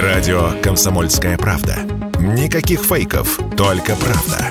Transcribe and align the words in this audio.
Радио 0.00 0.52
«Комсомольская 0.62 1.36
правда». 1.36 1.76
Никаких 2.18 2.80
фейков, 2.80 3.38
только 3.58 3.94
правда. 3.94 4.48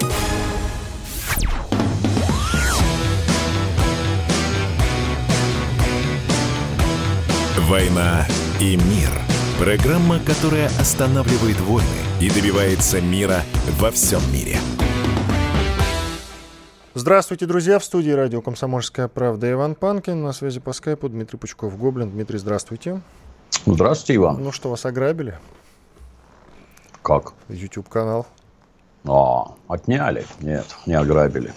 «Война 7.62 8.28
и 8.60 8.78
мир». 8.78 9.10
Программа, 9.58 10.20
которая 10.20 10.68
останавливает 10.80 11.60
войны 11.62 11.88
и 12.20 12.30
добивается 12.30 13.02
мира 13.02 13.42
во 13.80 13.90
всем 13.90 14.22
мире. 14.32 14.60
Здравствуйте, 16.94 17.48
друзья. 17.48 17.80
В 17.80 17.84
студии 17.84 18.12
радио 18.12 18.42
«Комсомольская 18.42 19.08
правда» 19.08 19.52
Иван 19.52 19.74
Панкин. 19.74 20.22
На 20.22 20.34
связи 20.34 20.60
по 20.60 20.72
скайпу 20.72 21.10
Дмитрий 21.10 21.40
Пучков-Гоблин. 21.40 22.12
Дмитрий, 22.12 22.38
здравствуйте. 22.38 23.02
Здравствуйте, 23.66 24.16
Иван. 24.16 24.44
Ну 24.44 24.52
что, 24.52 24.70
вас 24.70 24.86
ограбили? 24.86 25.36
Как? 27.02 27.34
YouTube-канал. 27.50 28.26
А, 29.06 29.56
отняли? 29.68 30.26
Нет, 30.42 30.66
не 30.86 30.94
ограбили. 30.94 31.54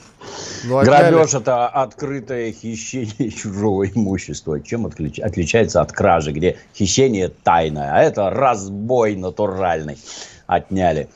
Ну, 0.64 0.78
отняли. 0.78 1.10
Грабеж– 1.10 1.34
это 1.34 1.68
открытое 1.68 2.52
хищение 2.52 3.30
чужого 3.36 3.86
имущества. 3.86 4.60
Чем 4.60 4.86
отлич- 4.86 5.20
отличается 5.20 5.80
от 5.80 5.92
кражи, 5.92 6.32
где 6.32 6.58
хищение 6.74 7.28
тайное, 7.28 7.92
а 7.92 8.00
это 8.00 8.30
разбой 8.30 9.16
натуральный. 9.16 9.98
Отняли. 10.46 11.08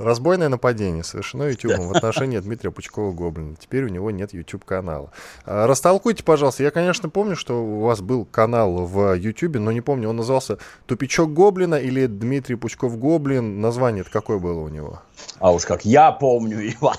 Разбойное 0.00 0.48
нападение 0.48 1.04
совершено 1.04 1.42
YouTube 1.42 1.76
в 1.76 1.94
отношении 1.94 2.38
Дмитрия 2.38 2.70
Пучкова-Гоблина. 2.70 3.56
Теперь 3.60 3.84
у 3.84 3.88
него 3.88 4.10
нет 4.10 4.32
YouTube-канала. 4.32 5.10
А, 5.44 5.66
Растолкуйте, 5.66 6.24
пожалуйста. 6.24 6.62
Я, 6.62 6.70
конечно, 6.70 7.10
помню, 7.10 7.36
что 7.36 7.62
у 7.62 7.80
вас 7.80 8.00
был 8.00 8.24
канал 8.24 8.86
в 8.86 9.14
YouTube, 9.14 9.56
но 9.56 9.72
не 9.72 9.82
помню, 9.82 10.08
он 10.08 10.16
назывался 10.16 10.56
«Тупичок 10.86 11.34
Гоблина» 11.34 11.74
или 11.74 12.06
«Дмитрий 12.06 12.56
Пучков-Гоблин». 12.56 13.60
Название 13.60 14.00
это 14.00 14.10
какое 14.10 14.38
было 14.38 14.60
у 14.60 14.68
него? 14.68 15.02
А 15.38 15.52
уж 15.52 15.66
как 15.66 15.84
я 15.84 16.12
помню, 16.12 16.66
Иван. 16.80 16.96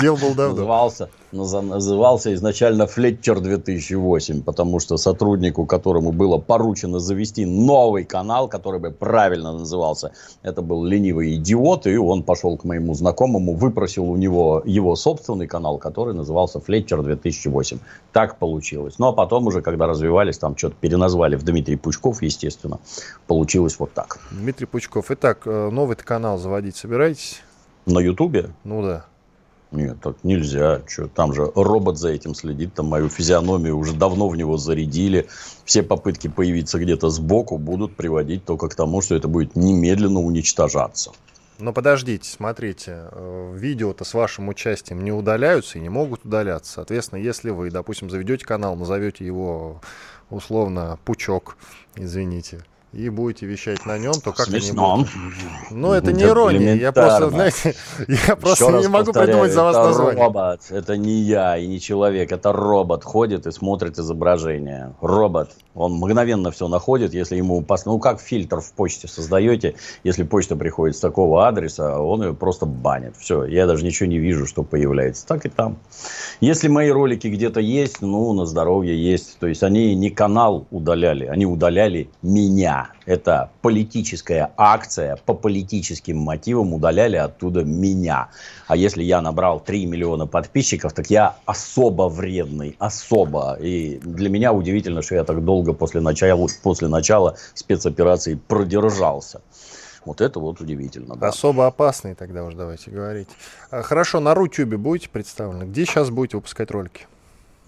Дел 0.00 0.16
был 0.16 0.34
давно. 0.34 0.54
Назывался, 0.54 1.08
назывался 1.32 2.34
изначально 2.34 2.86
Флетчер 2.86 3.40
2008, 3.40 4.42
потому 4.42 4.80
что 4.80 4.96
сотруднику, 4.96 5.66
которому 5.66 6.12
было 6.12 6.38
поручено 6.38 6.98
завести 6.98 7.44
новый 7.46 8.04
канал, 8.04 8.48
который 8.48 8.80
бы 8.80 8.90
правильно 8.90 9.52
назывался, 9.52 10.12
это 10.42 10.62
был 10.62 10.84
ленивый 10.84 11.34
идиот, 11.36 11.86
и 11.86 11.96
он 11.96 12.22
пошел 12.22 12.56
к 12.56 12.64
моему 12.64 12.94
знакомому, 12.94 13.54
выпросил 13.54 14.04
у 14.10 14.16
него 14.16 14.62
его 14.64 14.96
собственный 14.96 15.46
канал, 15.46 15.78
который 15.78 16.14
назывался 16.14 16.60
Флетчер 16.60 17.02
2008. 17.02 17.78
Так 18.12 18.38
получилось. 18.38 18.98
Ну, 18.98 19.08
а 19.08 19.12
потом 19.12 19.46
уже, 19.46 19.62
когда 19.62 19.86
развивались, 19.86 20.38
там 20.38 20.56
что-то 20.56 20.76
переназвали 20.80 21.36
в 21.36 21.42
Дмитрий 21.42 21.76
Пучков, 21.76 22.22
естественно, 22.22 22.78
получилось 23.26 23.78
вот 23.78 23.92
так. 23.92 24.18
Дмитрий 24.30 24.66
Пучков. 24.66 25.10
Итак, 25.10 25.42
э, 25.46 25.70
новый 25.70 25.96
канал 25.96 26.38
заводить 26.38 26.76
собираетесь? 26.76 27.42
На 27.86 28.00
Ютубе 28.00 28.50
Ну 28.64 28.82
да. 28.82 29.06
Нет, 29.70 30.00
так 30.00 30.16
нельзя. 30.24 30.80
Чё, 30.88 31.08
там 31.08 31.34
же 31.34 31.50
робот 31.54 31.98
за 31.98 32.08
этим 32.08 32.34
следит, 32.34 32.74
там 32.74 32.86
мою 32.86 33.08
физиономию 33.08 33.76
уже 33.76 33.92
давно 33.92 34.28
в 34.28 34.36
него 34.36 34.56
зарядили. 34.56 35.28
Все 35.64 35.82
попытки 35.82 36.28
появиться 36.28 36.78
где-то 36.78 37.10
сбоку 37.10 37.58
будут 37.58 37.94
приводить 37.94 38.44
только 38.44 38.68
к 38.68 38.74
тому, 38.74 39.02
что 39.02 39.14
это 39.14 39.28
будет 39.28 39.56
немедленно 39.56 40.20
уничтожаться. 40.20 41.12
Но 41.58 41.72
подождите, 41.72 42.30
смотрите, 42.30 43.08
э, 43.10 43.54
видео-то 43.56 44.04
с 44.04 44.14
вашим 44.14 44.48
участием 44.48 45.02
не 45.02 45.10
удаляются 45.10 45.78
и 45.78 45.80
не 45.80 45.88
могут 45.88 46.24
удаляться. 46.24 46.74
Соответственно, 46.74 47.18
если 47.18 47.50
вы, 47.50 47.70
допустим, 47.70 48.10
заведете 48.10 48.46
канал, 48.46 48.76
назовете 48.76 49.26
его 49.26 49.80
условно 50.30 50.98
Пучок, 51.04 51.56
извините, 51.96 52.64
и 52.92 53.10
будете 53.10 53.44
вещать 53.46 53.84
на 53.84 53.98
нем, 53.98 54.14
то 54.14 54.32
как 54.32 54.48
они 54.48 54.72
будут? 54.72 55.08
Ну, 55.70 55.92
это 55.92 56.12
не 56.12 56.24
ирония. 56.24 56.74
Я 56.74 56.90
просто, 56.92 57.28
знаете, 57.30 57.74
я 58.26 58.34
просто 58.36 58.70
не 58.80 58.88
могу 58.88 59.12
придумать 59.12 59.52
за 59.52 59.62
вас 59.62 59.76
это 59.76 59.86
название. 59.88 60.24
робот. 60.24 60.60
Это 60.70 60.96
не 60.96 61.20
я 61.20 61.58
и 61.58 61.66
не 61.66 61.80
человек. 61.80 62.32
Это 62.32 62.52
робот 62.52 63.04
ходит 63.04 63.46
и 63.46 63.52
смотрит 63.52 63.98
изображение. 63.98 64.94
Робот. 65.02 65.50
Он 65.74 65.92
мгновенно 65.92 66.50
все 66.50 66.66
находит, 66.66 67.14
если 67.14 67.36
ему... 67.36 67.60
пос- 67.60 67.82
Ну, 67.84 67.98
как 67.98 68.20
фильтр 68.20 68.60
в 68.60 68.72
почте 68.72 69.06
создаете. 69.06 69.74
Если 70.02 70.22
почта 70.24 70.56
приходит 70.56 70.96
с 70.96 71.00
такого 71.00 71.46
адреса, 71.46 72.00
он 72.00 72.22
ее 72.22 72.34
просто 72.34 72.66
банит. 72.66 73.14
Все, 73.18 73.44
я 73.44 73.66
даже 73.66 73.84
ничего 73.84 74.08
не 74.08 74.18
вижу, 74.18 74.46
что 74.46 74.62
появляется. 74.62 75.26
Так 75.26 75.44
и 75.46 75.48
там. 75.50 75.78
Если 76.40 76.68
мои 76.68 76.90
ролики 76.90 77.28
где-то 77.28 77.60
есть, 77.60 78.00
ну, 78.00 78.32
на 78.32 78.46
здоровье 78.46 78.96
есть. 78.96 79.38
То 79.38 79.46
есть, 79.46 79.62
они 79.62 79.94
не 79.94 80.10
канал 80.10 80.66
удаляли, 80.70 81.26
они 81.26 81.44
удаляли 81.46 82.08
меня. 82.22 82.77
Это 83.06 83.50
политическая 83.62 84.50
акция 84.56 85.16
по 85.26 85.34
политическим 85.34 86.18
мотивам 86.18 86.74
удаляли 86.74 87.16
оттуда 87.16 87.64
меня. 87.64 88.28
А 88.66 88.76
если 88.76 89.02
я 89.02 89.20
набрал 89.20 89.60
3 89.60 89.86
миллиона 89.86 90.26
подписчиков, 90.26 90.92
так 90.92 91.10
я 91.10 91.36
особо 91.46 92.08
вредный, 92.08 92.76
особо. 92.78 93.56
И 93.60 93.98
для 94.02 94.28
меня 94.28 94.52
удивительно, 94.52 95.02
что 95.02 95.14
я 95.14 95.24
так 95.24 95.44
долго 95.44 95.72
после 95.72 96.00
начала, 96.00 96.48
после 96.62 96.88
начала 96.88 97.36
спецоперации 97.54 98.34
продержался. 98.48 99.40
Вот 100.04 100.20
это 100.20 100.40
вот 100.40 100.60
удивительно. 100.60 101.16
да. 101.16 101.28
Особо 101.28 101.66
опасный 101.66 102.14
тогда 102.14 102.44
уж 102.44 102.54
давайте 102.54 102.90
говорить. 102.90 103.28
А, 103.70 103.82
Хорошо, 103.82 104.20
на 104.20 104.34
Рутюбе 104.34 104.76
будете 104.76 105.10
представлены? 105.10 105.64
Где 105.64 105.84
сейчас 105.84 106.10
будете 106.10 106.36
выпускать 106.36 106.70
ролики? 106.70 107.06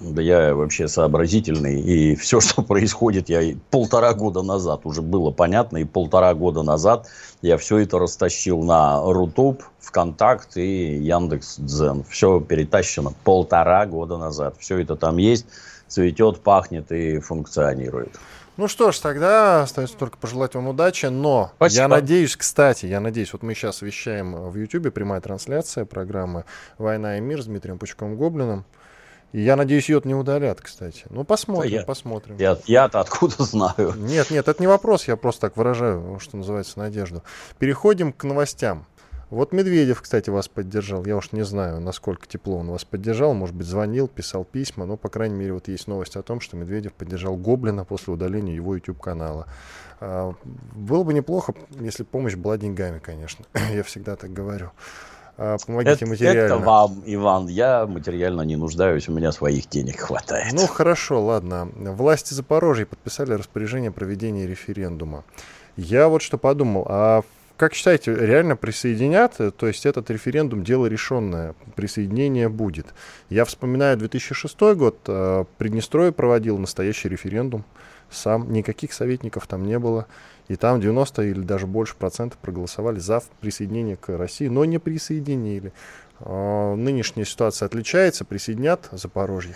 Да 0.00 0.22
я 0.22 0.54
вообще 0.54 0.88
сообразительный, 0.88 1.78
и 1.78 2.16
все, 2.16 2.40
что 2.40 2.62
происходит, 2.62 3.28
я 3.28 3.54
полтора 3.70 4.14
года 4.14 4.42
назад 4.42 4.80
уже 4.84 5.02
было 5.02 5.30
понятно, 5.30 5.76
и 5.78 5.84
полтора 5.84 6.32
года 6.34 6.62
назад 6.62 7.08
я 7.42 7.58
все 7.58 7.78
это 7.78 7.98
растащил 7.98 8.62
на 8.62 9.00
Рутуб, 9.02 9.62
ВКонтакт 9.80 10.56
и 10.56 10.96
Яндекс 10.96 11.56
Дзен. 11.58 12.04
Все 12.08 12.40
перетащено 12.40 13.12
полтора 13.24 13.84
года 13.86 14.16
назад. 14.16 14.56
Все 14.58 14.78
это 14.78 14.96
там 14.96 15.18
есть, 15.18 15.46
цветет, 15.86 16.40
пахнет 16.40 16.90
и 16.92 17.18
функционирует. 17.18 18.18
Ну 18.56 18.68
что 18.68 18.92
ж, 18.92 18.98
тогда 18.98 19.62
остается 19.62 19.96
только 19.96 20.18
пожелать 20.18 20.54
вам 20.54 20.68
удачи, 20.68 21.06
но 21.06 21.52
Спасибо. 21.56 21.82
я 21.82 21.88
надеюсь, 21.88 22.36
кстати, 22.36 22.86
я 22.86 23.00
надеюсь, 23.00 23.32
вот 23.32 23.42
мы 23.42 23.54
сейчас 23.54 23.80
вещаем 23.80 24.50
в 24.50 24.56
Ютубе, 24.56 24.90
прямая 24.90 25.20
трансляция 25.20 25.84
программы 25.84 26.44
«Война 26.76 27.16
и 27.16 27.20
мир» 27.20 27.42
с 27.42 27.46
Дмитрием 27.46 27.78
Пучком 27.78 28.16
Гоблиным. 28.16 28.66
И 29.32 29.40
я 29.40 29.56
надеюсь, 29.56 29.88
ее 29.88 30.00
не 30.04 30.14
удалят, 30.14 30.60
кстати. 30.60 31.04
Ну, 31.10 31.24
посмотрим, 31.24 31.70
я- 31.72 31.82
посмотрим. 31.84 32.36
Я, 32.38 32.58
я-то 32.66 33.00
откуда 33.00 33.34
знаю? 33.44 33.94
Нет, 33.96 34.30
нет, 34.30 34.48
это 34.48 34.60
не 34.60 34.66
вопрос, 34.66 35.06
я 35.08 35.16
просто 35.16 35.42
так 35.42 35.56
выражаю, 35.56 36.18
что 36.20 36.36
называется, 36.36 36.78
надежду. 36.78 37.22
Переходим 37.58 38.12
к 38.12 38.24
новостям. 38.24 38.86
Вот 39.30 39.52
Медведев, 39.52 40.02
кстати, 40.02 40.28
вас 40.28 40.48
поддержал. 40.48 41.04
Я 41.06 41.16
уж 41.16 41.30
не 41.30 41.44
знаю, 41.44 41.80
насколько 41.80 42.26
тепло 42.26 42.56
он 42.58 42.70
вас 42.72 42.84
поддержал. 42.84 43.32
Может 43.32 43.54
быть, 43.54 43.68
звонил, 43.68 44.08
писал 44.08 44.44
письма. 44.44 44.86
Но, 44.86 44.96
по 44.96 45.08
крайней 45.08 45.36
мере, 45.36 45.52
вот 45.52 45.68
есть 45.68 45.86
новость 45.86 46.16
о 46.16 46.22
том, 46.22 46.40
что 46.40 46.56
Медведев 46.56 46.92
поддержал 46.94 47.36
Гоблина 47.36 47.84
после 47.84 48.12
удаления 48.12 48.52
его 48.56 48.74
YouTube-канала. 48.74 49.46
А, 50.00 50.34
Было 50.74 51.04
бы 51.04 51.14
неплохо, 51.14 51.54
если 51.78 52.02
помощь 52.02 52.34
была 52.34 52.58
деньгами, 52.58 52.98
конечно. 52.98 53.44
Я 53.72 53.84
всегда 53.84 54.16
так 54.16 54.32
говорю. 54.32 54.72
А, 55.42 55.56
Помогите 55.66 55.92
Это, 55.94 56.06
материально. 56.06 56.38
это 56.40 56.58
вам, 56.58 57.02
Иван. 57.06 57.46
Я 57.46 57.86
материально 57.86 58.42
не 58.42 58.56
нуждаюсь, 58.56 59.08
у 59.08 59.12
меня 59.12 59.32
своих 59.32 59.70
денег 59.70 59.98
хватает. 59.98 60.52
Ну 60.52 60.66
хорошо, 60.66 61.24
ладно. 61.24 61.70
Власти 61.74 62.34
Запорожья 62.34 62.84
подписали 62.84 63.32
распоряжение 63.32 63.88
о 63.88 63.92
проведении 63.92 64.44
референдума. 64.44 65.24
Я 65.78 66.08
вот 66.08 66.20
что 66.20 66.36
подумал, 66.36 66.84
а 66.90 67.22
как 67.56 67.72
считаете, 67.72 68.14
реально 68.14 68.54
присоединят? 68.54 69.38
То 69.56 69.66
есть 69.66 69.86
этот 69.86 70.10
референдум 70.10 70.62
дело 70.62 70.84
решенное, 70.84 71.54
присоединение 71.74 72.50
будет. 72.50 72.88
Я 73.30 73.46
вспоминаю 73.46 73.96
2006 73.96 74.74
год, 74.74 74.98
э, 75.06 75.44
Приднестровье 75.56 76.12
проводил 76.12 76.58
настоящий 76.58 77.08
референдум 77.08 77.64
сам, 78.10 78.52
никаких 78.52 78.92
советников 78.92 79.46
там 79.46 79.64
не 79.64 79.78
было. 79.78 80.06
И 80.50 80.56
там 80.56 80.80
90 80.80 81.22
или 81.22 81.42
даже 81.42 81.68
больше 81.68 81.94
процентов 81.94 82.36
проголосовали 82.40 82.98
за 82.98 83.22
присоединение 83.40 83.96
к 83.96 84.08
России, 84.18 84.48
но 84.48 84.64
не 84.64 84.78
присоединили. 84.80 85.72
А, 86.18 86.74
Нынешняя 86.74 87.24
ситуация 87.24 87.66
отличается, 87.66 88.24
присоединят 88.24 88.88
Запорожье. 88.90 89.54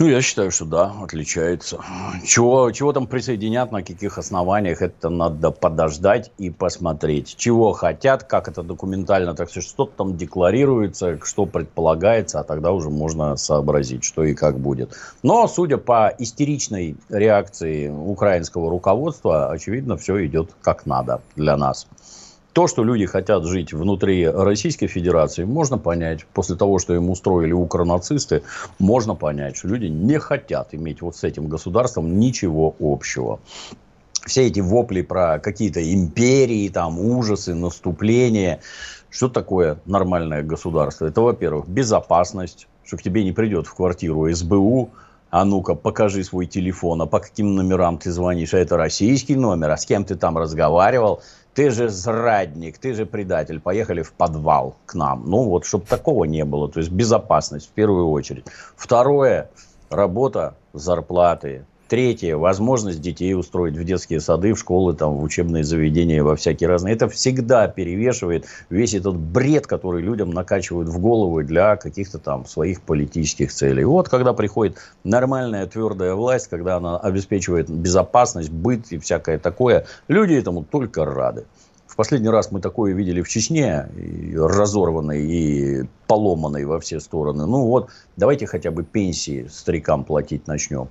Ну, 0.00 0.06
я 0.06 0.22
считаю, 0.22 0.52
что 0.52 0.64
да, 0.64 0.92
отличается. 1.02 1.80
Чего, 2.24 2.70
чего 2.70 2.92
там 2.92 3.08
присоединят, 3.08 3.72
на 3.72 3.82
каких 3.82 4.16
основаниях, 4.16 4.80
это 4.80 5.08
надо 5.08 5.50
подождать 5.50 6.30
и 6.38 6.50
посмотреть. 6.50 7.34
Чего 7.36 7.72
хотят, 7.72 8.22
как 8.22 8.46
это 8.46 8.62
документально, 8.62 9.34
так 9.34 9.50
сказать, 9.50 9.68
что 9.68 9.86
там 9.86 10.16
декларируется, 10.16 11.18
что 11.24 11.46
предполагается, 11.46 12.38
а 12.38 12.44
тогда 12.44 12.70
уже 12.70 12.90
можно 12.90 13.36
сообразить, 13.36 14.04
что 14.04 14.22
и 14.22 14.34
как 14.34 14.60
будет. 14.60 14.96
Но, 15.24 15.48
судя 15.48 15.78
по 15.78 16.14
истеричной 16.16 16.96
реакции 17.08 17.88
украинского 17.88 18.70
руководства, 18.70 19.50
очевидно, 19.50 19.96
все 19.96 20.24
идет 20.26 20.50
как 20.62 20.86
надо 20.86 21.22
для 21.34 21.56
нас. 21.56 21.88
То, 22.58 22.66
что 22.66 22.82
люди 22.82 23.06
хотят 23.06 23.44
жить 23.44 23.72
внутри 23.72 24.28
Российской 24.28 24.88
Федерации, 24.88 25.44
можно 25.44 25.78
понять. 25.78 26.26
После 26.34 26.56
того, 26.56 26.80
что 26.80 26.92
им 26.92 27.08
устроили 27.08 27.52
укронацисты, 27.52 28.42
можно 28.80 29.14
понять, 29.14 29.56
что 29.56 29.68
люди 29.68 29.86
не 29.86 30.18
хотят 30.18 30.74
иметь 30.74 31.00
вот 31.00 31.14
с 31.14 31.22
этим 31.22 31.46
государством 31.46 32.18
ничего 32.18 32.74
общего. 32.80 33.38
все 34.26 34.48
эти 34.48 34.58
вопли 34.58 35.02
про 35.02 35.38
какие-то 35.38 35.80
империи, 35.94 36.68
там, 36.68 36.98
ужасы, 36.98 37.54
наступления. 37.54 38.58
Что 39.08 39.28
такое 39.28 39.78
нормальное 39.86 40.42
государство? 40.42 41.06
Это, 41.06 41.20
во-первых, 41.20 41.68
безопасность, 41.68 42.66
что 42.84 42.96
к 42.96 43.02
тебе 43.02 43.22
не 43.22 43.30
придет 43.30 43.68
в 43.68 43.74
квартиру 43.76 44.28
СБУ, 44.34 44.90
а 45.30 45.44
ну-ка, 45.44 45.74
покажи 45.74 46.24
свой 46.24 46.46
телефон, 46.46 47.02
а 47.02 47.06
по 47.06 47.20
каким 47.20 47.54
номерам 47.54 47.98
ты 47.98 48.10
звонишь, 48.10 48.54
а 48.54 48.58
это 48.58 48.76
российский 48.76 49.36
номер, 49.36 49.70
а 49.70 49.76
с 49.76 49.84
кем 49.86 50.04
ты 50.04 50.16
там 50.16 50.38
разговаривал, 50.38 51.22
ты 51.58 51.70
же 51.70 51.88
зрадник, 51.88 52.78
ты 52.78 52.94
же 52.94 53.04
предатель, 53.04 53.58
поехали 53.58 54.02
в 54.02 54.12
подвал 54.12 54.76
к 54.86 54.94
нам. 54.94 55.24
Ну 55.26 55.42
вот, 55.42 55.64
чтобы 55.66 55.86
такого 55.86 56.22
не 56.22 56.44
было, 56.44 56.68
то 56.68 56.78
есть 56.78 56.92
безопасность 56.92 57.66
в 57.66 57.70
первую 57.70 58.10
очередь. 58.10 58.44
Второе, 58.76 59.50
работа, 59.90 60.54
зарплаты, 60.72 61.64
Третье, 61.88 62.36
возможность 62.36 63.00
детей 63.00 63.34
устроить 63.34 63.74
в 63.74 63.82
детские 63.82 64.20
сады, 64.20 64.52
в 64.52 64.58
школы, 64.58 64.92
там, 64.92 65.16
в 65.16 65.22
учебные 65.22 65.64
заведения, 65.64 66.22
во 66.22 66.36
всякие 66.36 66.68
разные. 66.68 66.94
Это 66.94 67.08
всегда 67.08 67.66
перевешивает 67.66 68.44
весь 68.68 68.92
этот 68.92 69.16
бред, 69.16 69.66
который 69.66 70.02
людям 70.02 70.28
накачивают 70.28 70.90
в 70.90 70.98
голову 70.98 71.42
для 71.42 71.76
каких-то 71.76 72.18
там 72.18 72.44
своих 72.44 72.82
политических 72.82 73.50
целей. 73.50 73.84
Вот 73.84 74.10
когда 74.10 74.34
приходит 74.34 74.76
нормальная 75.02 75.66
твердая 75.66 76.14
власть, 76.14 76.48
когда 76.48 76.76
она 76.76 76.98
обеспечивает 76.98 77.70
безопасность, 77.70 78.50
быт 78.50 78.92
и 78.92 78.98
всякое 78.98 79.38
такое, 79.38 79.86
люди 80.08 80.34
этому 80.34 80.64
только 80.64 81.06
рады. 81.06 81.46
В 81.86 81.96
последний 81.96 82.28
раз 82.28 82.52
мы 82.52 82.60
такое 82.60 82.92
видели 82.92 83.22
в 83.22 83.28
Чечне, 83.30 83.88
и 83.96 84.36
разорванной 84.36 85.24
и 85.24 85.84
поломанной 86.06 86.66
во 86.66 86.80
все 86.80 87.00
стороны. 87.00 87.46
Ну 87.46 87.64
вот, 87.64 87.88
давайте 88.18 88.46
хотя 88.46 88.70
бы 88.70 88.84
пенсии 88.84 89.48
старикам 89.50 90.04
платить 90.04 90.46
начнем. 90.46 90.88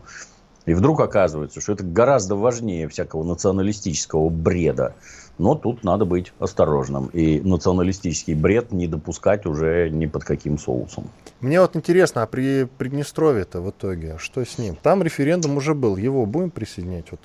И 0.68 0.74
вдруг 0.74 1.00
оказывается, 1.00 1.62
что 1.62 1.72
это 1.72 1.84
гораздо 1.86 2.36
важнее 2.36 2.90
всякого 2.90 3.24
националистического 3.24 4.28
бреда. 4.28 4.96
Но 5.38 5.56
тут 5.56 5.86
надо 5.86 6.04
быть 6.04 6.34
осторожным. 6.40 7.08
И 7.14 7.40
националистический 7.40 8.34
бред 8.34 8.74
не 8.74 8.88
допускать 8.88 9.46
уже 9.46 9.90
ни 9.90 10.08
под 10.08 10.26
каким 10.26 10.58
соусом. 10.58 11.10
Мне 11.40 11.62
вот 11.62 11.78
интересно, 11.78 12.24
а 12.24 12.28
при 12.28 12.66
Приднестровье-то 12.66 13.62
в 13.62 13.70
итоге, 13.70 14.18
что 14.18 14.44
с 14.44 14.58
ним? 14.58 14.76
Там 14.76 15.04
референдум 15.04 15.56
уже 15.56 15.74
был, 15.74 15.96
его 15.96 16.26
будем 16.26 16.50
присоединять? 16.50 17.06
Вот, 17.12 17.22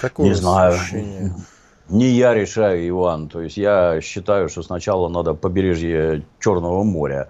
какое 0.00 0.26
не 0.26 0.34
знаю. 0.34 0.74
Ощущение? 0.74 1.32
Не 1.90 2.08
я 2.08 2.34
решаю, 2.34 2.88
Иван. 2.88 3.28
То 3.28 3.40
есть 3.40 3.56
я 3.56 4.00
считаю, 4.00 4.48
что 4.48 4.64
сначала 4.64 5.08
надо 5.08 5.34
побережье 5.34 6.24
Черного 6.40 6.82
моря 6.82 7.28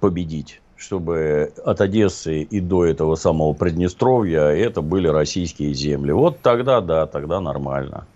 победить 0.00 0.61
чтобы 0.82 1.52
от 1.64 1.80
Одессы 1.80 2.42
и 2.42 2.60
до 2.60 2.84
этого 2.84 3.14
самого 3.14 3.52
Приднестровья 3.52 4.42
это 4.42 4.82
были 4.82 5.06
российские 5.06 5.74
земли. 5.74 6.10
Вот 6.12 6.40
тогда, 6.40 6.80
да, 6.80 7.06
тогда 7.06 7.40
нормально. 7.40 8.06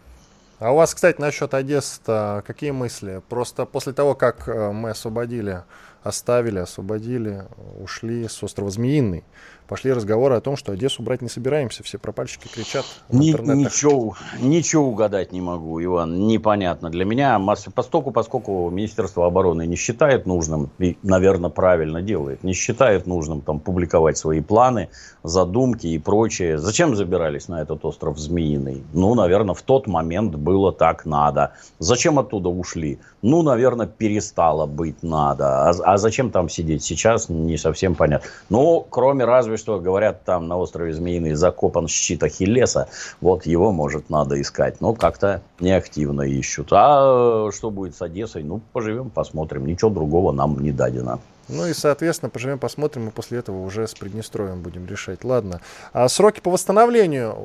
А 0.58 0.72
у 0.72 0.76
вас, 0.76 0.94
кстати, 0.94 1.20
насчет 1.20 1.54
Одессы 1.54 2.00
какие 2.44 2.72
мысли? 2.72 3.22
Просто 3.28 3.66
после 3.66 3.92
того, 3.92 4.14
как 4.14 4.48
э, 4.48 4.72
мы 4.72 4.90
освободили, 4.90 5.62
оставили, 6.02 6.58
освободили, 6.58 7.44
ушли 7.80 8.26
с 8.26 8.42
острова 8.42 8.70
Змеиный, 8.70 9.22
пошли 9.68 9.92
разговоры 9.92 10.36
о 10.36 10.40
том, 10.40 10.56
что 10.56 10.72
Одессу 10.72 11.02
брать 11.02 11.22
не 11.22 11.28
собираемся. 11.28 11.82
Все 11.82 11.98
пропальщики 11.98 12.48
кричат 12.48 12.84
в 13.08 13.14
Ни, 13.14 13.30
ничего, 13.30 14.16
ничего 14.40 14.88
угадать 14.88 15.32
не 15.32 15.40
могу, 15.40 15.82
Иван. 15.82 16.26
Непонятно 16.26 16.90
для 16.90 17.04
меня. 17.04 17.40
Постоку, 17.74 18.10
поскольку 18.10 18.70
Министерство 18.70 19.26
обороны 19.26 19.66
не 19.66 19.76
считает 19.76 20.26
нужным, 20.26 20.70
и, 20.78 20.96
наверное, 21.02 21.50
правильно 21.50 22.02
делает, 22.02 22.44
не 22.44 22.52
считает 22.52 23.06
нужным 23.06 23.40
там 23.40 23.60
публиковать 23.60 24.18
свои 24.18 24.40
планы, 24.40 24.88
задумки 25.22 25.86
и 25.86 25.98
прочее. 25.98 26.58
Зачем 26.58 26.94
забирались 26.96 27.48
на 27.48 27.60
этот 27.62 27.84
остров 27.84 28.18
Змеиный? 28.18 28.84
Ну, 28.92 29.14
наверное, 29.14 29.54
в 29.54 29.62
тот 29.62 29.86
момент 29.86 30.34
было 30.34 30.72
так 30.72 31.06
надо. 31.06 31.52
Зачем 31.78 32.18
оттуда 32.18 32.48
ушли? 32.48 32.98
Ну, 33.22 33.42
наверное, 33.42 33.86
перестало 33.86 34.66
быть 34.66 35.02
надо. 35.02 35.68
А, 35.68 35.70
а 35.84 35.96
зачем 35.96 36.30
там 36.30 36.48
сидеть 36.48 36.84
сейчас, 36.84 37.28
не 37.28 37.56
совсем 37.58 37.94
понятно. 37.94 38.28
Ну, 38.50 38.86
кроме 38.88 39.24
разве 39.24 39.55
что 39.56 39.80
говорят, 39.80 40.24
там 40.24 40.48
на 40.48 40.56
острове 40.56 40.92
Змеиный 40.92 41.34
закопан 41.34 41.88
щит 41.88 42.22
Ахиллеса. 42.22 42.88
Вот 43.20 43.46
его, 43.46 43.72
может, 43.72 44.10
надо 44.10 44.40
искать. 44.40 44.80
Но 44.80 44.94
как-то 44.94 45.42
неактивно 45.60 46.22
ищут. 46.22 46.68
А 46.72 47.50
что 47.52 47.70
будет 47.70 47.96
с 47.96 48.02
Одессой? 48.02 48.42
Ну, 48.42 48.60
поживем, 48.72 49.10
посмотрим. 49.10 49.66
Ничего 49.66 49.90
другого 49.90 50.32
нам 50.32 50.58
не 50.60 50.72
дадено. 50.72 51.20
Ну 51.48 51.66
и, 51.66 51.74
соответственно, 51.74 52.28
поживем, 52.28 52.58
посмотрим, 52.58 53.08
и 53.08 53.12
после 53.12 53.38
этого 53.38 53.64
уже 53.64 53.86
с 53.86 53.94
Приднестровьем 53.94 54.62
будем 54.62 54.86
решать. 54.86 55.22
Ладно. 55.22 55.60
А 55.92 56.08
сроки 56.08 56.40
по 56.40 56.50
восстановлению? 56.50 57.36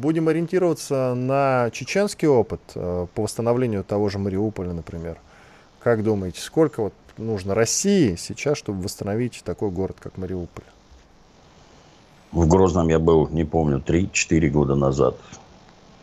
Будем 0.00 0.28
ориентироваться 0.28 1.14
на 1.14 1.68
чеченский 1.70 2.28
опыт 2.28 2.60
э, 2.74 3.06
по 3.14 3.22
восстановлению 3.22 3.84
того 3.84 4.08
же 4.08 4.18
Мариуполя, 4.18 4.72
например. 4.72 5.18
Как 5.80 6.02
думаете, 6.02 6.40
сколько 6.40 6.82
вот 6.84 6.94
нужно 7.18 7.54
России 7.54 8.16
сейчас, 8.16 8.56
чтобы 8.56 8.82
восстановить 8.82 9.42
такой 9.44 9.70
город, 9.70 9.98
как 10.00 10.16
Мариуполь? 10.16 10.64
В 12.32 12.48
Грозном 12.48 12.88
я 12.88 12.98
был, 12.98 13.28
не 13.28 13.44
помню, 13.44 13.82
3-4 13.86 14.48
года 14.48 14.74
назад. 14.74 15.16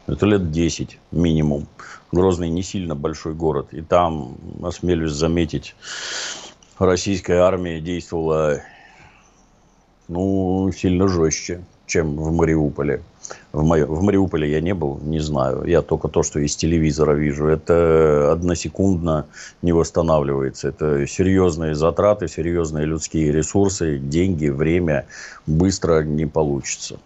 Это 0.05 0.25
лет 0.27 0.51
10 0.51 0.99
минимум. 1.11 1.67
Грозный 2.11 2.49
не 2.49 2.61
сильно 2.61 2.95
большой 2.95 3.33
город. 3.33 3.69
И 3.73 3.81
там, 3.81 4.37
осмелюсь 4.61 5.11
заметить, 5.11 5.75
российская 6.77 7.39
армия 7.39 7.81
действовала 7.81 8.61
ну, 10.07 10.71
сильно 10.71 11.07
жестче, 11.07 11.63
чем 11.87 12.15
в 12.15 12.31
Мариуполе. 12.31 13.01
В, 13.51 13.63
Ма... 13.63 13.85
в 13.85 14.01
Мариуполе 14.03 14.51
я 14.51 14.61
не 14.61 14.73
был, 14.73 14.99
не 15.01 15.19
знаю. 15.19 15.63
Я 15.65 15.81
только 15.81 16.07
то, 16.07 16.23
что 16.23 16.39
из 16.39 16.55
телевизора 16.55 17.13
вижу. 17.13 17.47
Это 17.47 18.31
односекундно 18.31 19.25
не 19.61 19.71
восстанавливается. 19.71 20.69
Это 20.69 21.07
серьезные 21.07 21.75
затраты, 21.75 22.27
серьезные 22.27 22.85
людские 22.85 23.31
ресурсы, 23.31 23.97
деньги, 23.97 24.47
время. 24.47 25.05
Быстро 25.47 26.03
не 26.03 26.25
получится. 26.25 26.99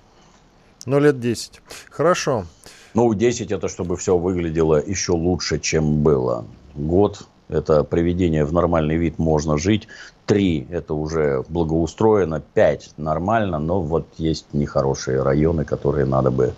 Ну, 0.86 1.00
лет 1.00 1.20
10. 1.20 1.62
Хорошо. 1.90 2.46
Ну, 2.94 3.14
10 3.14 3.52
это 3.52 3.68
чтобы 3.68 3.98
все 3.98 4.18
выглядело 4.18 4.84
еще 4.86 5.14
лучше, 5.14 5.60
чем 5.60 6.04
было. 6.04 6.46
Год 6.76 7.28
это 7.50 7.84
приведение 7.84 8.46
в 8.46 8.54
нормальный 8.54 8.98
вид 8.98 9.20
можно 9.20 9.58
жить. 9.58 9.88
Три– 10.26 10.66
это 10.70 10.94
уже 10.94 11.44
благоустроено. 11.50 12.42
Пять– 12.54 12.92
нормально, 12.98 13.60
но 13.60 13.82
вот 13.82 14.08
есть 14.18 14.54
нехорошие 14.54 15.22
районы, 15.22 15.66
которые 15.66 16.06
надо 16.06 16.32
бы 16.32 16.54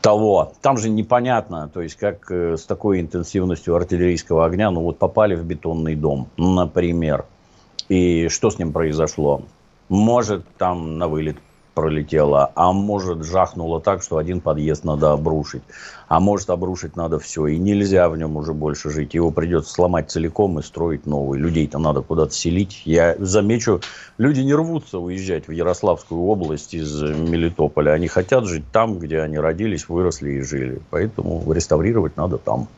того. 0.00 0.52
Там 0.60 0.76
же 0.76 0.88
непонятно, 0.88 1.68
то 1.72 1.80
есть 1.80 1.96
как 1.96 2.30
э, 2.30 2.56
с 2.56 2.64
такой 2.64 3.00
интенсивностью 3.00 3.74
артиллерийского 3.74 4.46
огня, 4.46 4.70
ну 4.70 4.82
вот 4.82 4.98
попали 4.98 5.34
в 5.34 5.44
бетонный 5.44 5.96
дом, 5.96 6.28
например, 6.36 7.24
и 7.88 8.28
что 8.28 8.50
с 8.50 8.58
ним 8.58 8.72
произошло? 8.72 9.42
Может, 9.88 10.46
там 10.56 10.96
на 10.98 11.08
вылет 11.08 11.36
пролетело, 11.74 12.50
а 12.54 12.72
может 12.72 13.24
жахнуло 13.24 13.80
так, 13.80 14.02
что 14.02 14.18
один 14.18 14.40
подъезд 14.40 14.84
надо 14.84 15.12
обрушить, 15.12 15.62
а 16.08 16.20
может 16.20 16.50
обрушить 16.50 16.96
надо 16.96 17.18
все, 17.18 17.46
и 17.46 17.58
нельзя 17.58 18.08
в 18.08 18.16
нем 18.16 18.36
уже 18.36 18.52
больше 18.52 18.90
жить, 18.90 19.14
его 19.14 19.30
придется 19.30 19.72
сломать 19.72 20.10
целиком 20.10 20.58
и 20.58 20.62
строить 20.62 21.06
новый. 21.06 21.38
Людей-то 21.38 21.78
надо 21.78 22.02
куда-то 22.02 22.32
селить. 22.32 22.82
Я 22.84 23.16
замечу, 23.18 23.80
люди 24.18 24.40
не 24.40 24.54
рвутся 24.54 24.98
уезжать 24.98 25.48
в 25.48 25.52
Ярославскую 25.52 26.20
область 26.22 26.74
из 26.74 27.02
Мелитополя, 27.02 27.92
они 27.92 28.08
хотят 28.08 28.44
жить 28.44 28.64
там, 28.72 28.98
где 28.98 29.20
они 29.20 29.38
родились, 29.38 29.88
выросли 29.88 30.32
и 30.32 30.40
жили, 30.42 30.80
поэтому 30.90 31.50
реставрировать 31.52 32.16
надо 32.16 32.38
там. 32.38 32.68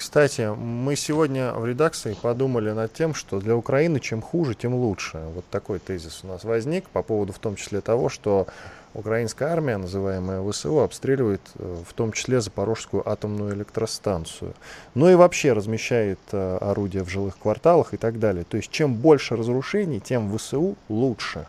Кстати, 0.00 0.48
мы 0.56 0.96
сегодня 0.96 1.52
в 1.52 1.66
редакции 1.66 2.16
подумали 2.22 2.70
над 2.70 2.90
тем, 2.90 3.12
что 3.12 3.38
для 3.38 3.54
Украины 3.54 4.00
чем 4.00 4.22
хуже, 4.22 4.54
тем 4.54 4.74
лучше. 4.74 5.20
Вот 5.34 5.44
такой 5.50 5.78
тезис 5.78 6.20
у 6.24 6.28
нас 6.28 6.42
возник 6.42 6.88
по 6.88 7.02
поводу 7.02 7.34
в 7.34 7.38
том 7.38 7.54
числе 7.54 7.82
того, 7.82 8.08
что 8.08 8.46
украинская 8.94 9.50
армия, 9.50 9.76
называемая 9.76 10.42
ВСУ, 10.50 10.80
обстреливает 10.80 11.42
э, 11.56 11.82
в 11.86 11.92
том 11.92 12.12
числе 12.12 12.40
Запорожскую 12.40 13.06
атомную 13.06 13.52
электростанцию. 13.52 14.54
Ну 14.94 15.10
и 15.10 15.16
вообще 15.16 15.52
размещает 15.52 16.18
э, 16.32 16.56
орудия 16.62 17.04
в 17.04 17.10
жилых 17.10 17.36
кварталах 17.36 17.92
и 17.92 17.98
так 17.98 18.18
далее. 18.18 18.44
То 18.44 18.56
есть 18.56 18.70
чем 18.70 18.94
больше 18.94 19.36
разрушений, 19.36 20.00
тем 20.00 20.34
ВСУ 20.34 20.76
лучше. 20.88 21.46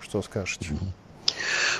Что 0.00 0.22
скажете? 0.22 0.70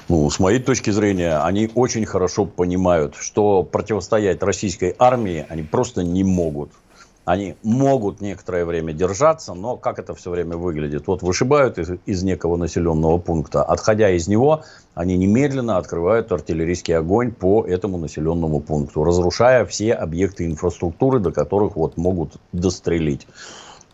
Ну, 0.09 0.31
с 0.31 0.39
моей 0.39 0.59
точки 0.59 0.91
зрения, 0.91 1.39
они 1.39 1.71
очень 1.75 2.05
хорошо 2.07 2.45
понимают, 2.45 3.15
что 3.17 3.63
противостоять 3.63 4.43
российской 4.43 4.95
армии 4.99 5.47
они 5.49 5.63
просто 5.63 6.03
не 6.03 6.25
могут. 6.25 6.71
Они 7.25 7.55
могут 7.63 8.21
некоторое 8.21 8.65
время 8.65 8.93
держаться, 8.93 9.55
но 9.55 9.77
как 9.77 10.01
это 10.01 10.13
все 10.15 10.31
время 10.31 10.57
выглядит? 10.57 11.07
Вот 11.07 11.23
вышибают 11.23 11.79
из, 11.79 11.91
из 12.05 12.25
некого 12.25 12.57
населенного 12.57 13.19
пункта. 13.19 13.63
Отходя 13.63 14.11
из 14.11 14.27
него, 14.27 14.65
они 14.95 15.17
немедленно 15.17 15.77
открывают 15.77 16.33
артиллерийский 16.33 16.97
огонь 16.97 17.31
по 17.31 17.65
этому 17.65 17.97
населенному 17.97 18.59
пункту, 18.59 19.05
разрушая 19.05 19.65
все 19.67 19.93
объекты 19.93 20.47
инфраструктуры, 20.47 21.21
до 21.21 21.31
которых 21.31 21.77
вот 21.77 21.97
могут 21.97 22.33
дострелить. 22.51 23.29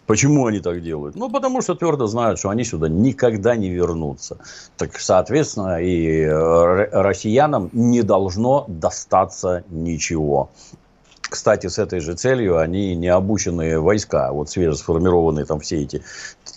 Почему 0.08 0.46
они 0.46 0.60
так 0.60 0.82
делают? 0.82 1.16
Ну, 1.16 1.28
потому 1.28 1.60
что 1.60 1.74
твердо 1.74 2.06
знают, 2.06 2.38
что 2.38 2.48
они 2.48 2.64
сюда 2.64 2.88
никогда 2.88 3.56
не 3.56 3.68
вернутся. 3.68 4.38
Так, 4.78 4.98
соответственно, 4.98 5.82
и 5.82 6.22
э, 6.22 6.88
россиянам 6.92 7.68
не 7.74 8.00
должно 8.00 8.64
достаться 8.68 9.64
ничего. 9.68 10.48
Кстати, 11.30 11.66
с 11.66 11.78
этой 11.78 12.00
же 12.00 12.14
целью 12.14 12.58
они 12.58 12.94
необученные 12.94 13.80
войска, 13.80 14.32
вот 14.32 14.48
свежесформированные 14.48 15.44
там 15.44 15.60
все 15.60 15.82
эти 15.82 16.02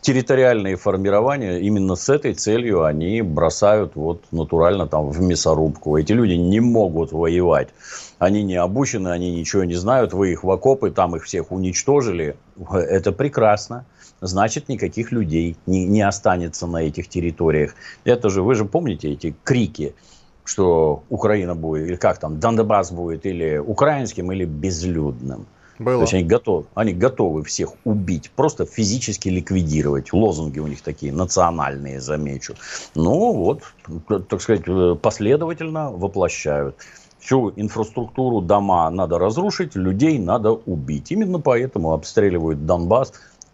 территориальные 0.01 0.77
формирования, 0.77 1.59
именно 1.59 1.95
с 1.95 2.07
этой 2.09 2.33
целью 2.33 2.83
они 2.85 3.21
бросают 3.21 3.95
вот 3.95 4.23
натурально 4.31 4.87
там 4.87 5.09
в 5.09 5.21
мясорубку. 5.21 5.97
Эти 5.97 6.13
люди 6.13 6.33
не 6.33 6.59
могут 6.59 7.11
воевать. 7.11 7.69
Они 8.17 8.43
не 8.43 8.55
обучены, 8.55 9.09
они 9.09 9.31
ничего 9.31 9.63
не 9.63 9.75
знают, 9.75 10.13
вы 10.13 10.31
их 10.31 10.43
в 10.43 10.51
окопы, 10.51 10.91
там 10.91 11.15
их 11.15 11.23
всех 11.23 11.51
уничтожили. 11.51 12.35
Это 12.71 13.11
прекрасно. 13.11 13.85
Значит, 14.21 14.69
никаких 14.69 15.11
людей 15.11 15.57
не, 15.65 15.85
не 15.85 16.01
останется 16.01 16.67
на 16.67 16.77
этих 16.77 17.09
территориях. 17.09 17.73
Это 18.03 18.29
же, 18.29 18.41
вы 18.41 18.55
же 18.55 18.65
помните 18.65 19.09
эти 19.11 19.35
крики 19.43 19.95
что 20.43 21.03
Украина 21.09 21.55
будет, 21.55 21.87
или 21.87 21.95
как 21.95 22.17
там, 22.19 22.39
Донбасс 22.39 22.91
будет 22.91 23.25
или 23.25 23.57
украинским, 23.57 24.31
или 24.31 24.45
безлюдным. 24.45 25.45
Было. 25.79 25.95
То 25.95 26.01
есть 26.01 26.13
они 26.13 26.23
готовы, 26.23 26.65
они 26.75 26.93
готовы 26.93 27.43
всех 27.43 27.71
убить, 27.85 28.29
просто 28.35 28.65
физически 28.65 29.29
ликвидировать. 29.29 30.13
Лозунги 30.13 30.59
у 30.59 30.67
них 30.67 30.81
такие 30.81 31.11
национальные, 31.11 31.99
замечу. 31.99 32.55
Ну 32.93 33.33
вот, 33.33 33.63
так 34.29 34.41
сказать, 34.41 34.63
последовательно 35.01 35.89
воплощают. 35.89 36.75
Всю 37.19 37.51
инфраструктуру, 37.55 38.41
дома 38.41 38.89
надо 38.89 39.17
разрушить, 39.17 39.75
людей 39.75 40.19
надо 40.19 40.51
убить. 40.51 41.11
Именно 41.11 41.39
поэтому 41.39 41.93
обстреливают 41.93 42.65
Донбасс, 42.65 43.13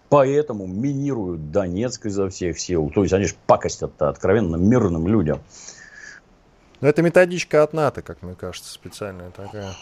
поэтому 0.09 0.67
минируют 0.67 1.51
Донецк 1.51 2.05
изо 2.05 2.29
всех 2.29 2.59
сил. 2.59 2.91
То 2.93 3.03
есть 3.03 3.13
они 3.13 3.25
же 3.25 3.35
пакостят 3.45 4.01
откровенно 4.01 4.55
мирным 4.55 5.07
людям. 5.07 5.39
Но 6.81 6.87
это 6.87 7.01
методичка 7.01 7.63
от 7.63 7.73
НАТО, 7.73 8.01
как 8.01 8.21
мне 8.21 8.35
кажется, 8.35 8.71
специальная 8.71 9.31
такая. 9.31 9.73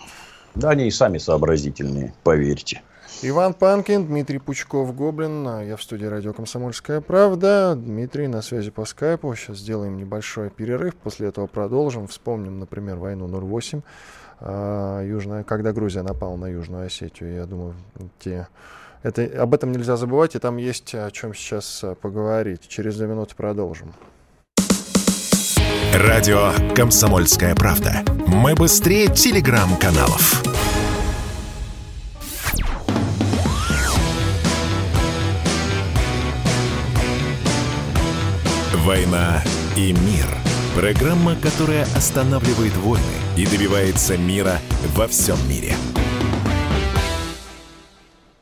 Да, 0.55 0.69
они 0.69 0.87
и 0.87 0.91
сами 0.91 1.17
сообразительные, 1.17 2.13
поверьте. 2.23 2.81
Иван 3.21 3.53
Панкин, 3.53 4.07
Дмитрий 4.07 4.39
Пучков, 4.39 4.93
Гоблин. 4.95 5.61
Я 5.61 5.77
в 5.77 5.83
студии 5.83 6.05
радио 6.05 6.33
«Комсомольская 6.33 7.01
правда». 7.01 7.73
Дмитрий 7.75 8.27
на 8.27 8.41
связи 8.41 8.71
по 8.71 8.85
скайпу. 8.85 9.33
Сейчас 9.35 9.57
сделаем 9.59 9.97
небольшой 9.97 10.49
перерыв. 10.49 10.95
После 10.95 11.29
этого 11.29 11.47
продолжим. 11.47 12.07
Вспомним, 12.07 12.59
например, 12.59 12.97
войну 12.97 13.27
08. 13.27 13.81
А, 14.41 15.01
Южная, 15.01 15.43
когда 15.43 15.71
Грузия 15.71 16.01
напала 16.01 16.35
на 16.35 16.47
Южную 16.47 16.87
Осетию. 16.87 17.33
Я 17.33 17.45
думаю, 17.45 17.75
те... 18.19 18.47
это, 19.01 19.23
об 19.41 19.53
этом 19.53 19.71
нельзя 19.71 19.95
забывать. 19.95 20.35
И 20.35 20.39
там 20.39 20.57
есть 20.57 20.93
о 20.93 21.09
чем 21.11 21.33
сейчас 21.33 21.83
а, 21.83 21.95
поговорить. 21.95 22.67
Через 22.67 22.97
две 22.97 23.07
минуты 23.07 23.33
продолжим. 23.35 23.93
Радио 25.97 26.51
«Комсомольская 26.75 27.55
правда». 27.55 28.03
Мы 28.27 28.53
быстрее 28.53 29.07
телеграм-каналов. 29.07 30.43
«Война 38.83 39.41
и 39.77 39.93
мир». 39.93 40.25
Программа, 40.75 41.37
которая 41.37 41.83
останавливает 41.95 42.75
войны 42.75 43.01
и 43.37 43.47
добивается 43.47 44.17
мира 44.17 44.59
во 44.97 45.07
всем 45.07 45.37
мире. 45.47 45.75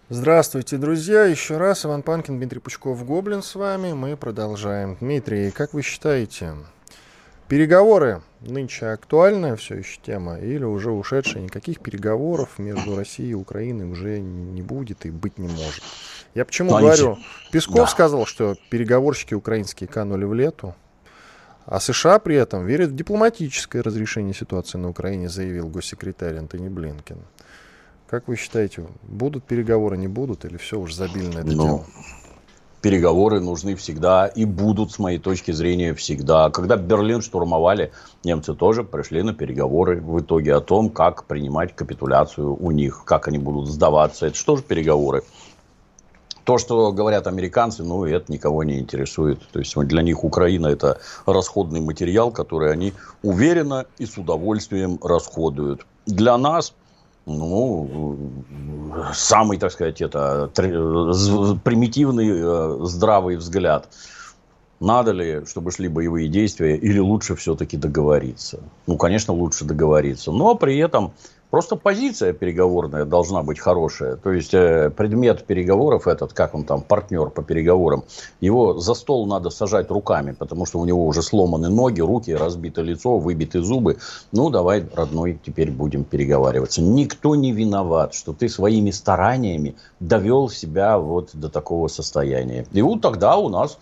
Здравствуйте, 0.10 0.78
друзья. 0.78 1.26
Еще 1.26 1.58
раз 1.58 1.86
Иван 1.86 2.02
Панкин, 2.02 2.40
Дмитрий 2.40 2.60
Пучков, 2.60 3.06
Гоблин 3.06 3.44
с 3.44 3.54
вами. 3.54 3.94
Мы 3.94 4.18
продолжаем. 4.18 4.98
Дмитрий, 5.00 5.52
как 5.52 5.76
вы 5.76 5.84
считаете, 5.84 6.54
Переговоры 7.48 8.22
нынче 8.42 8.88
актуальная 8.88 9.56
все 9.56 9.76
еще 9.76 10.00
тема 10.02 10.40
или 10.40 10.64
уже 10.64 10.92
ушедшая? 10.92 11.44
Никаких 11.44 11.80
переговоров 11.80 12.58
между 12.58 12.96
Россией 12.96 13.32
и 13.32 13.36
Украиной 13.36 13.86
уже 13.86 14.20
не 14.20 14.62
будет 14.62 15.06
и 15.06 15.12
быть 15.12 15.38
не 15.38 15.48
может. 15.48 15.84
Я 16.34 16.46
почему 16.46 16.72
Но 16.72 16.80
говорю? 16.80 17.18
Песков 17.52 17.76
да. 17.76 17.88
сказал, 17.88 18.26
что 18.26 18.56
переговорщики 18.70 19.34
украинские 19.34 19.88
канули 19.88 20.26
в 20.26 20.34
лету, 20.34 20.74
а 21.66 21.80
США 21.80 22.20
при 22.20 22.36
этом 22.36 22.66
верят 22.66 22.90
в 22.90 22.96
дипломатическое 22.96 23.84
разрешение 23.84 24.34
ситуации 24.34 24.78
на 24.78 24.90
Украине, 24.90 25.30
заявил 25.30 25.68
госсекретарь 25.68 26.38
Антони 26.38 26.70
Блинкен. 26.70 27.20
Как 28.08 28.28
вы 28.28 28.36
считаете, 28.36 28.86
будут 29.04 29.44
переговоры, 29.46 29.98
не 29.98 30.08
будут, 30.08 30.46
или 30.46 30.58
все 30.58 30.80
уж 30.80 30.94
забили 30.94 31.28
на 31.28 31.40
это 31.40 31.48
Но... 31.48 31.64
дело? 31.64 31.86
Переговоры 32.84 33.40
нужны 33.40 33.76
всегда 33.76 34.28
и 34.28 34.44
будут, 34.44 34.92
с 34.92 35.00
моей 35.00 35.18
точки 35.18 35.52
зрения, 35.52 35.94
всегда. 35.94 36.50
Когда 36.50 36.76
Берлин 36.76 37.22
штурмовали, 37.22 37.94
немцы 38.26 38.54
тоже 38.54 38.84
пришли 38.84 39.24
на 39.24 39.34
переговоры 39.34 40.02
в 40.02 40.20
итоге 40.20 40.54
о 40.54 40.60
том, 40.60 40.90
как 40.90 41.24
принимать 41.24 41.74
капитуляцию 41.74 42.62
у 42.62 42.72
них, 42.72 43.04
как 43.06 43.30
они 43.30 43.38
будут 43.38 43.70
сдаваться. 43.70 44.28
Это 44.28 44.36
что 44.36 44.58
же 44.58 44.64
переговоры? 44.64 45.24
То, 46.44 46.58
что 46.58 46.92
говорят 46.92 47.26
американцы, 47.26 47.84
ну, 47.84 48.04
это 48.04 48.30
никого 48.30 48.66
не 48.66 48.80
интересует. 48.80 49.40
То 49.54 49.60
есть 49.60 49.74
для 49.78 50.02
них 50.02 50.26
Украина 50.26 50.68
это 50.68 51.00
расходный 51.26 51.80
материал, 51.80 52.32
который 52.32 52.74
они 52.74 52.92
уверенно 53.22 53.86
и 53.98 54.06
с 54.06 54.18
удовольствием 54.18 55.00
расходуют. 55.02 55.86
Для 56.06 56.38
нас 56.38 56.74
ну, 57.26 58.44
самый, 59.14 59.58
так 59.58 59.72
сказать, 59.72 60.02
это 60.02 60.50
примитивный 61.64 62.30
э, 62.30 62.86
здравый 62.86 63.38
взгляд. 63.38 63.90
Надо 64.80 65.12
ли, 65.12 65.46
чтобы 65.46 65.72
шли 65.72 65.88
боевые 65.88 66.28
действия, 66.28 66.76
или 66.76 67.00
лучше 67.00 67.36
все-таки 67.36 67.78
договориться? 67.78 68.60
Ну, 68.86 68.98
конечно, 68.98 69.34
лучше 69.34 69.64
договориться. 69.64 70.32
Но 70.32 70.56
при 70.56 70.78
этом 70.78 71.14
Просто 71.54 71.76
позиция 71.76 72.34
переговорная 72.34 73.06
должна 73.06 73.44
быть 73.44 73.60
хорошая. 73.60 74.16
То 74.16 74.32
есть 74.32 74.56
э, 74.56 74.90
предмет 74.90 75.46
переговоров 75.46 76.08
этот, 76.08 76.34
как 76.34 76.56
он 76.56 76.64
там, 76.64 76.82
партнер 76.82 77.30
по 77.30 77.44
переговорам, 77.44 78.06
его 78.42 78.80
за 78.80 78.96
стол 78.96 79.28
надо 79.28 79.52
сажать 79.52 79.92
руками, 79.92 80.32
потому 80.32 80.66
что 80.66 80.80
у 80.80 80.86
него 80.86 81.06
уже 81.06 81.22
сломаны 81.22 81.70
ноги, 81.70 82.02
руки, 82.02 82.32
разбито 82.32 82.82
лицо, 82.82 83.20
выбиты 83.20 83.62
зубы. 83.62 84.00
Ну, 84.32 84.50
давай, 84.50 84.84
родной, 84.96 85.40
теперь 85.46 85.70
будем 85.70 86.06
переговариваться. 86.06 86.82
Никто 86.82 87.36
не 87.36 87.52
виноват, 87.52 88.16
что 88.16 88.34
ты 88.34 88.50
своими 88.50 88.90
стараниями 88.90 89.76
довел 90.00 90.50
себя 90.50 90.98
вот 90.98 91.30
до 91.34 91.50
такого 91.50 91.88
состояния. 91.88 92.66
И 92.72 92.82
вот 92.82 93.02
тогда 93.02 93.38
у 93.38 93.50
нас 93.50 93.78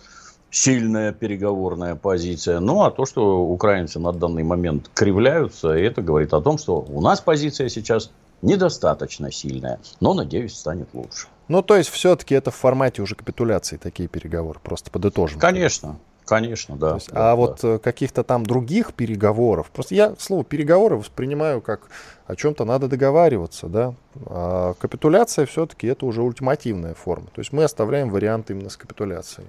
сильная 0.52 1.12
переговорная 1.12 1.96
позиция. 1.96 2.60
Ну, 2.60 2.82
а 2.82 2.90
то, 2.90 3.06
что 3.06 3.40
украинцы 3.40 3.98
на 3.98 4.12
данный 4.12 4.44
момент 4.44 4.90
кривляются, 4.94 5.70
это 5.70 6.02
говорит 6.02 6.32
о 6.34 6.42
том, 6.42 6.58
что 6.58 6.80
у 6.80 7.00
нас 7.00 7.20
позиция 7.20 7.68
сейчас 7.70 8.12
недостаточно 8.42 9.32
сильная, 9.32 9.80
но, 10.00 10.14
надеюсь, 10.14 10.54
станет 10.54 10.88
лучше. 10.92 11.26
Ну, 11.48 11.62
то 11.62 11.76
есть, 11.76 11.88
все-таки 11.88 12.34
это 12.34 12.50
в 12.50 12.54
формате 12.54 13.02
уже 13.02 13.14
капитуляции 13.14 13.78
такие 13.78 14.08
переговоры, 14.08 14.60
просто 14.62 14.90
подытожим. 14.90 15.40
Конечно, 15.40 15.98
конечно, 16.26 16.76
да. 16.76 16.94
Есть, 16.94 17.10
да 17.10 17.14
а 17.16 17.30
да. 17.30 17.36
вот 17.36 17.64
э, 17.64 17.78
каких-то 17.78 18.22
там 18.22 18.44
других 18.44 18.92
переговоров, 18.92 19.70
просто 19.70 19.94
я 19.94 20.14
слово 20.18 20.44
переговоры 20.44 20.96
воспринимаю 20.96 21.62
как 21.62 21.88
о 22.26 22.36
чем-то 22.36 22.64
надо 22.64 22.88
договариваться, 22.88 23.68
да. 23.68 23.94
А 24.26 24.74
капитуляция 24.74 25.46
все-таки 25.46 25.86
это 25.86 26.04
уже 26.04 26.22
ультимативная 26.22 26.94
форма. 26.94 27.28
То 27.34 27.40
есть 27.40 27.52
мы 27.52 27.64
оставляем 27.64 28.10
вариант 28.10 28.50
именно 28.50 28.68
с 28.68 28.76
капитуляцией. 28.76 29.48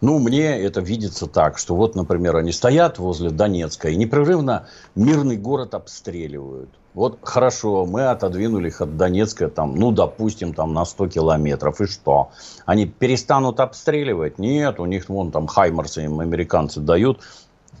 Ну, 0.00 0.18
мне 0.18 0.60
это 0.60 0.80
видится 0.80 1.26
так, 1.26 1.58
что 1.58 1.74
вот, 1.74 1.94
например, 1.94 2.36
они 2.36 2.52
стоят 2.52 2.98
возле 2.98 3.30
Донецка 3.30 3.88
и 3.88 3.96
непрерывно 3.96 4.66
мирный 4.94 5.36
город 5.36 5.74
обстреливают. 5.74 6.70
Вот 6.94 7.18
хорошо, 7.22 7.86
мы 7.86 8.06
отодвинули 8.06 8.68
их 8.68 8.80
от 8.80 8.96
Донецка, 8.96 9.48
там, 9.48 9.74
ну, 9.74 9.90
допустим, 9.90 10.54
там 10.54 10.72
на 10.72 10.84
100 10.84 11.08
километров. 11.08 11.80
И 11.80 11.86
что? 11.86 12.30
Они 12.66 12.86
перестанут 12.86 13.58
обстреливать? 13.58 14.38
Нет, 14.38 14.78
у 14.78 14.86
них 14.86 15.08
вон 15.08 15.32
там 15.32 15.48
хаймарсы 15.48 16.04
им 16.04 16.20
американцы 16.20 16.80
дают. 16.80 17.20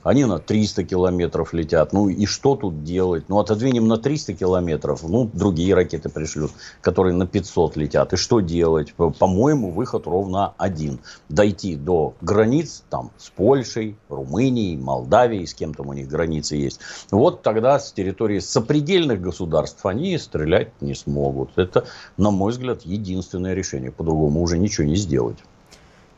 Они 0.04 0.26
на 0.26 0.38
300 0.38 0.84
километров 0.84 1.54
летят. 1.54 1.92
Ну 1.94 2.08
и 2.10 2.26
что 2.26 2.56
тут 2.56 2.84
делать? 2.84 3.24
Ну 3.28 3.38
отодвинем 3.38 3.88
на 3.88 3.96
300 3.96 4.34
километров. 4.34 5.02
Ну 5.02 5.30
другие 5.32 5.74
ракеты 5.74 6.10
пришлют, 6.10 6.52
которые 6.82 7.14
на 7.14 7.26
500 7.26 7.76
летят. 7.76 8.12
И 8.12 8.16
что 8.16 8.40
делать? 8.40 8.94
По-моему, 8.94 9.70
выход 9.70 10.06
ровно 10.06 10.52
один. 10.58 11.00
Дойти 11.30 11.74
до 11.74 12.14
границ 12.20 12.84
там 12.90 13.12
с 13.16 13.30
Польшей, 13.30 13.96
Румынией, 14.10 14.76
Молдавией, 14.76 15.46
с 15.46 15.54
кем 15.54 15.72
там 15.72 15.88
у 15.88 15.94
них 15.94 16.06
границы 16.06 16.56
есть. 16.56 16.80
Вот 17.10 17.42
тогда 17.42 17.78
с 17.78 17.90
территории 17.90 18.40
сопредельных 18.40 19.22
государств 19.22 19.86
они 19.86 20.18
стрелять 20.18 20.70
не 20.82 20.94
смогут. 20.94 21.50
Это, 21.56 21.86
на 22.18 22.30
мой 22.30 22.52
взгляд, 22.52 22.82
единственное 22.82 23.54
решение. 23.54 23.90
По-другому 23.90 24.42
уже 24.42 24.58
ничего 24.58 24.86
не 24.86 24.96
сделать. 24.96 25.38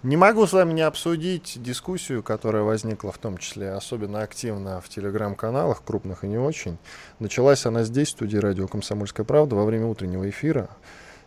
Не 0.02 0.16
могу 0.16 0.46
с 0.46 0.52
вами 0.52 0.74
не 0.74 0.82
обсудить 0.82 1.60
дискуссию, 1.60 2.22
которая 2.22 2.62
возникла 2.62 3.10
в 3.12 3.18
том 3.18 3.38
числе 3.38 3.72
особенно 3.72 4.22
активно 4.22 4.80
в 4.80 4.88
телеграм-каналах, 4.88 5.82
крупных 5.82 6.22
и 6.22 6.28
не 6.28 6.38
очень. 6.38 6.76
Началась 7.18 7.64
она 7.64 7.82
здесь, 7.82 8.08
в 8.08 8.10
студии 8.12 8.36
радио 8.36 8.68
«Комсомольская 8.68 9.24
правда», 9.24 9.56
во 9.56 9.64
время 9.64 9.86
утреннего 9.86 10.28
эфира. 10.28 10.68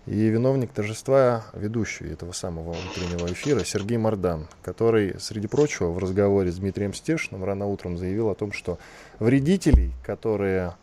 И 0.05 0.15
виновник 0.29 0.71
торжества, 0.71 1.45
ведущий 1.53 2.05
этого 2.05 2.31
самого 2.31 2.69
утреннего 2.69 3.31
эфира, 3.31 3.63
Сергей 3.63 3.97
Мордан, 3.97 4.47
который, 4.63 5.19
среди 5.19 5.47
прочего, 5.47 5.91
в 5.91 5.97
разговоре 5.97 6.51
с 6.51 6.55
Дмитрием 6.55 6.93
Стешиным 6.93 7.43
рано 7.43 7.65
утром 7.65 7.97
заявил 7.97 8.29
о 8.29 8.35
том, 8.35 8.51
что 8.51 8.77
вредителей, 9.17 9.91
которые 10.05 10.75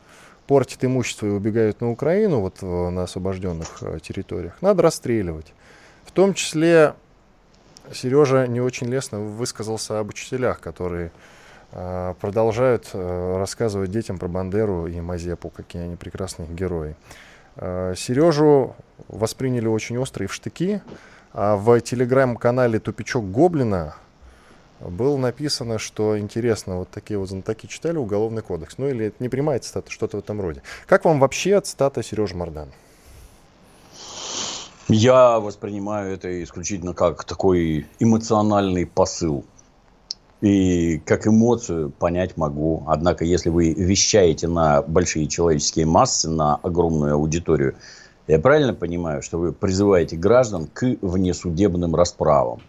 портят 0.47 0.85
имущество 0.85 1.27
и 1.27 1.31
убегают 1.31 1.81
на 1.81 1.91
Украину, 1.91 2.41
вот 2.41 2.63
на 2.63 3.05
освобожденных 3.05 3.79
э, 3.81 3.99
территориях, 4.03 4.59
надо 4.61 4.83
расстреливать. 4.83 5.55
В 6.05 6.13
том 6.13 6.35
числе 6.35 6.95
Сережа 7.93 8.47
не 8.47 8.61
очень 8.61 8.89
лестно 8.89 9.21
высказался 9.21 9.99
об 9.99 10.09
учителях, 10.09 10.61
которые 10.61 11.13
э, 11.73 12.15
продолжают 12.21 12.91
э, 12.93 13.37
рассказывать 13.39 13.91
детям 13.91 14.19
про 14.19 14.29
Бандеру 14.29 14.87
и 14.87 15.01
Мазепу, 15.01 15.51
какие 15.51 15.83
они 15.83 15.97
прекрасные 15.97 16.49
герои. 16.49 16.97
Э, 17.57 17.95
Сережу 17.97 18.75
восприняли 19.09 19.67
очень 19.67 19.99
остро 19.99 20.25
и 20.25 20.27
в 20.27 20.35
штыки, 20.35 20.81
а 21.33 21.57
в 21.57 21.81
телеграм-канале 21.81 22.79
«Тупичок 22.79 23.31
Гоблина» 23.31 23.97
было 24.81 25.17
написано, 25.17 25.79
что 25.79 26.19
интересно, 26.19 26.79
вот 26.79 26.91
такие 26.91 27.19
вот 27.19 27.29
знатоки 27.31 27.67
читали 27.67 27.97
Уголовный 27.97 28.43
кодекс. 28.43 28.77
Ну 28.79 28.89
или 28.89 29.07
это 29.07 29.17
не 29.21 29.29
прямая 29.29 29.59
цитата, 29.59 29.91
что-то 29.91 30.19
в 30.19 30.21
этом 30.21 30.41
роде. 30.41 30.63
Как 30.87 31.05
вам 31.05 31.19
вообще 31.19 31.61
цитата 31.61 32.03
Сережи 32.03 32.37
Мордан? 32.37 32.69
Я 34.89 35.41
воспринимаю 35.41 36.15
это 36.15 36.43
исключительно 36.45 36.95
как 36.95 37.25
такой 37.25 37.87
эмоциональный 37.99 38.87
посыл. 38.87 39.45
И 40.41 40.99
как 40.99 41.27
эмоцию 41.27 41.91
понять 41.91 42.37
могу. 42.37 42.85
Однако, 42.87 43.25
если 43.25 43.49
вы 43.49 43.73
вещаете 43.73 44.47
на 44.47 44.83
большие 44.83 45.27
человеческие 45.27 45.87
массы, 45.87 46.29
на 46.29 46.57
огромную 46.57 47.15
аудиторию, 47.15 47.75
я 48.29 48.39
правильно 48.39 48.75
понимаю, 48.75 49.23
что 49.23 49.39
вы 49.39 49.53
призываете 49.53 50.17
граждан 50.17 50.69
к 50.73 50.97
внесудебным 51.01 51.97
расправам? 51.97 52.61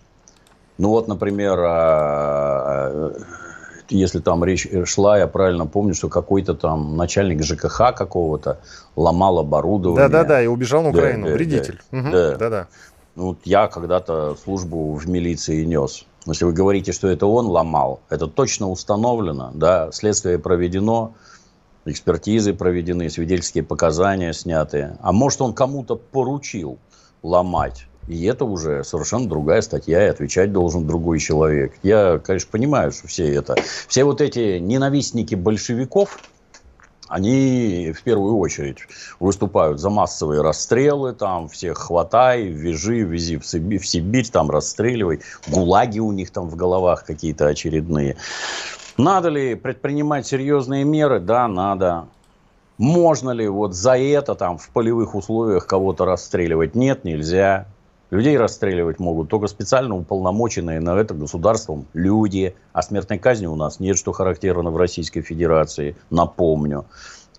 Ну 0.78 0.90
вот, 0.90 1.08
например, 1.08 1.60
а, 1.60 3.14
если 3.90 4.20
там 4.20 4.44
речь 4.44 4.68
шла, 4.86 5.18
я 5.18 5.28
правильно 5.28 5.66
помню, 5.66 5.94
что 5.94 6.10
какой-то 6.10 6.54
там 6.54 6.98
начальник 6.98 7.44
ЖКХ 7.44 7.94
какого-то 7.96 8.60
ломал 8.96 9.40
оборудование. 9.40 10.10
Да-да-да, 10.10 10.42
и 10.42 10.48
убежал 10.48 10.84
на 10.84 10.90
Украину, 10.90 11.28
да, 11.28 11.34
вредитель. 11.34 11.82
Да. 11.92 12.36
Да-да. 12.36 12.68
Ну, 13.16 13.36
я 13.46 13.68
когда-то 13.68 14.36
службу 14.44 14.94
в 14.94 15.10
милиции 15.10 15.64
нес. 15.64 16.06
Если 16.26 16.46
вы 16.46 16.54
говорите, 16.54 16.92
что 16.92 17.08
это 17.08 17.26
он 17.26 17.48
ломал, 17.48 18.02
это 18.10 18.28
точно 18.28 18.70
установлено, 18.70 19.52
да, 19.54 19.92
следствие 19.92 20.38
проведено, 20.38 21.14
экспертизы 21.86 22.54
проведены, 22.54 23.10
свидетельские 23.10 23.64
показания 23.64 24.34
сняты. 24.34 24.98
А 25.02 25.12
может, 25.14 25.42
он 25.42 25.54
кому-то 25.54 25.96
поручил 25.96 26.78
ломать. 27.24 27.88
И 28.08 28.24
это 28.26 28.46
уже 28.46 28.84
совершенно 28.84 29.28
другая 29.28 29.62
статья, 29.62 30.06
и 30.06 30.10
отвечать 30.10 30.54
должен 30.54 30.88
другой 30.88 31.20
человек. 31.20 31.74
Я, 31.84 32.20
конечно, 32.20 32.50
понимаю, 32.52 32.92
что 32.92 33.08
все 33.08 33.34
это... 33.34 33.56
Все 33.88 34.06
вот 34.06 34.22
эти 34.22 34.60
ненавистники 34.60 35.36
большевиков, 35.36 36.18
они 37.10 37.94
в 37.98 38.04
первую 38.04 38.38
очередь 38.38 38.80
выступают 39.20 39.80
за 39.80 39.90
массовые 39.90 40.42
расстрелы, 40.42 41.14
там 41.14 41.48
всех 41.50 41.78
хватай, 41.78 42.44
вяжи, 42.48 43.02
вези 43.02 43.38
в 43.38 43.46
Сибирь, 43.46 43.80
в 43.80 43.88
Сибирь, 43.88 44.30
там 44.30 44.50
расстреливай, 44.52 45.22
гулаги 45.48 46.00
у 46.00 46.12
них 46.12 46.32
там 46.32 46.50
в 46.50 46.56
головах 46.56 47.06
какие-то 47.06 47.48
очередные. 47.48 48.18
Надо 48.98 49.30
ли 49.30 49.56
предпринимать 49.56 50.28
серьезные 50.28 50.84
меры? 50.84 51.20
Да, 51.20 51.48
надо. 51.48 52.08
Можно 52.78 53.32
ли 53.32 53.48
вот 53.48 53.74
за 53.74 53.98
это 53.98 54.36
там 54.36 54.58
в 54.58 54.70
полевых 54.70 55.16
условиях 55.16 55.66
кого-то 55.66 56.06
расстреливать? 56.06 56.76
Нет, 56.76 57.04
нельзя. 57.04 57.68
Людей 58.10 58.38
расстреливать 58.38 59.00
могут 59.00 59.30
только 59.30 59.48
специально 59.48 59.96
уполномоченные 59.96 60.80
на 60.80 60.98
это 60.98 61.14
государством 61.14 61.88
люди. 61.94 62.56
А 62.72 62.82
смертной 62.82 63.20
казни 63.20 63.48
у 63.48 63.56
нас 63.56 63.80
нет, 63.82 63.98
что 63.98 64.14
характерно 64.14 64.72
в 64.72 64.78
Российской 64.78 65.22
Федерации, 65.22 65.96
напомню. 66.10 66.86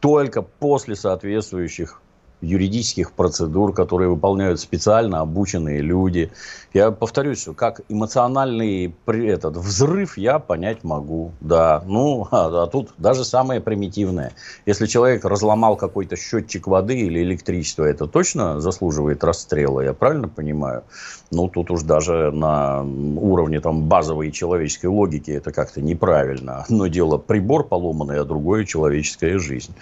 Только 0.01 0.43
после 0.43 0.95
соответствующих 0.95 2.03
юридических 2.41 3.13
процедур, 3.13 3.73
которые 3.73 4.09
выполняют 4.09 4.61
специально 4.61 5.21
обученные 5.21 5.81
люди. 5.81 6.31
Я 6.73 6.91
повторюсь, 6.91 7.41
что 7.41 7.55
как 7.55 7.81
эмоциональный 7.89 8.95
этот 9.07 9.57
взрыв 9.57 10.19
я 10.19 10.39
понять 10.39 10.85
могу. 10.85 11.33
Да, 11.41 11.83
ну, 11.87 12.29
а, 12.31 12.65
а 12.65 12.67
тут 12.67 12.95
даже 12.99 13.25
самое 13.25 13.61
примитивное. 13.61 14.33
Если 14.67 14.87
человек 14.87 15.25
разломал 15.25 15.77
какой-то 15.77 16.17
счетчик 16.17 16.67
воды 16.67 16.99
или 16.99 17.23
электричества, 17.23 17.85
это 17.85 18.07
точно 18.07 18.61
заслуживает 18.61 19.25
расстрела, 19.25 19.81
я 19.81 19.93
правильно 19.93 20.29
понимаю? 20.29 20.85
Ну, 21.31 21.49
тут 21.49 21.71
уж 21.71 21.83
даже 21.83 22.31
на 22.31 22.83
уровне 22.83 23.61
там, 23.61 23.89
базовой 23.89 24.31
человеческой 24.31 24.87
логики 24.87 25.31
это 25.31 25.53
как-то 25.53 25.81
неправильно. 25.81 26.63
Одно 26.63 26.87
дело 26.87 27.19
прибор 27.19 27.65
поломанный, 27.65 28.21
а 28.21 28.25
другое 28.25 28.65
человеческая 28.65 29.39
жизнь. 29.39 29.75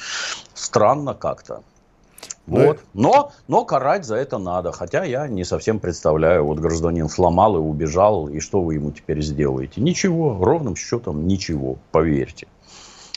Странно 0.54 1.14
как-то. 1.14 1.62
Вот. 2.46 2.80
Но, 2.94 3.32
но 3.48 3.64
карать 3.64 4.04
за 4.04 4.16
это 4.16 4.38
надо. 4.38 4.72
Хотя 4.72 5.04
я 5.04 5.26
не 5.28 5.44
совсем 5.44 5.80
представляю, 5.80 6.44
вот 6.44 6.58
гражданин 6.58 7.08
сломал 7.08 7.56
и 7.56 7.60
убежал, 7.60 8.28
и 8.28 8.40
что 8.40 8.60
вы 8.60 8.74
ему 8.74 8.92
теперь 8.92 9.20
сделаете? 9.20 9.80
Ничего, 9.80 10.38
ровным 10.42 10.76
счетом 10.76 11.26
ничего, 11.26 11.78
поверьте. 11.90 12.46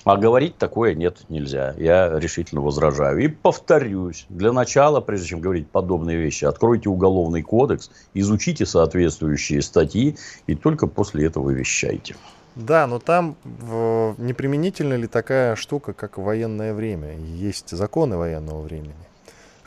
А 0.06 0.18
говорить 0.18 0.58
такое 0.58 0.96
нет, 0.96 1.18
нельзя. 1.30 1.76
Я 1.78 2.18
решительно 2.18 2.62
возражаю. 2.62 3.20
И 3.20 3.28
повторюсь, 3.28 4.26
для 4.30 4.52
начала, 4.52 5.02
прежде 5.02 5.28
чем 5.28 5.42
говорить 5.42 5.70
подобные 5.70 6.18
вещи, 6.18 6.46
откройте 6.46 6.90
уголовный 6.90 7.44
кодекс, 7.44 7.92
изучите 8.14 8.66
соответствующие 8.66 9.62
статьи 9.62 10.18
и 10.48 10.56
только 10.56 10.88
после 10.88 11.28
этого 11.28 11.52
вещайте. 11.52 12.16
Да, 12.56 12.88
но 12.88 13.00
там 13.00 13.36
в, 13.44 14.16
не 14.18 14.34
применительна 14.34 14.96
ли 14.96 15.08
такая 15.08 15.56
штука, 15.56 15.94
как 15.94 16.18
военное 16.18 16.74
время? 16.74 17.16
Есть 17.18 17.70
законы 17.70 18.18
военного 18.18 18.62
времени. 18.62 19.09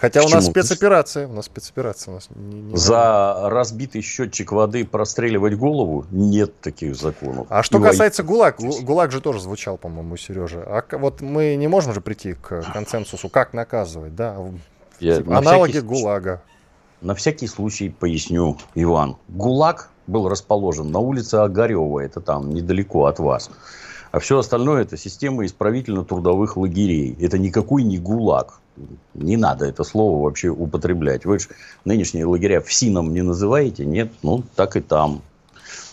Хотя 0.03 0.25
у 0.25 0.29
нас 0.29 0.47
спецоперация, 0.47 1.29
у 1.29 1.33
нас 1.33 1.45
спецоперация. 1.45 2.11
У 2.11 2.15
нас 2.17 2.29
не, 2.35 2.61
не 2.61 2.77
За 2.77 3.35
важно. 3.37 3.51
разбитый 3.51 4.03
счетчик 4.03 4.51
воды 4.51 4.85
простреливать 4.85 5.55
голову 5.57 6.07
нет 6.11 6.61
таких 6.61 6.97
законов. 6.97 7.47
А 7.49 7.62
что 7.62 7.79
касается 7.79 8.25
ГУЛАГ, 8.25 8.59
ГУЛАГ 8.83 9.12
же 9.12 9.21
тоже 9.21 9.38
звучал, 9.38 9.79
по-моему, 9.79 10.17
Сережа. 10.17 10.65
А 10.67 10.83
вот 10.99 11.21
мы 11.21 11.55
не 11.55 11.69
можем 11.69 11.95
же 11.95 12.01
прийти 12.01 12.33
к 12.33 12.65
консенсусу, 12.73 13.29
как 13.29 13.53
наказывать, 13.53 14.17
да? 14.17 14.37
Я, 14.99 15.19
типа, 15.19 15.38
аналоги 15.38 15.71
всякий, 15.71 15.87
ГУЛАГа. 15.87 16.43
На 17.01 17.15
всякий 17.15 17.47
случай 17.47 17.88
поясню, 17.88 18.59
Иван. 18.75 19.19
ГУЛАГ 19.29 19.88
был 20.09 20.29
расположен 20.29 20.91
на 20.91 20.99
улице 20.99 21.37
Огарева, 21.37 22.01
это 22.01 22.21
там 22.21 22.51
недалеко 22.51 23.07
от 23.07 23.21
вас. 23.21 23.51
А 24.11 24.19
все 24.19 24.37
остальное 24.37 24.83
это 24.83 24.97
система 24.97 25.47
исправительно-трудовых 25.47 26.57
лагерей. 26.57 27.17
Это 27.21 27.38
никакой 27.38 27.85
не 27.85 27.99
ГУЛАГ 27.99 28.62
не 29.15 29.37
надо 29.37 29.67
это 29.67 29.85
слово 29.85 30.23
вообще 30.23 30.49
употреблять. 30.49 31.25
Вы 31.25 31.39
же 31.39 31.49
нынешние 31.85 32.27
лагеря 32.27 32.61
в 32.61 32.73
СИНом 32.73 33.13
не 33.13 33.23
называете? 33.23 33.85
Нет, 33.85 34.13
ну 34.23 34.45
так 34.57 34.77
и 34.77 34.81
там. 34.81 35.23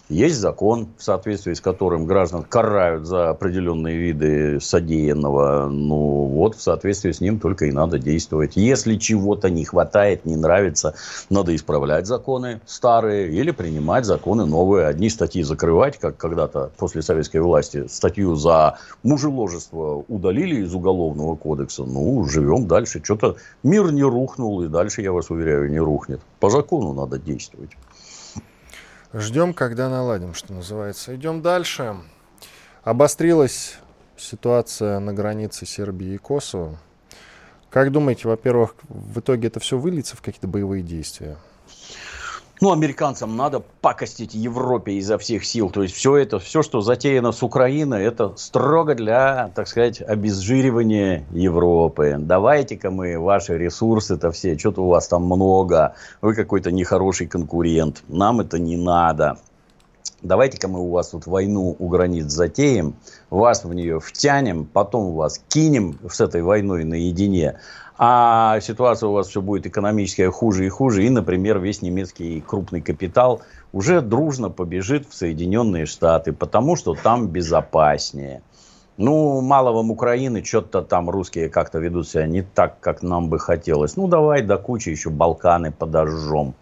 Есть 0.09 0.37
закон, 0.37 0.87
в 0.97 1.03
соответствии 1.03 1.53
с 1.53 1.61
которым 1.61 2.07
граждан 2.07 2.41
карают 2.41 3.05
за 3.05 3.29
определенные 3.29 3.95
виды 3.95 4.59
содеянного. 4.59 5.67
Ну, 5.69 6.25
вот 6.25 6.55
в 6.55 6.61
соответствии 6.63 7.11
с 7.11 7.21
ним 7.21 7.39
только 7.39 7.65
и 7.65 7.71
надо 7.71 7.99
действовать. 7.99 8.53
Если 8.55 8.95
чего-то 8.95 9.51
не 9.51 9.65
хватает, 9.65 10.25
не 10.25 10.35
нравится, 10.35 10.95
надо 11.29 11.55
исправлять 11.55 12.07
законы 12.07 12.59
старые 12.65 13.31
или 13.31 13.51
принимать 13.51 14.05
законы 14.05 14.45
новые. 14.45 14.87
Одни 14.87 15.11
статьи 15.11 15.43
закрывать, 15.43 15.99
как 15.99 16.17
когда-то 16.17 16.71
после 16.75 17.03
советской 17.03 17.41
власти 17.41 17.85
статью 17.87 18.33
за 18.33 18.79
мужеложество 19.03 20.03
удалили 20.07 20.63
из 20.63 20.73
уголовного 20.73 21.35
кодекса. 21.35 21.83
Ну, 21.83 22.25
живем 22.25 22.65
дальше. 22.65 22.99
Что-то 23.03 23.35
мир 23.61 23.91
не 23.91 24.03
рухнул, 24.03 24.63
и 24.63 24.69
дальше, 24.69 25.03
я 25.03 25.11
вас 25.11 25.29
уверяю, 25.29 25.69
не 25.69 25.79
рухнет. 25.79 26.21
По 26.39 26.49
закону 26.49 26.93
надо 26.93 27.19
действовать. 27.19 27.69
Ждем, 29.13 29.55
когда 29.55 29.89
наладим, 29.89 30.35
что 30.35 30.53
называется. 30.53 31.15
Идем 31.15 31.41
дальше. 31.41 31.97
Обострилась 32.83 33.79
ситуация 34.15 34.99
на 34.99 35.13
границе 35.13 35.65
Сербии 35.65 36.13
и 36.13 36.17
Косово. 36.17 36.77
Как 37.71 37.91
думаете, 37.91 38.27
во-первых, 38.27 38.75
в 38.87 39.19
итоге 39.19 39.47
это 39.47 39.59
все 39.59 39.79
выльется 39.79 40.15
в 40.15 40.21
какие-то 40.21 40.47
боевые 40.47 40.83
действия? 40.83 41.37
Ну, 42.61 42.73
американцам 42.73 43.37
надо 43.37 43.61
пакостить 43.79 44.33
Европе 44.33 44.91
изо 44.93 45.17
всех 45.17 45.45
сил. 45.45 45.69
То 45.69 45.83
есть 45.83 45.95
все 45.95 46.17
это, 46.17 46.39
все, 46.39 46.61
что 46.61 46.81
затеяно 46.81 47.31
с 47.31 47.41
Украиной, 47.41 48.03
это 48.03 48.33
строго 48.35 48.95
для, 48.95 49.49
так 49.55 49.69
сказать, 49.69 50.01
обезжиривания 50.01 51.25
Европы. 51.31 52.17
Давайте-ка 52.19 52.91
мы 52.91 53.17
ваши 53.17 53.57
ресурсы-то 53.57 54.31
все, 54.31 54.57
что-то 54.57 54.83
у 54.83 54.89
вас 54.89 55.07
там 55.07 55.23
много, 55.23 55.95
вы 56.21 56.35
какой-то 56.35 56.69
нехороший 56.69 57.27
конкурент. 57.27 58.03
Нам 58.09 58.41
это 58.41 58.59
не 58.59 58.75
надо. 58.75 59.37
давайте-ка 60.21 60.67
мы 60.67 60.81
у 60.81 60.89
вас 60.89 61.11
тут 61.11 61.27
войну 61.27 61.77
у 61.79 61.87
границ 61.87 62.25
затеем, 62.25 62.95
вас 63.29 63.63
в 63.63 63.73
нее 63.73 64.01
втянем, 64.01 64.65
потом 64.65 65.13
вас 65.13 65.41
кинем 65.47 65.97
с 66.09 66.19
этой 66.19 66.41
войной 66.41 66.83
наедине, 66.83 67.59
а 68.01 68.61
ситуация 68.61 69.09
у 69.09 69.11
вас 69.11 69.27
все 69.27 69.41
будет 69.41 69.67
экономическая 69.67 70.31
хуже 70.31 70.65
и 70.65 70.69
хуже, 70.69 71.05
и, 71.05 71.09
например, 71.09 71.59
весь 71.59 71.81
немецкий 71.81 72.39
крупный 72.39 72.79
капитал 72.79 73.41
уже 73.73 73.99
дружно 73.99 74.49
побежит 74.49 75.05
в 75.09 75.13
Соединенные 75.13 75.85
Штаты, 75.85 76.31
потому 76.31 76.77
что 76.77 76.95
там 76.95 77.27
безопаснее. 77.27 78.41
Ну, 78.95 79.41
мало 79.41 79.73
вам 79.73 79.91
Украины, 79.91 80.45
что-то 80.45 80.81
там 80.81 81.09
русские 81.09 81.49
как-то 81.49 81.79
ведут 81.79 82.07
себя 82.07 82.25
не 82.25 82.41
так, 82.41 82.79
как 82.79 83.03
нам 83.03 83.29
бы 83.29 83.37
хотелось. 83.37 83.97
Ну, 83.97 84.07
давай 84.07 84.43
до 84.43 84.57
кучи 84.57 84.89
еще 84.89 85.09
Балканы 85.09 85.73
подожжем 85.73 86.55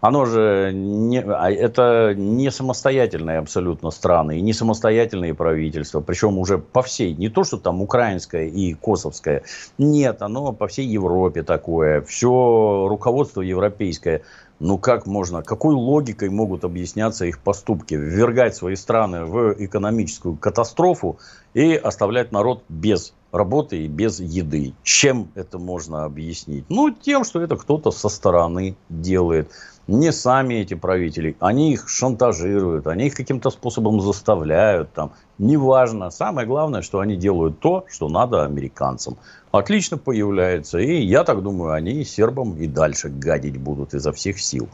оно 0.00 0.26
же 0.26 0.72
не, 0.74 1.20
а 1.20 1.50
это 1.50 2.14
не 2.14 2.50
самостоятельные 2.50 3.38
абсолютно 3.38 3.90
страны 3.90 4.38
и 4.38 4.42
не 4.42 4.52
самостоятельные 4.52 5.34
правительства, 5.34 6.00
причем 6.00 6.38
уже 6.38 6.58
по 6.58 6.82
всей, 6.82 7.14
не 7.14 7.28
то, 7.28 7.44
что 7.44 7.56
там 7.56 7.82
украинское 7.82 8.46
и 8.46 8.74
косовское, 8.74 9.42
нет, 9.78 10.22
оно 10.22 10.52
по 10.52 10.66
всей 10.68 10.86
Европе 10.86 11.42
такое, 11.42 12.02
все 12.02 12.86
руководство 12.88 13.40
европейское, 13.40 14.22
ну 14.60 14.78
как 14.78 15.06
можно, 15.06 15.42
какой 15.42 15.74
логикой 15.74 16.28
могут 16.28 16.64
объясняться 16.64 17.24
их 17.24 17.38
поступки, 17.38 17.94
ввергать 17.94 18.54
свои 18.54 18.76
страны 18.76 19.24
в 19.24 19.54
экономическую 19.58 20.36
катастрофу 20.36 21.18
и 21.54 21.74
оставлять 21.74 22.32
народ 22.32 22.64
без 22.68 23.14
работы 23.32 23.84
и 23.84 23.88
без 23.88 24.20
еды. 24.20 24.74
Чем 24.82 25.28
это 25.34 25.58
можно 25.58 26.04
объяснить? 26.04 26.64
Ну, 26.68 26.90
тем, 26.90 27.24
что 27.24 27.40
это 27.42 27.56
кто-то 27.56 27.90
со 27.90 28.08
стороны 28.08 28.76
делает 28.88 29.50
не 29.86 30.12
сами 30.12 30.54
эти 30.54 30.74
правители, 30.74 31.36
они 31.40 31.72
их 31.72 31.88
шантажируют, 31.88 32.86
они 32.86 33.06
их 33.06 33.14
каким-то 33.14 33.50
способом 33.50 34.00
заставляют, 34.00 34.92
там, 34.92 35.12
неважно. 35.38 36.10
Самое 36.10 36.46
главное, 36.46 36.82
что 36.82 37.00
они 37.00 37.16
делают 37.16 37.60
то, 37.60 37.84
что 37.88 38.08
надо 38.08 38.44
американцам. 38.44 39.16
Отлично 39.52 39.96
появляется, 39.96 40.78
и 40.78 40.96
я 41.02 41.24
так 41.24 41.42
думаю, 41.42 41.72
они 41.72 42.04
сербам 42.04 42.56
и 42.56 42.66
дальше 42.66 43.08
гадить 43.08 43.58
будут 43.58 43.94
изо 43.94 44.12
всех 44.12 44.40
сил. 44.40 44.68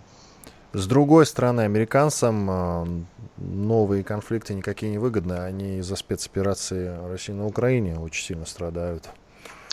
С 0.73 0.87
другой 0.87 1.27
стороны, 1.27 1.61
американцам 1.63 2.51
э, 2.51 2.87
новые 3.37 4.03
конфликты 4.03 4.55
никакие 4.55 4.91
не 4.91 4.97
выгодны. 4.97 5.35
Они 5.35 5.79
из-за 5.79 5.97
спецоперации 5.97 6.97
России 7.11 7.35
на 7.35 7.47
Украине 7.47 7.99
очень 7.99 8.25
сильно 8.25 8.47
страдают. 8.47 9.11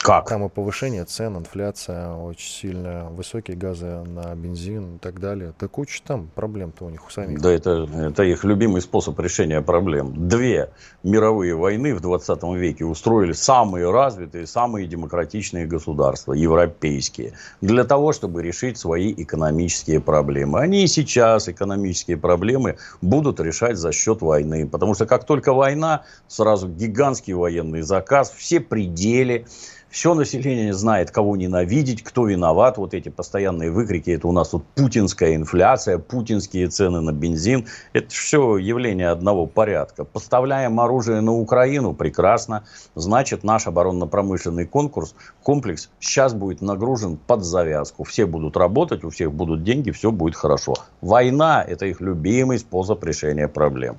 Как? 0.01 0.29
Там 0.29 0.45
и 0.45 0.49
повышение 0.49 1.03
цен, 1.03 1.37
инфляция 1.37 2.13
очень 2.13 2.49
сильно, 2.49 3.09
высокие 3.11 3.57
газы 3.57 4.03
на 4.05 4.33
бензин 4.33 4.95
и 4.95 4.99
так 4.99 5.19
далее. 5.19 5.53
Да 5.59 5.67
куча 5.67 6.01
там 6.05 6.29
проблем-то 6.33 6.85
у 6.85 6.89
них 6.89 7.05
у 7.05 7.09
самих. 7.09 7.41
Да, 7.41 7.51
это, 7.51 7.87
это 7.93 8.23
их 8.23 8.45
любимый 8.45 8.81
способ 8.81 9.19
решения 9.19 9.61
проблем. 9.61 10.29
Две 10.29 10.71
мировые 11.03 11.53
войны 11.53 11.93
в 11.93 11.99
20 11.99 12.43
веке 12.55 12.85
устроили 12.85 13.33
самые 13.33 13.91
развитые, 13.91 14.47
самые 14.47 14.87
демократичные 14.87 15.65
государства, 15.65 16.31
европейские, 16.31 17.33
для 17.59 17.83
того, 17.83 18.13
чтобы 18.13 18.41
решить 18.41 18.77
свои 18.77 19.13
экономические 19.15 19.99
проблемы. 19.99 20.59
Они 20.59 20.85
и 20.85 20.87
сейчас 20.87 21.49
экономические 21.49 22.15
проблемы 22.17 22.77
будут 23.01 23.41
решать 23.41 23.77
за 23.77 23.91
счет 23.91 24.21
войны. 24.21 24.65
Потому 24.67 24.93
что 24.93 25.05
как 25.05 25.25
только 25.25 25.53
война, 25.53 26.03
сразу 26.27 26.69
гигантский 26.69 27.33
военный 27.33 27.81
заказ, 27.81 28.33
все 28.35 28.61
пределы, 28.61 29.45
все 29.89 30.13
население 30.13 30.73
знает, 30.73 31.11
кого 31.11 31.35
ненавидеть, 31.35 32.03
кто 32.03 32.25
виноват. 32.25 32.77
Вот 32.77 32.93
эти 32.93 33.09
постоянные 33.09 33.71
выкрики, 33.71 34.11
это 34.11 34.27
у 34.27 34.31
нас 34.31 34.49
тут 34.49 34.63
путинская 34.75 35.35
инфляция, 35.35 35.97
путинские 35.97 36.67
цены 36.67 37.01
на 37.01 37.11
бензин. 37.11 37.65
Это 37.93 38.09
все 38.09 38.57
явление 38.57 39.09
одного 39.09 39.47
порядка. 39.47 40.05
Поставляем 40.05 40.79
оружие 40.79 41.21
на 41.21 41.33
Украину, 41.33 41.93
прекрасно. 41.93 42.63
Значит, 42.95 43.43
наш 43.43 43.67
оборонно-промышленный 43.67 44.65
конкурс, 44.65 45.15
комплекс 45.43 45.89
сейчас 45.99 46.33
будет 46.33 46.61
нагружен 46.61 47.17
под 47.17 47.43
завязку. 47.43 48.03
Все 48.03 48.25
будут 48.25 48.57
работать, 48.57 49.03
у 49.03 49.09
всех 49.09 49.33
будут 49.33 49.63
деньги, 49.63 49.91
все 49.91 50.11
будет 50.11 50.35
хорошо. 50.35 50.75
Война– 51.01 51.63
это 51.67 51.87
их 51.87 51.99
любимый 51.99 52.59
способ 52.59 53.03
решения 53.03 53.47
проблем. 53.47 53.97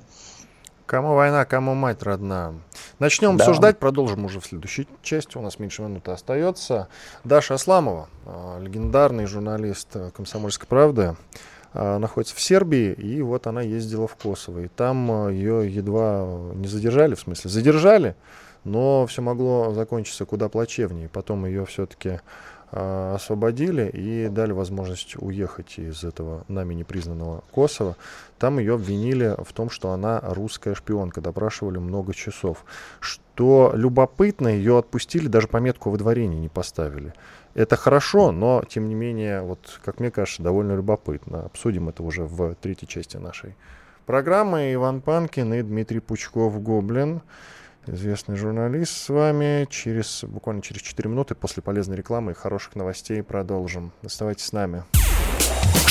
Кому 0.90 1.14
война, 1.14 1.44
кому 1.44 1.74
мать 1.74 2.03
родна. 2.03 2.53
Начнем 2.98 3.37
да. 3.37 3.44
обсуждать, 3.44 3.79
продолжим 3.79 4.24
уже 4.24 4.40
в 4.40 4.44
следующей 4.44 4.88
части. 5.03 5.38
У 5.38 5.40
нас 5.40 5.61
меньше 5.61 5.83
минуты 5.83 6.11
остается. 6.11 6.88
Даша 7.22 7.55
Асламова, 7.55 8.09
а, 8.26 8.59
легендарный 8.59 9.26
журналист 9.26 9.87
э, 9.94 10.11
«Комсомольской 10.11 10.66
правды», 10.66 11.14
а, 11.74 12.00
находится 12.00 12.35
в 12.35 12.40
Сербии, 12.40 12.92
и 12.92 13.22
вот 13.22 13.46
она 13.46 13.62
ездила 13.62 14.09
в 14.09 14.16
Косово. 14.16 14.64
И 14.64 14.66
там 14.66 15.29
э, 15.29 15.35
ее 15.35 15.72
едва 15.72 16.26
не 16.55 16.66
задержали, 16.66 17.14
в 17.14 17.20
смысле, 17.20 17.53
задержали, 17.53 18.16
но 18.64 19.07
все 19.07 19.22
могло 19.22 19.72
закончиться 19.72 20.24
куда 20.24 20.48
плачевнее. 20.48 21.09
Потом 21.09 21.46
ее 21.46 21.66
все-таки 21.66 22.18
освободили 22.70 23.88
и 23.88 24.28
дали 24.28 24.52
возможность 24.52 25.16
уехать 25.16 25.78
из 25.78 26.04
этого 26.04 26.44
нами 26.48 26.74
непризнанного 26.74 27.42
Косово. 27.50 27.96
Там 28.38 28.59
ее 28.59 28.74
обвинили 28.74 29.35
в 29.42 29.52
том, 29.52 29.70
что 29.70 29.90
она 29.90 30.20
русская 30.22 30.74
шпионка, 30.74 31.20
допрашивали 31.20 31.78
много 31.78 32.14
часов. 32.14 32.64
Что 33.00 33.72
любопытно, 33.74 34.48
ее 34.48 34.78
отпустили, 34.78 35.26
даже 35.26 35.48
пометку 35.48 35.88
о 35.88 35.92
выдворении 35.92 36.38
не 36.38 36.48
поставили. 36.48 37.12
Это 37.54 37.76
хорошо, 37.76 38.30
но, 38.30 38.62
тем 38.68 38.88
не 38.88 38.94
менее, 38.94 39.42
вот, 39.42 39.80
как 39.85 39.98
мне 39.98 40.11
кажется, 40.11 40.42
довольно 40.42 40.72
любопытно. 40.72 41.42
Обсудим 41.42 41.88
это 41.88 42.02
уже 42.02 42.24
в 42.24 42.54
третьей 42.54 42.87
части 42.87 43.16
нашей 43.16 43.56
программы. 44.06 44.72
Иван 44.72 45.00
Панкин 45.00 45.54
и 45.54 45.62
Дмитрий 45.62 46.00
Пучков-Гоблин 46.00 47.22
известный 47.87 48.37
журналист 48.37 48.97
с 48.97 49.09
вами. 49.09 49.66
Через, 49.71 50.25
буквально 50.25 50.62
через 50.62 50.83
4 50.83 51.09
минуты 51.09 51.35
после 51.35 51.62
полезной 51.62 51.97
рекламы 51.97 52.33
и 52.33 52.35
хороших 52.35 52.77
новостей 52.77 53.23
продолжим. 53.23 53.93
Оставайтесь 54.03 54.47
с 54.47 54.53
нами. 54.53 54.85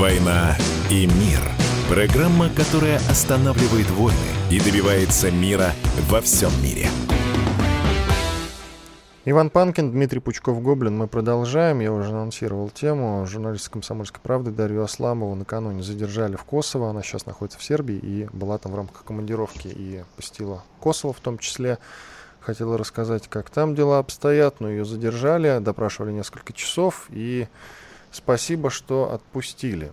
«Война 0.00 0.56
и 0.90 1.04
мир»– 1.04 1.40
программа, 1.90 2.48
которая 2.48 2.96
останавливает 3.10 3.90
войны 3.90 4.16
и 4.50 4.58
добивается 4.58 5.30
мира 5.30 5.72
во 6.08 6.22
всем 6.22 6.50
мире. 6.62 6.88
Иван 9.26 9.50
Панкин, 9.50 9.92
Дмитрий 9.92 10.20
Пучков-Гоблин. 10.20 10.96
Мы 10.96 11.06
продолжаем. 11.06 11.80
Я 11.80 11.92
уже 11.92 12.08
анонсировал 12.08 12.70
тему. 12.70 13.26
Журналист 13.26 13.68
«Комсомольской 13.68 14.22
правды» 14.22 14.50
Дарью 14.52 14.84
Асламову 14.84 15.34
накануне 15.34 15.82
задержали 15.82 16.36
в 16.36 16.44
Косово. 16.44 16.88
Она 16.88 17.02
сейчас 17.02 17.26
находится 17.26 17.58
в 17.58 17.62
Сербии 17.62 17.96
и 17.96 18.26
была 18.32 18.56
там 18.56 18.72
в 18.72 18.76
рамках 18.76 19.04
командировки 19.04 19.68
и 19.68 20.02
посетила 20.16 20.64
Косово 20.80 21.12
в 21.12 21.20
том 21.20 21.36
числе. 21.36 21.76
Хотела 22.40 22.78
рассказать, 22.78 23.28
как 23.28 23.50
там 23.50 23.74
дела 23.74 23.98
обстоят, 23.98 24.60
но 24.60 24.70
ее 24.70 24.86
задержали, 24.86 25.58
допрашивали 25.58 26.10
несколько 26.10 26.54
часов 26.54 27.04
и 27.10 27.48
спасибо, 28.10 28.70
что 28.70 29.12
отпустили. 29.12 29.92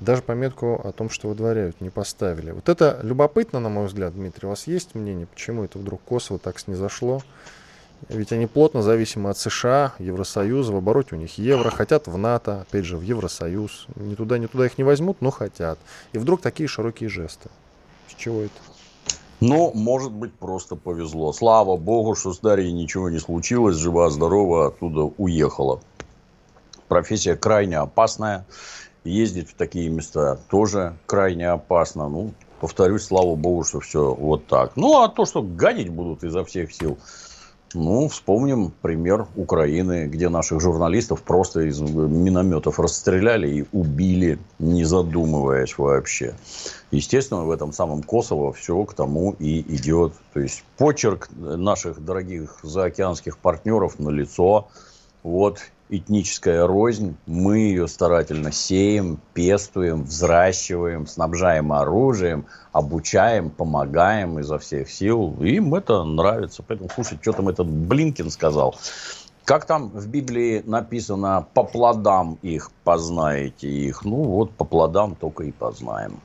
Даже 0.00 0.22
пометку 0.22 0.80
о 0.84 0.92
том, 0.92 1.10
что 1.10 1.28
выдворяют, 1.28 1.80
не 1.80 1.90
поставили. 1.90 2.52
Вот 2.52 2.68
это 2.68 3.00
любопытно, 3.02 3.60
на 3.60 3.68
мой 3.68 3.86
взгляд, 3.86 4.14
Дмитрий. 4.14 4.46
У 4.46 4.50
вас 4.50 4.66
есть 4.66 4.94
мнение, 4.94 5.26
почему 5.26 5.64
это 5.64 5.78
вдруг 5.78 6.00
Косово 6.02 6.38
так 6.38 6.58
снизошло? 6.58 7.22
Ведь 8.08 8.30
они 8.32 8.46
плотно 8.46 8.82
зависимы 8.82 9.30
от 9.30 9.38
США, 9.38 9.92
Евросоюза, 9.98 10.72
в 10.72 10.76
обороте 10.76 11.16
у 11.16 11.18
них 11.18 11.36
евро, 11.36 11.70
хотят 11.70 12.06
в 12.06 12.16
НАТО, 12.16 12.60
опять 12.62 12.84
же, 12.84 12.96
в 12.96 13.02
Евросоюз. 13.02 13.86
Ни 13.96 14.14
туда, 14.14 14.38
ни 14.38 14.46
туда 14.46 14.66
их 14.66 14.78
не 14.78 14.84
возьмут, 14.84 15.20
но 15.20 15.30
хотят. 15.30 15.78
И 16.12 16.18
вдруг 16.18 16.40
такие 16.40 16.68
широкие 16.68 17.08
жесты. 17.08 17.50
С 18.08 18.14
чего 18.14 18.42
это? 18.42 18.54
Ну, 19.40 19.72
может 19.74 20.12
быть, 20.12 20.32
просто 20.32 20.76
повезло. 20.76 21.32
Слава 21.32 21.76
богу, 21.76 22.14
что 22.14 22.32
с 22.32 22.38
Дарьей 22.38 22.72
ничего 22.72 23.08
не 23.08 23.18
случилось, 23.18 23.76
жива-здорова 23.76 24.68
оттуда 24.68 25.02
уехала. 25.02 25.80
Профессия 26.88 27.36
крайне 27.36 27.78
опасная 27.78 28.46
ездить 29.04 29.50
в 29.50 29.54
такие 29.54 29.88
места 29.88 30.38
тоже 30.50 30.96
крайне 31.06 31.48
опасно. 31.48 32.08
Ну, 32.08 32.32
повторюсь, 32.60 33.04
слава 33.04 33.34
богу, 33.34 33.64
что 33.64 33.80
все 33.80 34.14
вот 34.14 34.46
так. 34.46 34.72
Ну, 34.76 35.02
а 35.02 35.08
то, 35.08 35.24
что 35.24 35.42
гадить 35.42 35.88
будут 35.88 36.24
изо 36.24 36.44
всех 36.44 36.72
сил, 36.72 36.98
Ну, 37.74 38.08
вспомним 38.08 38.72
пример 38.80 39.26
Украины, 39.36 40.06
где 40.06 40.30
наших 40.30 40.60
журналистов 40.60 41.22
просто 41.22 41.68
из 41.68 41.78
минометов 41.80 42.80
расстреляли 42.80 43.58
и 43.58 43.66
убили, 43.72 44.38
не 44.58 44.84
задумываясь 44.84 45.76
вообще. 45.76 46.34
Естественно, 46.90 47.44
в 47.44 47.50
этом 47.50 47.74
самом 47.74 48.02
Косово 48.02 48.54
все 48.54 48.82
к 48.84 48.94
тому 48.94 49.32
и 49.38 49.60
идет. 49.76 50.14
То 50.32 50.40
есть 50.40 50.64
почерк 50.78 51.28
наших 51.36 52.02
дорогих 52.02 52.58
заокеанских 52.62 53.36
партнеров 53.36 53.98
на 53.98 54.08
лицо. 54.08 54.68
Вот 55.22 55.58
этническая 55.88 56.66
рознь, 56.66 57.16
мы 57.26 57.58
ее 57.58 57.88
старательно 57.88 58.52
сеем, 58.52 59.18
пестуем, 59.34 60.04
взращиваем, 60.04 61.06
снабжаем 61.06 61.72
оружием, 61.72 62.46
обучаем, 62.72 63.50
помогаем 63.50 64.38
изо 64.38 64.58
всех 64.58 64.90
сил. 64.90 65.36
Им 65.40 65.74
это 65.74 66.04
нравится. 66.04 66.62
Поэтому, 66.66 66.90
слушай, 66.94 67.18
что 67.20 67.32
там 67.32 67.48
этот 67.48 67.66
Блинкин 67.66 68.30
сказал? 68.30 68.76
Как 69.44 69.64
там 69.64 69.88
в 69.88 70.06
Библии 70.08 70.62
написано, 70.66 71.46
по 71.54 71.64
плодам 71.64 72.38
их 72.42 72.70
познаете 72.84 73.68
их. 73.68 74.04
Ну 74.04 74.16
вот, 74.16 74.50
по 74.52 74.64
плодам 74.64 75.14
только 75.14 75.44
и 75.44 75.52
познаем. 75.52 76.20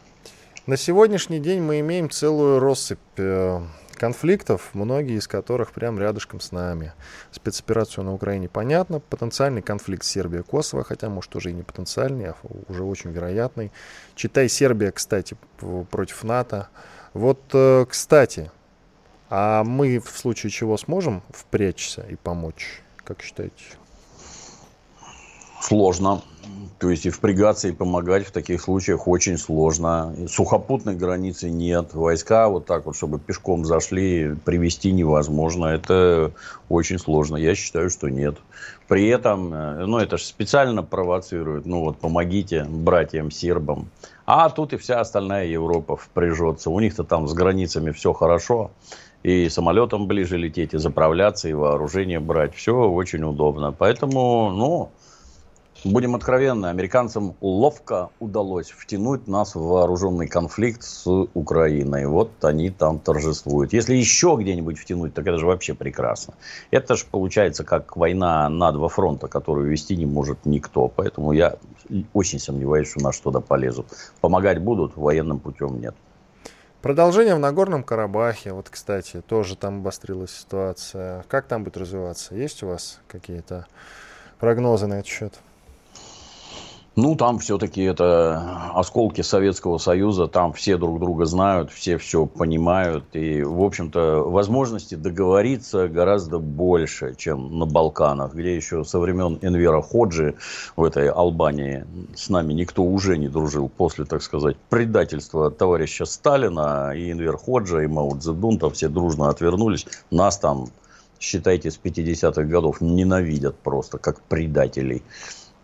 На 0.66 0.78
сегодняшний 0.78 1.40
день 1.40 1.62
мы 1.62 1.82
имеем 1.82 2.10
целую 2.10 2.58
россыпь 2.60 2.98
э, 3.18 3.60
конфликтов, 3.96 4.70
многие 4.72 5.18
из 5.18 5.28
которых 5.28 5.74
прямо 5.74 6.00
рядышком 6.00 6.40
с 6.40 6.54
нами. 6.54 6.94
Спецоперацию 7.32 8.06
на 8.06 8.14
Украине 8.14 8.48
понятно, 8.48 9.02
потенциальный 9.02 9.62
конфликт 9.62 10.06
Сербия-Косово, 10.06 10.86
хотя, 10.86 11.10
может, 11.10 11.36
уже 11.36 11.50
и 11.50 11.54
не 11.54 11.64
потенциальный, 11.64 12.30
а 12.30 12.36
уже 12.70 12.86
очень 12.86 13.12
вероятный. 13.12 13.74
Читай 14.16 14.48
Сербия, 14.48 14.94
кстати, 14.94 15.36
против 15.92 16.24
НАТО. 16.24 16.70
Вот, 17.14 17.42
э, 17.52 17.86
кстати, 17.90 18.50
а 19.30 19.66
мы 19.66 20.00
в 20.00 20.18
случае 20.18 20.50
чего 20.50 20.78
сможем 20.78 21.24
впрячься 21.30 22.06
и 22.10 22.16
помочь? 22.16 22.82
Как 23.04 23.22
считаете? 23.22 23.66
Сложно. 25.64 26.22
То 26.78 26.90
есть 26.90 27.06
и 27.06 27.10
впрягаться, 27.10 27.70
и 27.70 27.72
помогать 27.72 28.28
в 28.28 28.32
таких 28.32 28.62
случаях 28.62 29.08
очень 29.08 29.38
сложно. 29.38 30.14
Сухопутной 30.28 30.94
границы 30.94 31.50
нет. 31.50 31.94
Войска 31.94 32.50
вот 32.50 32.66
так 32.66 32.86
вот, 32.86 32.98
чтобы 32.98 33.18
пешком 33.18 33.64
зашли, 33.64 34.36
привести 34.44 34.92
невозможно. 34.92 35.68
Это 35.68 36.34
очень 36.68 37.00
сложно. 37.00 37.38
Я 37.38 37.56
считаю, 37.56 37.90
что 37.90 38.10
нет. 38.10 38.36
При 38.90 39.08
этом, 39.08 39.54
э, 39.54 39.86
ну, 39.86 40.00
это 40.00 40.18
же 40.18 40.26
специально 40.26 40.84
провоцирует. 40.84 41.66
Ну, 41.66 41.80
вот, 41.80 41.98
помогите 41.98 42.66
братьям 42.66 43.32
сербам. 43.32 43.88
А 44.26 44.50
тут 44.50 44.74
и 44.74 44.78
вся 44.78 45.00
остальная 45.00 45.46
Европа 45.46 45.96
впряжется. 45.96 46.72
У 46.72 46.80
них-то 46.82 47.06
там 47.06 47.30
с 47.30 47.34
границами 47.34 47.92
все 47.92 48.12
хорошо. 48.12 48.72
И 49.24 49.48
самолетом 49.48 50.08
ближе 50.08 50.36
лететь, 50.36 50.74
и 50.74 50.78
заправляться, 50.78 51.48
и 51.48 51.54
вооружение 51.54 52.20
брать. 52.20 52.54
Все 52.54 52.74
очень 52.74 53.24
удобно. 53.24 53.72
Поэтому, 53.72 54.52
ну, 54.52 54.92
Будем 55.86 56.16
откровенны, 56.16 56.68
американцам 56.68 57.36
ловко 57.42 58.10
удалось 58.22 58.72
втянуть 58.72 59.28
нас 59.28 59.54
в 59.54 59.60
вооруженный 59.60 60.28
конфликт 60.30 60.82
с 60.82 61.06
Украиной. 61.34 62.06
Вот 62.06 62.32
они 62.46 62.70
там 62.70 63.00
торжествуют. 63.00 63.74
Если 63.74 63.94
еще 63.94 64.38
где-нибудь 64.40 64.80
втянуть, 64.80 65.14
так 65.14 65.28
это 65.28 65.38
же 65.38 65.46
вообще 65.46 65.74
прекрасно. 65.74 66.36
Это 66.72 66.96
же 66.96 67.04
получается 67.12 67.66
как 67.66 67.98
война 67.98 68.48
на 68.48 68.72
два 68.72 68.88
фронта, 68.88 69.28
которую 69.28 69.70
вести 69.70 69.98
не 69.98 70.06
может 70.06 70.46
никто. 70.46 70.88
Поэтому 70.88 71.34
я 71.34 71.58
очень 72.14 72.40
сомневаюсь, 72.40 72.90
что 72.90 73.02
нас 73.02 73.20
туда 73.20 73.42
полезут. 73.42 73.88
Помогать 74.22 74.60
будут, 74.60 74.96
военным 74.96 75.40
путем 75.40 75.82
нет. 75.82 75.96
Продолжение 76.82 77.36
в 77.36 77.40
Нагорном 77.40 77.84
Карабахе. 77.84 78.54
Вот, 78.54 78.70
кстати, 78.70 79.20
тоже 79.20 79.58
там 79.58 79.80
обострилась 79.80 80.32
ситуация. 80.32 81.26
Как 81.28 81.46
там 81.48 81.66
будет 81.66 81.76
развиваться? 81.76 82.36
Есть 82.36 82.64
у 82.64 82.68
вас 82.68 83.02
какие-то 83.10 83.68
прогнозы 84.40 84.88
на 84.88 84.94
этот 84.94 85.08
счет? 85.08 85.42
Ну, 86.96 87.16
там 87.16 87.40
все-таки 87.40 87.82
это 87.82 88.70
осколки 88.76 89.22
Советского 89.22 89.80
Союза, 89.80 90.28
там 90.28 90.54
все 90.54 90.78
друг 90.78 91.00
друга 91.00 91.26
знают, 91.26 91.72
все 91.72 91.98
все 91.98 92.28
понимают. 92.28 93.04
И, 93.14 93.42
в 93.42 93.64
общем-то, 93.64 94.22
возможности 94.30 94.94
договориться 94.94 95.88
гораздо 95.88 96.38
больше, 96.38 97.16
чем 97.18 97.58
на 97.58 97.66
Балканах, 97.66 98.36
где 98.36 98.56
еще 98.56 98.84
со 98.84 99.00
времен 99.00 99.40
Энвера 99.42 99.82
Ходжи 99.82 100.36
в 100.76 100.84
этой 100.84 101.10
Албании 101.10 101.84
с 102.16 102.30
нами 102.30 102.54
никто 102.54 102.84
уже 102.84 103.18
не 103.18 103.28
дружил 103.28 103.70
после, 103.70 104.06
так 104.06 104.22
сказать, 104.22 104.56
предательства 104.70 105.50
товарища 105.50 106.06
Сталина 106.06 106.92
и 106.96 107.12
Энвер 107.12 107.38
Ходжа, 107.38 107.80
и 107.80 107.88
Мао 107.88 108.16
Цзэдун, 108.16 108.60
там 108.60 108.70
все 108.70 108.88
дружно 108.88 109.30
отвернулись. 109.30 109.88
Нас 110.12 110.38
там, 110.38 110.68
считайте, 111.20 111.72
с 111.72 111.80
50-х 111.84 112.44
годов 112.44 112.82
ненавидят 112.82 113.56
просто, 113.56 113.98
как 113.98 114.22
предателей. 114.22 115.02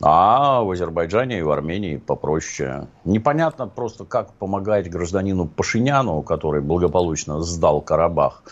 А 0.02 0.62
в 0.64 0.72
Азербайджане 0.72 1.40
и 1.40 1.42
в 1.42 1.52
Армении 1.52 1.98
попроще. 1.98 2.88
Непонятно 3.04 3.68
просто, 3.68 4.06
как 4.06 4.32
помогать 4.34 4.90
гражданину 4.90 5.46
Пашиняну, 5.46 6.22
который 6.22 6.62
благополучно 6.62 7.42
сдал 7.42 7.82
Карабах. 7.82 8.44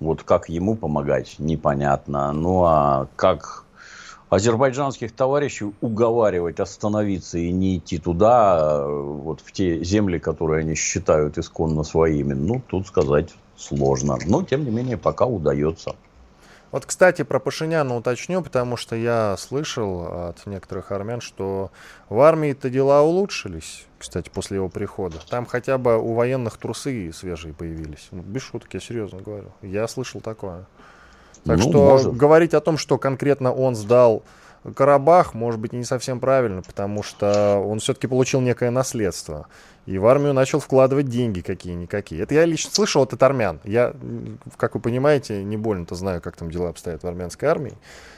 Вот 0.00 0.22
как 0.22 0.48
ему 0.48 0.74
помогать, 0.74 1.36
непонятно. 1.38 2.32
Ну 2.32 2.64
а 2.64 3.08
как 3.16 3.64
азербайджанских 4.30 5.12
товарищей 5.12 5.72
уговаривать 5.80 6.60
остановиться 6.60 7.38
и 7.38 7.52
не 7.52 7.76
идти 7.76 7.98
туда, 7.98 8.86
вот 8.88 9.40
в 9.40 9.52
те 9.52 9.84
земли, 9.84 10.18
которые 10.18 10.60
они 10.60 10.74
считают 10.74 11.38
исконно 11.38 11.82
своими, 11.82 12.32
ну, 12.32 12.62
тут 12.66 12.86
сказать 12.86 13.34
сложно. 13.56 14.18
Но, 14.26 14.42
тем 14.42 14.64
не 14.64 14.70
менее, 14.70 14.96
пока 14.96 15.26
удается. 15.26 15.94
Вот, 16.72 16.84
кстати, 16.84 17.22
про 17.22 17.38
Пашиняна 17.38 17.96
уточню, 17.96 18.42
потому 18.42 18.76
что 18.76 18.96
я 18.96 19.36
слышал 19.38 20.28
от 20.28 20.46
некоторых 20.46 20.92
армян, 20.92 21.20
что 21.20 21.70
в 22.08 22.20
армии-то 22.20 22.70
дела 22.70 23.02
улучшились, 23.02 23.86
кстати, 23.98 24.30
после 24.30 24.56
его 24.56 24.68
прихода. 24.68 25.18
Там 25.30 25.46
хотя 25.46 25.78
бы 25.78 25.98
у 25.98 26.14
военных 26.14 26.56
трусы 26.58 27.12
свежие 27.12 27.54
появились. 27.54 28.08
Ну, 28.10 28.22
без 28.22 28.42
шуток, 28.42 28.74
я 28.74 28.80
серьезно 28.80 29.20
говорю. 29.20 29.52
Я 29.62 29.86
слышал 29.86 30.20
такое. 30.20 30.66
Так 31.44 31.58
ну, 31.58 31.62
что 31.62 31.88
может. 31.90 32.16
говорить 32.16 32.54
о 32.54 32.60
том, 32.60 32.76
что 32.76 32.98
конкретно 32.98 33.52
он 33.52 33.76
сдал 33.76 34.24
Карабах, 34.74 35.34
может 35.34 35.60
быть, 35.60 35.72
не 35.72 35.84
совсем 35.84 36.20
правильно, 36.20 36.62
потому 36.62 37.02
что 37.02 37.58
он 37.58 37.78
все-таки 37.78 38.06
получил 38.06 38.40
некое 38.40 38.70
наследство. 38.70 39.46
И 39.86 39.98
в 39.98 40.06
армию 40.06 40.32
начал 40.32 40.58
вкладывать 40.58 41.06
деньги 41.06 41.40
какие-никакие. 41.40 42.22
Это 42.22 42.34
я 42.34 42.44
лично 42.44 42.72
слышал 42.72 43.02
от 43.02 43.22
армян. 43.22 43.60
Я, 43.62 43.94
как 44.56 44.74
вы 44.74 44.80
понимаете, 44.80 45.44
не 45.44 45.56
больно-то 45.56 45.94
знаю, 45.94 46.20
как 46.20 46.36
там 46.36 46.50
дела 46.50 46.70
обстоят 46.70 47.04
в 47.04 47.06
армянской 47.06 47.48
армии. 47.48 47.74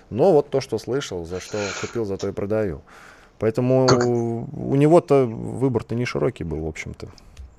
Но 0.09 0.33
вот 0.33 0.49
то, 0.49 0.61
что 0.61 0.79
слышал, 0.79 1.27
за 1.27 1.41
что 1.41 1.59
купил, 1.81 2.07
за 2.07 2.17
то 2.17 2.29
и 2.29 2.33
продаю. 2.33 2.81
Поэтому 3.39 3.87
как... 3.87 4.05
у 4.07 4.75
него-то 4.75 5.27
выбор-то 5.27 5.95
не 5.95 6.07
широкий 6.07 6.45
был, 6.45 6.61
в 6.61 6.67
общем-то. 6.67 7.09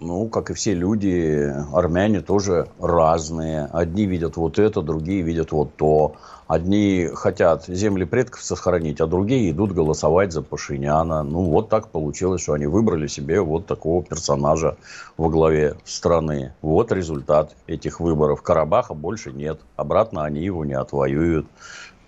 Ну, 0.01 0.29
как 0.29 0.49
и 0.49 0.53
все 0.53 0.73
люди, 0.73 1.53
армяне 1.73 2.21
тоже 2.21 2.69
разные. 2.79 3.65
Одни 3.65 4.05
видят 4.05 4.37
вот 4.37 4.57
это, 4.57 4.81
другие 4.81 5.21
видят 5.23 5.51
вот 5.51 5.75
то. 5.75 6.15
Одни 6.47 7.09
хотят 7.13 7.65
земли 7.67 8.05
предков 8.05 8.41
сохранить, 8.41 9.01
а 9.01 9.07
другие 9.07 9.51
идут 9.51 9.73
голосовать 9.73 10.31
за 10.31 10.41
Пашиняна. 10.41 11.23
Ну, 11.23 11.43
вот 11.43 11.67
так 11.67 11.89
получилось, 11.89 12.41
что 12.41 12.53
они 12.53 12.65
выбрали 12.65 13.07
себе 13.07 13.41
вот 13.41 13.65
такого 13.65 14.01
персонажа 14.01 14.77
во 15.17 15.29
главе 15.29 15.75
страны. 15.83 16.53
Вот 16.61 16.93
результат 16.93 17.57
этих 17.67 17.99
выборов. 17.99 18.41
Карабаха 18.41 18.93
больше 18.93 19.33
нет. 19.33 19.59
Обратно 19.75 20.23
они 20.23 20.41
его 20.41 20.63
не 20.63 20.75
отвоюют. 20.75 21.45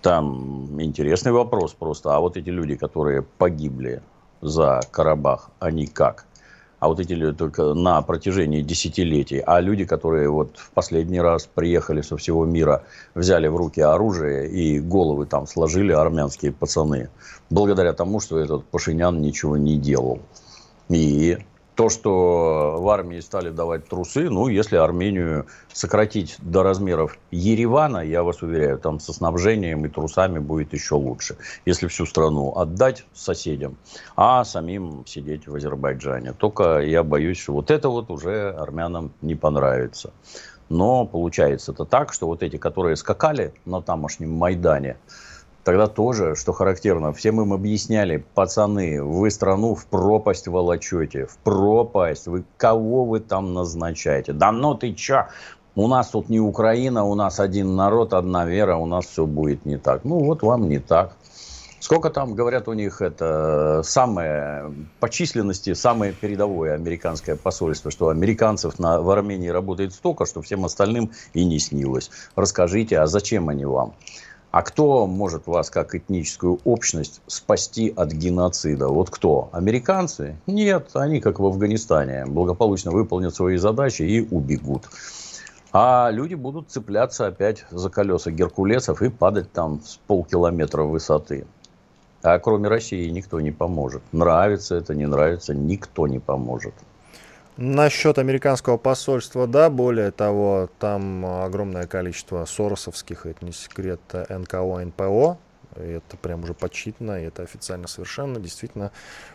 Там 0.02 0.82
интересный 0.82 1.34
вопрос 1.34 1.74
просто. 1.74 2.16
А 2.16 2.22
вот 2.22 2.38
эти 2.38 2.50
люди, 2.50 2.76
которые 2.76 3.22
погибли 3.22 4.02
за 4.40 4.80
Карабах, 4.92 5.50
они 5.60 5.88
как? 5.88 6.26
А 6.82 6.88
вот 6.88 7.00
эти 7.00 7.32
только 7.34 7.76
на 7.76 8.02
протяжении 8.02 8.64
десятилетий. 8.64 9.38
А 9.38 9.62
люди, 9.62 9.86
которые 9.86 10.30
вот 10.30 10.58
в 10.58 10.72
последний 10.72 11.22
раз 11.22 11.46
приехали 11.46 12.02
со 12.02 12.18
всего 12.18 12.44
мира, 12.44 12.84
взяли 13.14 13.48
в 13.48 13.56
руки 13.56 13.80
оружие 13.80 14.50
и 14.50 14.80
головы 14.80 15.28
там 15.28 15.46
сложили 15.46 15.92
армянские 15.92 16.52
пацаны, 16.52 17.10
благодаря 17.52 17.94
тому, 17.94 18.20
что 18.20 18.40
этот 18.40 18.66
Пашинян 18.66 19.22
ничего 19.22 19.58
не 19.58 19.78
делал. 19.78 20.22
И 20.90 21.38
то, 21.82 21.90
что 21.90 22.78
в 22.78 22.90
армии 22.90 23.20
стали 23.22 23.50
давать 23.50 23.88
трусы, 23.88 24.30
ну, 24.30 24.48
если 24.50 24.76
Армению 24.76 25.48
сократить 25.74 26.36
до 26.38 26.62
размеров 26.62 27.18
Еревана, 27.32 28.06
я 28.06 28.22
вас 28.22 28.44
уверяю, 28.44 28.78
там 28.78 29.00
со 29.00 29.14
снабжением 29.14 29.84
и 29.84 29.90
трусами 29.90 30.38
будет 30.38 30.74
еще 30.74 30.94
лучше. 30.94 31.38
Если 31.66 31.88
всю 31.88 32.06
страну 32.06 32.54
отдать 32.56 33.04
соседям, 33.16 33.78
а 34.16 34.46
самим 34.46 35.08
сидеть 35.08 35.48
в 35.48 35.56
Азербайджане. 35.56 36.34
Только 36.34 36.82
я 36.82 37.02
боюсь, 37.02 37.40
что 37.40 37.54
вот 37.54 37.72
это 37.72 37.90
вот 37.90 38.12
уже 38.12 38.52
армянам 38.52 39.12
не 39.24 39.34
понравится. 39.34 40.14
Но 40.70 41.08
получается 41.08 41.72
это 41.72 41.86
так, 41.86 42.14
что 42.14 42.28
вот 42.28 42.44
эти, 42.44 42.58
которые 42.58 42.96
скакали 42.96 43.56
на 43.66 43.82
тамошнем 43.82 44.32
Майдане, 44.32 44.98
Тогда 45.64 45.86
тоже, 45.88 46.36
что 46.36 46.54
характерно, 46.54 47.14
всем 47.14 47.40
им 47.40 47.54
объясняли, 47.54 48.26
пацаны, 48.34 49.04
вы 49.04 49.30
страну 49.30 49.76
в 49.76 49.86
пропасть 49.86 50.48
волочете, 50.48 51.26
в 51.28 51.38
пропасть, 51.38 52.28
вы 52.28 52.44
кого 52.58 53.06
вы 53.06 53.20
там 53.20 53.54
назначаете? 53.54 54.34
Да 54.34 54.52
ну 54.52 54.74
ты 54.74 54.94
чё, 54.94 55.28
У 55.76 55.88
нас 55.88 56.10
тут 56.10 56.30
не 56.30 56.40
Украина, 56.40 57.04
у 57.06 57.16
нас 57.16 57.40
один 57.40 57.76
народ, 57.76 58.14
одна 58.14 58.46
вера, 58.46 58.76
у 58.76 58.88
нас 58.88 59.06
все 59.06 59.26
будет 59.26 59.66
не 59.66 59.78
так. 59.78 60.04
Ну 60.04 60.20
вот 60.20 60.42
вам 60.42 60.68
не 60.68 60.80
так. 60.80 61.16
Сколько 61.80 62.10
там, 62.12 62.36
говорят, 62.36 62.68
у 62.68 62.74
них 62.74 63.02
это 63.02 63.82
самое 63.84 64.72
по 65.00 65.10
численности 65.10 65.74
самое 65.74 66.14
передовое 66.14 66.76
американское 66.76 67.36
посольство, 67.36 67.90
что 67.90 68.10
американцев 68.10 68.78
на, 68.78 69.02
в 69.02 69.10
Армении 69.10 69.48
работает 69.48 69.94
столько, 69.94 70.26
что 70.26 70.42
всем 70.42 70.64
остальным 70.64 71.12
и 71.34 71.44
не 71.44 71.58
снилось. 71.58 72.12
Расскажите, 72.36 73.00
а 73.00 73.08
зачем 73.08 73.50
они 73.50 73.66
вам? 73.66 73.94
А 74.52 74.64
кто 74.64 75.08
может 75.08 75.48
вас, 75.48 75.70
как 75.70 75.96
этническую 75.96 76.60
общность, 76.66 77.22
спасти 77.26 77.94
от 77.96 78.12
геноцида? 78.12 78.90
Вот 78.90 79.10
кто? 79.10 79.50
Американцы? 79.54 80.36
Нет, 80.46 80.90
они, 80.94 81.22
как 81.22 81.40
в 81.40 81.46
Афганистане, 81.46 82.26
благополучно 82.26 82.92
выполнят 82.92 83.34
свои 83.34 83.56
задачи 83.56 84.02
и 84.02 84.28
убегут. 84.30 84.90
А 85.72 86.10
люди 86.12 86.36
будут 86.36 86.70
цепляться 86.70 87.28
опять 87.28 87.66
за 87.72 87.90
колеса 87.90 88.30
геркулесов 88.30 89.02
и 89.02 89.10
падать 89.10 89.54
там 89.54 89.80
с 89.86 89.98
полкилометра 90.06 90.84
высоты. 90.84 91.46
А 92.22 92.38
кроме 92.38 92.68
России 92.68 93.10
никто 93.10 93.40
не 93.40 93.52
поможет. 93.52 94.02
Нравится 94.12 94.76
это, 94.76 94.94
не 94.94 95.06
нравится, 95.06 95.56
никто 95.56 96.08
не 96.08 96.20
поможет. 96.20 96.74
Насчет 97.58 98.18
американского 98.18 98.78
посольства, 98.78 99.46
да, 99.46 99.70
более 99.70 100.12
того, 100.12 100.70
там 100.80 101.26
огромное 101.26 101.86
количество 101.86 102.46
соросовских, 102.46 103.26
это 103.26 103.46
не 103.46 103.52
секрет, 103.52 104.00
НКО, 104.14 104.86
НПО, 104.86 105.38
это 105.76 106.18
прям 106.18 106.44
уже 106.44 106.54
подсчитано, 106.54 107.22
и 107.22 107.26
это 107.26 107.44
официально 107.44 107.88
совершенно, 107.88 108.40
действительно, 108.40 108.92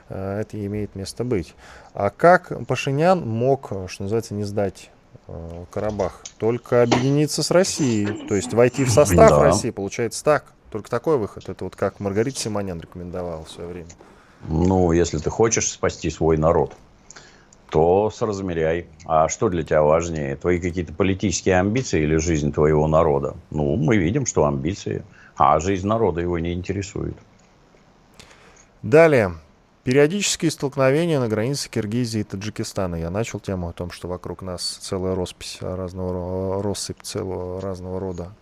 э, 0.09 0.41
это 0.41 0.65
имеет 0.65 0.95
место 0.95 1.25
быть. 1.25 1.55
А 1.95 2.11
как 2.11 2.53
Пашинян 2.67 3.27
мог, 3.27 3.73
что 3.89 4.03
называется, 4.03 4.35
не 4.35 4.45
сдать 4.45 4.91
э, 5.29 5.65
Карабах? 5.71 6.23
Только 6.39 6.83
объединиться 6.83 7.43
с 7.43 7.51
Россией, 7.51 8.27
то 8.29 8.35
есть 8.35 8.53
войти 8.53 8.85
в 8.85 8.91
состав 8.91 9.31
да. 9.31 9.43
России, 9.43 9.71
получается 9.71 10.23
так. 10.25 10.45
Только 10.71 10.91
такой 10.91 11.17
выход. 11.17 11.49
Это 11.49 11.65
вот 11.65 11.77
как 11.77 12.01
Маргарита 12.01 12.39
Симонян 12.39 12.81
рекомендовала 12.81 13.45
в 13.45 13.51
свое 13.51 13.69
время. 13.69 13.89
Ну, 14.49 14.93
если 14.93 15.19
ты 15.19 15.31
хочешь 15.31 15.71
спасти 15.71 16.11
свой 16.11 16.37
народ, 16.37 16.75
то 17.71 18.11
соразмеряй. 18.11 18.87
А 19.05 19.29
что 19.29 19.49
для 19.49 19.63
тебя 19.63 19.83
важнее? 19.83 20.37
Твои 20.37 20.61
какие-то 20.61 20.93
политические 20.93 21.59
амбиции 21.59 22.03
или 22.03 22.17
жизнь 22.17 22.53
твоего 22.53 22.87
народа? 22.89 23.37
Ну, 23.51 23.77
мы 23.77 23.97
видим, 23.97 24.27
что 24.27 24.47
амбиции. 24.47 25.05
А 25.37 25.59
жизнь 25.61 25.87
народа 25.87 26.21
его 26.21 26.39
не 26.39 26.53
интересует. 26.53 27.17
Далее. 28.83 29.35
Периодические 29.85 30.51
столкновения 30.51 31.21
на 31.21 31.29
границе 31.29 31.71
Киргизии 31.71 32.21
и 32.21 32.25
Таджикистана. 32.25 32.97
Я 32.97 33.11
начал 33.11 33.39
тему 33.39 33.69
о 33.69 33.73
том, 33.73 33.91
что 33.91 34.09
вокруг 34.09 34.43
нас 34.43 34.79
целая 34.81 35.15
роспись 35.15 35.59
разного, 35.61 36.63
россыпь 36.63 37.03
целого 37.03 37.61
разного 37.61 38.01
рода 38.01 38.33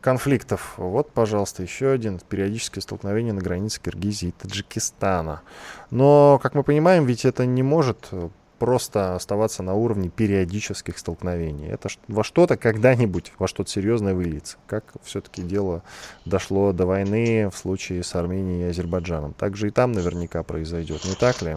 конфликтов. 0.00 0.74
Вот, 0.76 1.10
пожалуйста, 1.12 1.62
еще 1.62 1.90
один 1.90 2.18
периодическое 2.18 2.82
столкновение 2.82 3.32
на 3.32 3.40
границе 3.40 3.80
Киргизии 3.80 4.28
и 4.28 4.32
Таджикистана. 4.32 5.42
Но, 5.90 6.38
как 6.42 6.54
мы 6.54 6.62
понимаем, 6.62 7.06
ведь 7.06 7.24
это 7.24 7.46
не 7.46 7.62
может 7.62 8.08
э, 8.12 8.28
просто 8.60 9.14
оставаться 9.14 9.62
на 9.62 9.74
уровне 9.74 10.10
периодических 10.10 10.98
столкновений. 10.98 11.66
Это 11.68 11.88
во 12.08 12.22
что-то 12.22 12.56
когда-нибудь, 12.56 13.32
во 13.38 13.48
что-то 13.48 13.70
серьезное 13.70 14.14
выльется. 14.14 14.58
Как 14.66 14.84
все-таки 15.02 15.42
дело 15.42 15.82
дошло 16.26 16.72
до 16.72 16.86
войны 16.86 17.48
в 17.50 17.56
случае 17.56 18.02
с 18.04 18.14
Арменией 18.14 18.66
и 18.66 18.70
Азербайджаном. 18.70 19.32
Также 19.32 19.68
и 19.68 19.70
там 19.70 19.92
наверняка 19.92 20.42
произойдет, 20.42 21.04
не 21.06 21.14
так 21.14 21.40
ли? 21.42 21.56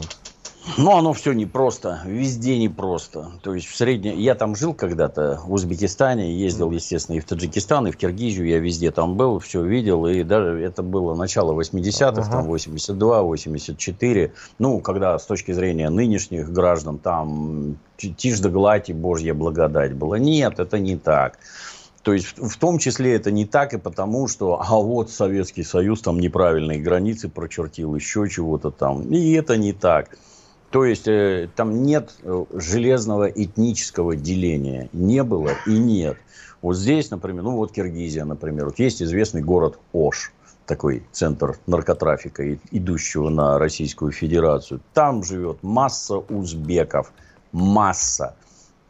Ну, 0.78 0.96
оно 0.96 1.12
все 1.14 1.34
непросто, 1.34 2.02
везде 2.06 2.58
непросто. 2.58 3.32
То 3.42 3.54
есть 3.54 3.68
в 3.68 3.76
среднем... 3.76 4.18
Я 4.18 4.34
там 4.34 4.56
жил 4.56 4.74
когда-то 4.74 5.42
в 5.46 5.52
Узбекистане, 5.52 6.34
ездил, 6.34 6.72
естественно, 6.72 7.18
и 7.18 7.20
в 7.20 7.26
Таджикистан, 7.26 7.88
и 7.88 7.92
в 7.92 7.98
Киргизию, 7.98 8.48
я 8.48 8.60
везде 8.60 8.92
там 8.92 9.16
был, 9.16 9.40
все 9.40 9.64
видел, 9.64 10.08
и 10.08 10.24
даже 10.24 10.62
это 10.62 10.82
было 10.82 11.16
начало 11.16 11.60
80-х, 11.60 12.22
ага. 12.22 12.32
там 12.32 12.46
82, 12.46 13.22
84. 13.24 14.34
Ну, 14.60 14.80
когда 14.80 15.20
с 15.20 15.26
точки 15.26 15.52
зрения 15.52 15.90
нынешних 15.90 16.52
граждан 16.52 16.98
там 16.98 17.78
тишь 17.98 18.40
да 18.40 18.50
гладь 18.50 18.90
и 18.90 18.94
божья 18.94 19.34
благодать 19.34 19.94
была. 19.94 20.18
Нет, 20.18 20.60
это 20.60 20.80
не 20.80 20.98
так. 20.98 21.40
То 22.04 22.14
есть 22.14 22.38
в 22.38 22.58
том 22.58 22.80
числе 22.80 23.16
это 23.16 23.32
не 23.32 23.46
так 23.46 23.74
и 23.74 23.78
потому, 23.78 24.28
что 24.28 24.62
а 24.62 24.76
вот 24.76 25.10
Советский 25.10 25.64
Союз 25.64 26.02
там 26.02 26.20
неправильные 26.20 26.80
границы 26.80 27.30
прочертил, 27.30 27.96
еще 27.96 28.28
чего-то 28.30 28.72
там. 28.72 29.04
И 29.14 29.32
это 29.34 29.56
не 29.58 29.72
так. 29.72 30.18
То 30.74 30.86
есть 30.86 31.08
э, 31.08 31.50
там 31.56 31.84
нет 31.84 32.16
э, 32.24 32.46
железного 32.56 33.30
этнического 33.30 34.16
деления. 34.16 34.90
Не 34.92 35.22
было 35.22 35.52
и 35.68 35.78
нет. 35.78 36.18
Вот 36.64 36.78
здесь, 36.78 37.12
например, 37.12 37.44
ну 37.44 37.58
вот 37.58 37.72
Киргизия, 37.72 38.26
например, 38.26 38.66
вот 38.66 38.80
есть 38.80 39.00
известный 39.00 39.44
город 39.44 39.78
Ош, 39.94 40.34
такой 40.66 41.04
центр 41.12 41.60
наркотрафика, 41.68 42.56
идущего 42.72 43.30
на 43.30 43.60
Российскую 43.60 44.12
Федерацию. 44.12 44.82
Там 44.96 45.24
живет 45.24 45.62
масса 45.62 46.18
узбеков, 46.18 47.14
масса. 47.52 48.36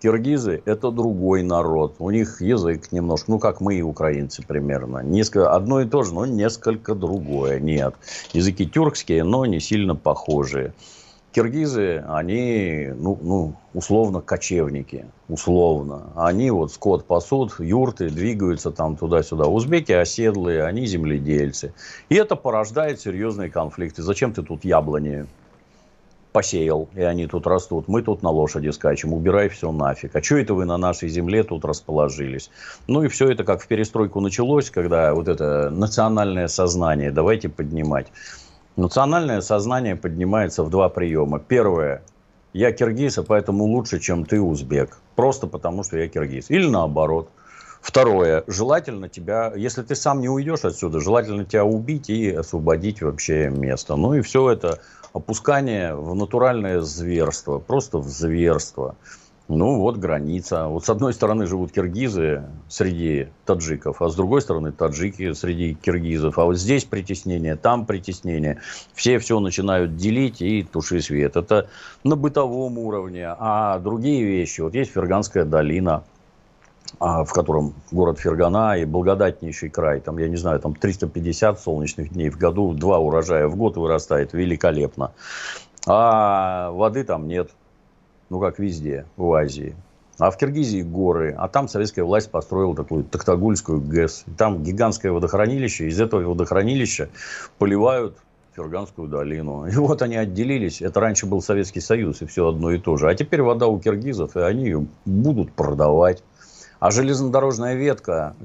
Киргизы– 0.02 0.62
это 0.65 0.89
другой 0.89 1.43
народ. 1.43 1.98
У 2.00 2.10
них 2.12 2.39
язык 2.39 2.93
немножко, 2.93 3.30
ну, 3.30 3.39
как 3.39 3.60
мы 3.60 3.76
и 3.76 3.82
украинцы 3.82 4.41
примерно. 4.41 5.00
Несколько, 5.00 5.52
одно 5.52 5.82
и 5.82 5.86
то 5.86 6.04
же, 6.04 6.13
но 6.13 6.26
несколько 6.26 6.96
другое. 6.96 7.60
Нет. 7.60 7.96
Языки 8.32 8.65
тюркские, 8.65 9.26
но 9.26 9.46
не 9.46 9.60
сильно 9.60 9.96
похожие. 9.96 10.74
Киргизы, 11.34 12.04
они, 12.08 12.89
ну, 12.96 13.17
ну, 13.19 13.56
условно, 13.74 14.22
кочевники, 14.22 15.08
условно. 15.28 16.12
Они 16.15 16.52
вот 16.52 16.72
скот 16.72 17.06
пасут, 17.06 17.56
юрты, 17.60 18.10
двигаются 18.10 18.69
там 18.69 18.96
туда-сюда. 18.96 19.48
Узбеки 19.48 19.91
оседлые, 19.91 20.63
они 20.63 20.86
земледельцы. 20.86 21.74
И 22.10 22.15
это 22.15 22.36
порождает 22.36 23.02
серьезные 23.02 23.50
конфликты. 23.50 24.04
Зачем 24.04 24.32
ты 24.32 24.43
тут 24.43 24.63
яблони 24.63 25.26
посеял, 26.34 26.89
и 26.96 27.02
они 27.02 27.28
тут 27.28 27.48
растут. 27.48 27.88
Мы 27.88 28.02
тут 28.02 28.24
на 28.24 28.30
лошади 28.30 28.69
скачем, 28.69 29.13
убирай 29.13 29.48
все 29.50 29.72
нафиг. 29.72 30.15
А 30.15 30.22
что 30.22 30.38
это 30.38 30.54
вы 30.54 30.65
на 30.65 30.78
нашей 30.78 31.08
земле 31.08 31.43
тут 31.43 31.63
расположились? 31.63 32.50
Ну 32.88 33.04
и 33.04 33.08
все 33.08 33.32
это 33.32 33.43
как 33.43 33.62
в 33.62 33.67
перестройку 33.67 34.19
началось, 34.19 34.69
когда 34.69 35.13
вот 35.13 35.28
это 35.28 35.69
национальное 35.69 36.48
сознание 36.48 37.12
давайте 37.12 37.50
поднимать. 37.50 38.08
Национальное 38.75 39.41
сознание 39.41 39.95
поднимается 39.95 40.63
в 40.63 40.69
два 40.71 40.89
приема. 40.89 41.39
Первое. 41.39 42.01
Я 42.53 42.71
киргиз, 42.71 43.19
а 43.19 43.23
поэтому 43.23 43.65
лучше, 43.65 43.99
чем 43.99 44.25
ты 44.25 44.41
узбек. 44.41 44.97
Просто 45.15 45.45
потому, 45.45 45.83
что 45.83 45.97
я 45.97 46.07
киргиз. 46.07 46.49
Или 46.49 46.67
наоборот. 46.67 47.29
Второе. 47.81 48.43
Желательно 48.47 49.09
тебя, 49.09 49.53
если 49.55 49.83
ты 49.83 49.93
сам 49.95 50.21
не 50.21 50.29
уйдешь 50.29 50.65
отсюда, 50.65 50.99
желательно 51.01 51.45
тебя 51.45 51.65
убить 51.65 52.09
и 52.09 52.31
освободить 52.31 53.01
вообще 53.01 53.49
место. 53.49 53.95
Ну 53.95 54.15
и 54.15 54.21
все 54.21 54.49
это 54.49 54.79
опускание 55.13 55.93
в 55.93 56.15
натуральное 56.15 56.81
зверство. 56.81 57.59
Просто 57.59 57.99
в 57.99 58.07
зверство. 58.07 58.95
Ну, 59.55 59.79
вот 59.79 59.97
граница. 59.97 60.67
Вот 60.67 60.85
с 60.85 60.89
одной 60.89 61.13
стороны 61.13 61.45
живут 61.45 61.71
киргизы 61.71 62.43
среди 62.67 63.27
таджиков, 63.45 64.01
а 64.01 64.09
с 64.09 64.15
другой 64.15 64.41
стороны 64.41 64.71
таджики 64.71 65.33
среди 65.33 65.75
киргизов. 65.75 66.39
А 66.39 66.45
вот 66.45 66.57
здесь 66.57 66.85
притеснение, 66.85 67.55
там 67.55 67.85
притеснение. 67.85 68.59
Все 68.93 69.19
все 69.19 69.39
начинают 69.39 69.95
делить 69.95 70.41
и 70.41 70.63
туши 70.63 71.01
свет. 71.01 71.35
Это 71.35 71.69
на 72.03 72.15
бытовом 72.15 72.77
уровне. 72.77 73.27
А 73.27 73.79
другие 73.79 74.23
вещи, 74.23 74.61
вот 74.61 74.73
есть 74.73 74.91
Ферганская 74.91 75.45
долина, 75.45 76.03
а, 76.99 77.23
в 77.23 77.31
котором 77.31 77.75
город 77.91 78.19
Фергана 78.19 78.77
и 78.77 78.85
благодатнейший 78.85 79.69
край. 79.69 79.99
Там, 79.99 80.17
я 80.17 80.27
не 80.29 80.37
знаю, 80.37 80.59
там 80.59 80.73
350 80.73 81.59
солнечных 81.59 82.11
дней 82.13 82.29
в 82.29 82.37
году, 82.37 82.73
два 82.73 82.97
урожая 82.97 83.47
в 83.47 83.55
год 83.55 83.77
вырастает 83.77 84.33
великолепно. 84.33 85.11
А 85.85 86.71
воды 86.71 87.03
там 87.03 87.27
нет 87.27 87.51
ну 88.34 88.39
как 88.39 88.58
везде 88.58 89.06
в 89.15 89.32
Азии. 89.32 89.76
А 90.17 90.32
в 90.32 90.38
Киргизии 90.38 90.82
горы, 90.82 91.36
а 91.38 91.48
там 91.48 91.67
советская 91.67 92.04
власть 92.04 92.32
построила 92.32 92.76
такую 92.76 93.04
Токтагульскую 93.04 93.80
ГЭС. 93.80 94.26
там 94.38 94.63
гигантское 94.63 95.12
водохранилище, 95.12 95.88
из 95.88 96.02
этого 96.02 96.22
водохранилища 96.22 97.10
поливают 97.60 98.17
Ферганскую 98.56 99.08
долину. 99.08 99.67
И 99.67 99.76
вот 99.76 100.02
они 100.02 100.15
отделились. 100.15 100.82
Это 100.82 101.00
раньше 101.00 101.28
был 101.28 101.43
Советский 101.43 101.80
Союз, 101.80 102.24
и 102.24 102.26
все 102.26 102.48
одно 102.48 102.72
и 102.72 102.80
то 102.80 102.98
же. 102.98 103.08
А 103.08 103.13
теперь 103.13 103.43
вода 103.43 103.67
у 103.67 103.80
киргизов, 103.80 104.36
и 104.36 104.39
они 104.39 104.65
ее 104.65 104.86
будут 105.06 105.52
продавать. 105.54 106.24
А 106.84 106.91
железнодорожная 106.91 107.76
ветка, 107.76 108.36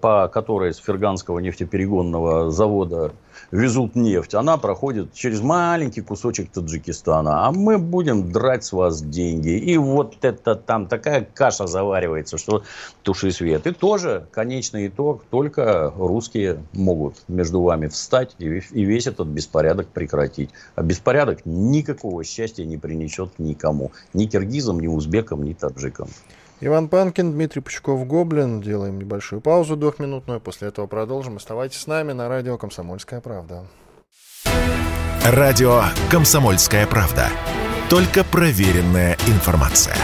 по 0.00 0.26
которой 0.28 0.72
с 0.72 0.78
Ферганского 0.78 1.40
нефтеперегонного 1.40 2.50
завода 2.50 3.12
везут 3.50 3.96
нефть, 3.96 4.32
она 4.32 4.56
проходит 4.56 5.12
через 5.12 5.42
маленький 5.42 6.00
кусочек 6.00 6.50
Таджикистана. 6.50 7.46
А 7.46 7.52
мы 7.52 7.76
будем 7.76 8.32
драть 8.32 8.64
с 8.64 8.72
вас 8.72 9.02
деньги. 9.02 9.58
И 9.58 9.76
вот 9.76 10.16
это 10.22 10.54
там 10.54 10.86
такая 10.86 11.28
каша 11.34 11.66
заваривается, 11.66 12.38
что 12.38 12.62
туши 13.02 13.30
свет. 13.30 13.66
И 13.66 13.72
тоже 13.72 14.26
конечный 14.32 14.88
итог, 14.88 15.24
только 15.28 15.92
русские 15.94 16.62
могут 16.72 17.16
между 17.28 17.60
вами 17.60 17.88
встать 17.88 18.34
и 18.38 18.48
весь 18.48 19.06
этот 19.06 19.28
беспорядок 19.28 19.88
прекратить. 19.88 20.48
А 20.76 20.82
беспорядок 20.82 21.44
никакого 21.44 22.24
счастья 22.24 22.64
не 22.64 22.78
принесет 22.78 23.38
никому. 23.38 23.92
Ни 24.14 24.24
киргизам, 24.24 24.80
ни 24.80 24.86
узбекам, 24.86 25.42
ни 25.42 25.52
таджикам. 25.52 26.08
Иван 26.64 26.88
Панкин, 26.88 27.32
Дмитрий 27.32 27.60
Пучков, 27.60 28.06
Гоблин. 28.06 28.60
Делаем 28.60 28.96
небольшую 28.96 29.40
паузу 29.40 29.74
двухминутную. 29.76 30.40
После 30.40 30.68
этого 30.68 30.86
продолжим. 30.86 31.36
Оставайтесь 31.36 31.80
с 31.80 31.88
нами 31.88 32.12
на 32.12 32.28
радио 32.28 32.56
«Комсомольская 32.56 33.20
правда». 33.20 33.66
Радио 35.24 35.82
«Комсомольская 36.08 36.86
правда». 36.86 37.26
Только 37.90 38.22
проверенная 38.22 39.16
информация. 39.26 39.96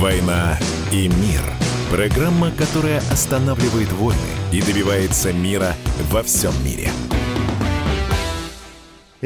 «Война 0.00 0.58
и 0.90 1.06
мир». 1.06 1.40
Программа, 1.88 2.50
которая 2.50 2.98
останавливает 3.12 3.92
войны 3.92 4.18
и 4.50 4.60
добивается 4.60 5.32
мира 5.32 5.76
во 6.10 6.24
всем 6.24 6.52
мире. 6.64 6.90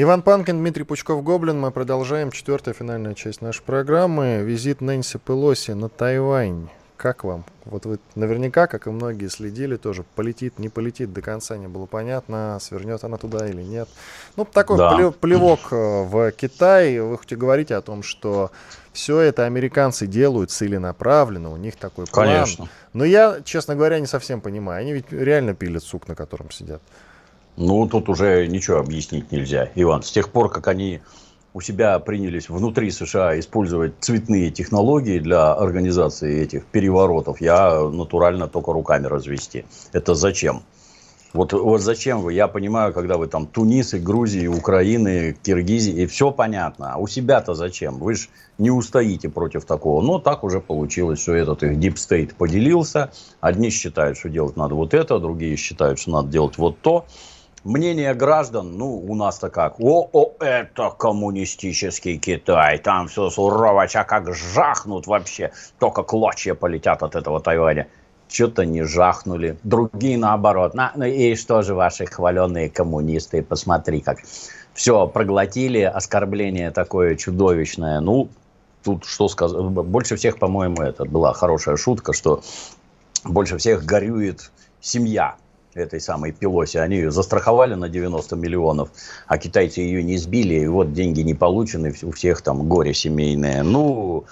Иван 0.01 0.21
Панкин, 0.21 0.59
Дмитрий 0.59 0.85
Пучков-Гоблин. 0.85 1.59
Мы 1.59 1.71
продолжаем. 1.71 2.31
Четвертая 2.31 2.73
финальная 2.73 3.15
часть 3.15 3.41
нашей 3.41 3.61
программы. 3.63 4.43
Визит 4.45 4.79
Нэнси 4.79 5.17
Пелоси 5.17 5.71
на 5.71 5.89
Тайвань. 5.89 6.69
Как 6.95 7.25
вам? 7.25 7.43
Вот 7.65 7.85
вы 7.85 7.99
наверняка, 8.15 8.67
как 8.67 8.87
и 8.87 8.91
многие 8.91 9.27
следили, 9.27 9.75
тоже 9.75 10.05
полетит, 10.15 10.57
не 10.57 10.69
полетит, 10.69 11.11
до 11.11 11.21
конца 11.21 11.57
не 11.57 11.67
было 11.67 11.85
понятно, 11.85 12.59
свернет 12.61 13.03
она 13.03 13.17
туда 13.17 13.49
или 13.49 13.61
нет. 13.61 13.89
Ну, 14.37 14.45
такой 14.45 14.77
да. 14.77 15.11
плевок 15.11 15.67
э, 15.71 15.75
в 15.75 16.31
Китай. 16.31 16.97
Вы 16.99 17.17
хоть 17.17 17.33
и 17.33 17.35
говорите 17.35 17.75
о 17.75 17.81
том, 17.81 18.01
что 18.01 18.51
все 18.93 19.19
это 19.19 19.47
американцы 19.47 20.07
делают 20.07 20.49
целенаправленно, 20.49 21.51
у 21.51 21.57
них 21.57 21.75
такой 21.75 22.05
план. 22.05 22.25
Конечно. 22.25 22.69
Но 22.93 23.03
я, 23.03 23.41
честно 23.43 23.75
говоря, 23.75 23.99
не 23.99 24.07
совсем 24.07 24.39
понимаю. 24.39 24.79
Они 24.79 24.93
ведь 24.93 25.11
реально 25.11 25.55
пилят 25.55 25.83
сук, 25.83 26.07
на 26.07 26.15
котором 26.15 26.51
сидят. 26.51 26.81
Ну, 27.59 27.89
тут 27.89 28.07
уже 28.07 28.47
ничего 28.47 28.77
объяснить 28.77 29.33
нельзя, 29.33 29.69
Иван. 29.75 30.01
С 30.01 30.11
тех 30.11 30.29
пор, 30.29 30.49
как 30.49 30.69
они 30.69 31.01
у 31.53 31.59
себя 31.59 31.99
принялись 31.99 32.47
внутри 32.47 32.89
США 32.89 33.37
использовать 33.37 33.95
цветные 33.99 34.49
технологии 34.49 35.19
для 35.19 35.51
организации 35.51 36.41
этих 36.41 36.65
переворотов, 36.67 37.41
я 37.41 37.83
натурально 37.89 38.47
только 38.47 38.71
руками 38.71 39.07
развести. 39.07 39.65
Это 39.91 40.15
зачем? 40.15 40.61
Вот, 41.33 41.51
вот 41.51 41.81
зачем 41.81 42.21
вы? 42.21 42.31
Я 42.31 42.47
понимаю, 42.47 42.93
когда 42.93 43.17
вы 43.17 43.27
там 43.27 43.45
Тунисы, 43.45 43.99
Грузии, 43.99 44.47
Украины, 44.47 45.35
Киргизии, 45.43 46.03
и 46.03 46.05
все 46.05 46.31
понятно. 46.31 46.93
А 46.93 46.97
у 46.97 47.07
себя-то 47.07 47.55
зачем? 47.55 47.99
Вы 47.99 48.15
же 48.15 48.29
не 48.57 48.71
устоите 48.71 49.27
против 49.27 49.65
такого. 49.65 50.01
Но 50.01 50.19
так 50.19 50.45
уже 50.45 50.61
получилось, 50.61 51.21
что 51.21 51.33
этот 51.33 51.61
их 51.63 51.73
Deep 51.73 51.95
State 51.95 52.35
поделился. 52.35 53.11
Одни 53.41 53.69
считают, 53.69 54.17
что 54.17 54.29
делать 54.29 54.55
надо 54.55 54.75
вот 54.75 54.93
это, 54.93 55.19
другие 55.19 55.57
считают, 55.57 55.99
что 55.99 56.11
надо 56.11 56.29
делать 56.29 56.57
вот 56.57 56.79
то 56.79 57.05
мнение 57.63 58.13
граждан, 58.13 58.77
ну, 58.77 58.97
у 58.97 59.15
нас-то 59.15 59.49
как, 59.49 59.79
о, 59.79 60.09
о, 60.11 60.33
это 60.39 60.89
коммунистический 60.91 62.17
Китай, 62.17 62.77
там 62.77 63.07
все 63.07 63.29
сурово, 63.29 63.83
а 63.83 64.03
как 64.03 64.33
жахнут 64.33 65.07
вообще, 65.07 65.51
только 65.79 66.03
клочья 66.03 66.53
полетят 66.53 67.03
от 67.03 67.15
этого 67.15 67.39
Тайваня. 67.39 67.87
Что-то 68.27 68.63
не 68.63 68.83
жахнули, 68.83 69.57
другие 69.63 70.17
наоборот. 70.17 70.75
На, 70.75 70.91
ну 70.95 71.05
и 71.05 71.35
что 71.35 71.63
же 71.63 71.73
ваши 71.73 72.05
хваленные 72.05 72.69
коммунисты, 72.69 73.41
посмотри 73.41 74.01
как. 74.01 74.19
Все, 74.75 75.07
проглотили, 75.07 75.81
оскорбление 75.81 76.69
такое 76.69 77.15
чудовищное. 77.15 77.99
Ну, 78.01 78.29
тут 78.83 79.03
что 79.05 79.27
сказать, 79.29 79.57
больше 79.59 80.15
всех, 80.15 80.37
по-моему, 80.37 80.83
это 80.83 81.05
была 81.05 81.33
хорошая 81.33 81.75
шутка, 81.75 82.13
что 82.13 82.41
больше 83.23 83.57
всех 83.57 83.83
горюет 83.83 84.51
семья 84.79 85.35
этой 85.79 85.99
самой 85.99 86.31
Пелоси. 86.31 86.77
Они 86.77 86.97
ее 86.97 87.11
застраховали 87.11 87.73
на 87.73 87.89
90 87.89 88.35
миллионов, 88.35 88.89
а 89.27 89.37
китайцы 89.37 89.81
ее 89.81 90.03
не 90.03 90.17
сбили, 90.17 90.55
и 90.55 90.67
вот 90.67 90.93
деньги 90.93 91.21
не 91.21 91.33
получены, 91.33 91.93
у 92.03 92.11
всех 92.11 92.41
там 92.41 92.67
горе 92.67 92.93
семейное. 92.93 93.63
Ну, 93.63 94.25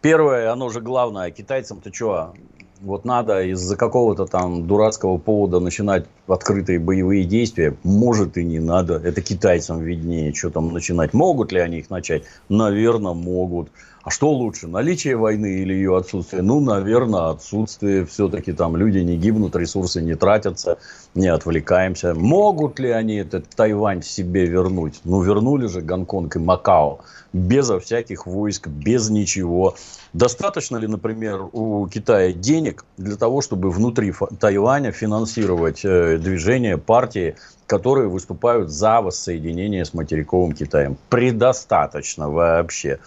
первое, 0.00 0.52
оно 0.52 0.68
же 0.68 0.80
главное, 0.80 1.26
а 1.26 1.30
китайцам-то 1.30 1.92
что, 1.92 2.32
вот 2.80 3.04
надо 3.04 3.42
из-за 3.42 3.76
какого-то 3.76 4.26
там 4.26 4.66
дурацкого 4.66 5.18
повода 5.18 5.60
начинать 5.60 6.06
открытые 6.26 6.78
боевые 6.78 7.24
действия, 7.24 7.76
может 7.82 8.36
и 8.36 8.44
не 8.44 8.60
надо. 8.60 8.94
Это 8.94 9.20
китайцам 9.20 9.80
виднее, 9.80 10.32
что 10.32 10.50
там 10.50 10.72
начинать. 10.72 11.12
Могут 11.12 11.52
ли 11.52 11.60
они 11.60 11.78
их 11.78 11.90
начать? 11.90 12.24
Наверное, 12.48 13.14
могут. 13.14 13.70
А 14.08 14.10
что 14.10 14.32
лучше, 14.32 14.68
наличие 14.68 15.16
войны 15.16 15.58
или 15.58 15.74
ее 15.74 15.94
отсутствие? 15.94 16.40
Ну, 16.40 16.60
наверное, 16.60 17.28
отсутствие. 17.28 18.06
Все-таки 18.06 18.52
там 18.54 18.74
люди 18.74 19.00
не 19.00 19.18
гибнут, 19.18 19.54
ресурсы 19.54 20.00
не 20.00 20.14
тратятся, 20.14 20.78
не 21.14 21.26
отвлекаемся. 21.26 22.14
Могут 22.14 22.78
ли 22.78 22.88
они 22.88 23.16
этот 23.16 23.50
Тайвань 23.50 24.02
себе 24.02 24.46
вернуть? 24.46 25.02
Ну, 25.04 25.20
вернули 25.20 25.66
же 25.66 25.82
Гонконг 25.82 26.36
и 26.36 26.38
Макао 26.38 27.00
безо 27.34 27.78
всяких 27.80 28.26
войск, 28.26 28.68
без 28.68 29.10
ничего. 29.10 29.76
Достаточно 30.14 30.78
ли, 30.78 30.86
например, 30.86 31.42
у 31.52 31.86
Китая 31.88 32.32
денег 32.32 32.86
для 32.96 33.16
того, 33.16 33.42
чтобы 33.42 33.70
внутри 33.70 34.14
Тайваня 34.40 34.90
финансировать 34.90 35.84
э, 35.84 36.16
движения, 36.16 36.78
партии, 36.78 37.36
которые 37.66 38.08
выступают 38.08 38.70
за 38.70 39.02
воссоединение 39.02 39.84
с 39.84 39.92
материковым 39.92 40.52
Китаем? 40.52 40.96
Предостаточно 41.10 42.30
вообще. 42.30 43.00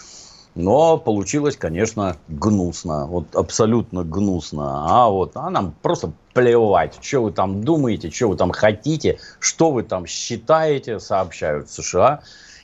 Но 0.55 0.97
получилось, 0.97 1.55
конечно, 1.55 2.17
гнусно. 2.27 3.05
Вот 3.05 3.35
абсолютно 3.35 4.03
гнусно. 4.03 4.85
А 4.85 5.09
вот 5.09 5.31
а 5.35 5.49
нам 5.49 5.73
просто 5.81 6.11
плевать, 6.33 6.99
что 7.01 7.23
вы 7.23 7.31
там 7.31 7.63
думаете, 7.63 8.11
что 8.11 8.29
вы 8.29 8.35
там 8.35 8.51
хотите, 8.51 9.19
что 9.39 9.71
вы 9.71 9.83
там 9.83 10.05
считаете, 10.05 10.99
сообщают 10.99 11.69
США 11.69 12.21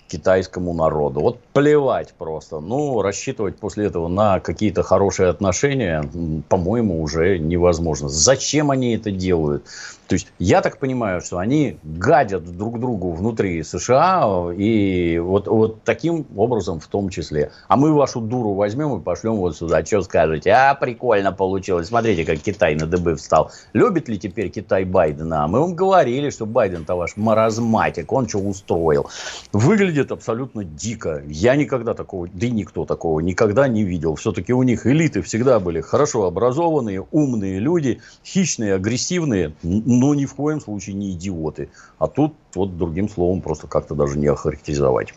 китайскому 0.07 0.73
народу. 0.73 1.19
Вот 1.19 1.39
плевать 1.53 2.13
просто. 2.17 2.59
Ну, 2.59 3.01
рассчитывать 3.01 3.57
после 3.57 3.85
этого 3.85 4.07
на 4.07 4.39
какие-то 4.39 4.83
хорошие 4.83 5.29
отношения, 5.29 6.03
по-моему, 6.49 7.01
уже 7.01 7.37
невозможно. 7.37 8.09
Зачем 8.09 8.71
они 8.71 8.95
это 8.95 9.11
делают? 9.11 9.65
То 10.07 10.13
есть 10.13 10.27
я 10.39 10.61
так 10.61 10.79
понимаю, 10.79 11.21
что 11.21 11.37
они 11.37 11.77
гадят 11.83 12.45
друг 12.57 12.79
другу 12.79 13.11
внутри 13.11 13.61
США 13.63 14.51
и 14.55 15.19
вот, 15.19 15.47
вот 15.47 15.83
таким 15.83 16.25
образом 16.35 16.79
в 16.79 16.87
том 16.87 17.09
числе. 17.09 17.51
А 17.67 17.75
мы 17.75 17.93
вашу 17.93 18.21
дуру 18.21 18.53
возьмем 18.53 18.97
и 18.97 19.01
пошлем 19.01 19.35
вот 19.35 19.57
сюда. 19.57 19.83
Что 19.85 20.01
скажете? 20.01 20.51
А, 20.51 20.75
прикольно 20.75 21.31
получилось. 21.31 21.87
Смотрите, 21.87 22.23
как 22.23 22.39
Китай 22.39 22.75
на 22.75 22.87
дыбы 22.87 23.15
встал. 23.15 23.51
Любит 23.73 24.07
ли 24.07 24.17
теперь 24.17 24.49
Китай 24.49 24.85
Байдена? 24.85 25.47
Мы 25.47 25.59
вам 25.59 25.75
говорили, 25.75 26.29
что 26.29 26.45
Байден-то 26.45 26.95
ваш 26.95 27.17
маразматик. 27.17 28.11
Он 28.11 28.27
что 28.27 28.39
устроил? 28.39 29.09
Выглядит 29.51 30.11
абсолютно 30.11 30.63
дико. 30.63 31.21
Я 31.27 31.55
никогда 31.55 31.93
такого, 31.93 32.29
да 32.31 32.47
и 32.47 32.51
никто 32.51 32.85
такого 32.85 33.19
никогда 33.19 33.67
не 33.67 33.83
видел. 33.83 34.15
Все-таки 34.15 34.53
у 34.53 34.63
них 34.63 34.85
элиты 34.85 35.21
всегда 35.21 35.59
были 35.59 35.81
хорошо 35.81 36.23
образованные, 36.23 37.05
умные 37.11 37.59
люди, 37.59 37.99
хищные, 38.23 38.75
агрессивные 38.75 39.53
но 39.99 40.13
ни 40.13 40.25
в 40.25 40.33
коем 40.35 40.61
случае 40.61 40.95
не 40.95 41.11
идиоты. 41.11 41.69
А 41.97 42.07
тут 42.07 42.33
вот 42.55 42.77
другим 42.77 43.09
словом 43.09 43.41
просто 43.41 43.67
как-то 43.67 43.95
даже 43.95 44.17
не 44.17 44.27
охарактеризовать. 44.27 45.13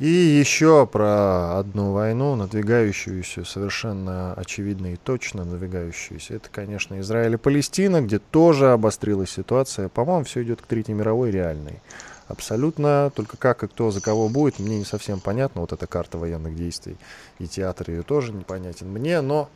И 0.00 0.08
еще 0.08 0.86
про 0.86 1.58
одну 1.58 1.92
войну, 1.92 2.34
надвигающуюся, 2.34 3.44
совершенно 3.44 4.34
очевидно 4.34 4.92
и 4.92 4.96
точно 4.96 5.44
надвигающуюся. 5.44 6.34
Это, 6.34 6.48
конечно, 6.50 6.98
Израиль 6.98 7.34
и 7.34 7.36
Палестина, 7.36 8.02
где 8.02 8.18
тоже 8.18 8.72
обострилась 8.72 9.30
ситуация. 9.30 9.88
По-моему, 9.88 10.24
все 10.24 10.42
идет 10.42 10.62
к 10.62 10.66
Третьей 10.66 10.94
мировой 10.94 11.30
реальной. 11.30 11.80
Абсолютно, 12.26 13.12
только 13.14 13.36
как 13.36 13.62
и 13.62 13.68
кто 13.68 13.92
за 13.92 14.00
кого 14.00 14.28
будет, 14.28 14.58
мне 14.58 14.78
не 14.78 14.84
совсем 14.84 15.20
понятно. 15.20 15.60
Вот 15.60 15.72
эта 15.72 15.86
карта 15.86 16.18
военных 16.18 16.56
действий 16.56 16.96
и 17.38 17.46
театр 17.46 17.90
ее 17.90 18.02
тоже 18.02 18.32
непонятен 18.32 18.90
мне, 18.90 19.20
но 19.20 19.48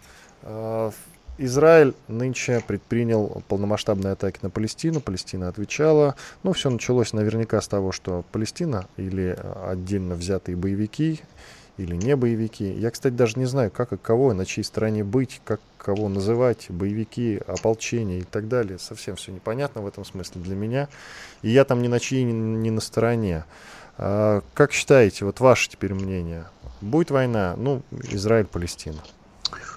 э, 0.43 0.91
Израиль 1.39 1.95
нынче 2.09 2.63
предпринял 2.67 3.43
полномасштабные 3.47 4.13
атаки 4.13 4.41
на 4.43 4.51
Палестину. 4.51 5.01
Палестина 5.01 5.49
отвечала. 5.49 6.17
Ну, 6.43 6.53
все 6.53 6.69
началось 6.69 7.13
наверняка 7.13 7.61
с 7.61 7.69
того, 7.69 7.93
что 7.93 8.25
Палестина 8.33 8.87
или 8.97 9.37
э, 9.39 9.71
отдельно 9.71 10.17
взятые 10.17 10.57
боевики, 10.57 11.21
или 11.77 11.95
не 11.95 12.17
боевики. 12.17 12.69
Я, 12.73 12.91
кстати, 12.91 13.15
даже 13.15 13.39
не 13.39 13.45
знаю, 13.45 13.71
как 13.71 13.93
и 13.93 13.97
кого, 13.97 14.35
на 14.35 14.45
чьей 14.45 14.65
стороне 14.65 15.05
быть, 15.05 15.41
как 15.45 15.61
кого 15.79 16.09
называть, 16.09 16.67
боевики, 16.71 17.41
ополчение 17.47 18.19
и 18.19 18.25
так 18.25 18.49
далее. 18.49 18.81
Совсем 18.81 19.15
все 19.15 19.31
непонятно 19.31 19.81
в 19.81 19.87
этом 19.87 20.05
смысле 20.05 20.43
для 20.43 20.57
меня. 20.57 20.89
И 21.43 21.51
я 21.51 21.65
там 21.65 21.81
ни 21.83 21.89
на 21.89 22.01
чьей, 22.01 22.25
ни 22.25 22.71
на 22.71 22.81
стороне. 22.81 23.45
А, 23.97 24.43
как 24.55 24.73
считаете, 24.73 25.25
вот 25.25 25.39
ваше 25.39 25.71
теперь 25.71 25.95
мнение? 25.95 26.47
Будет 26.81 27.13
война? 27.13 27.55
Ну, 27.57 27.83
Израиль-Палестина. 27.93 28.99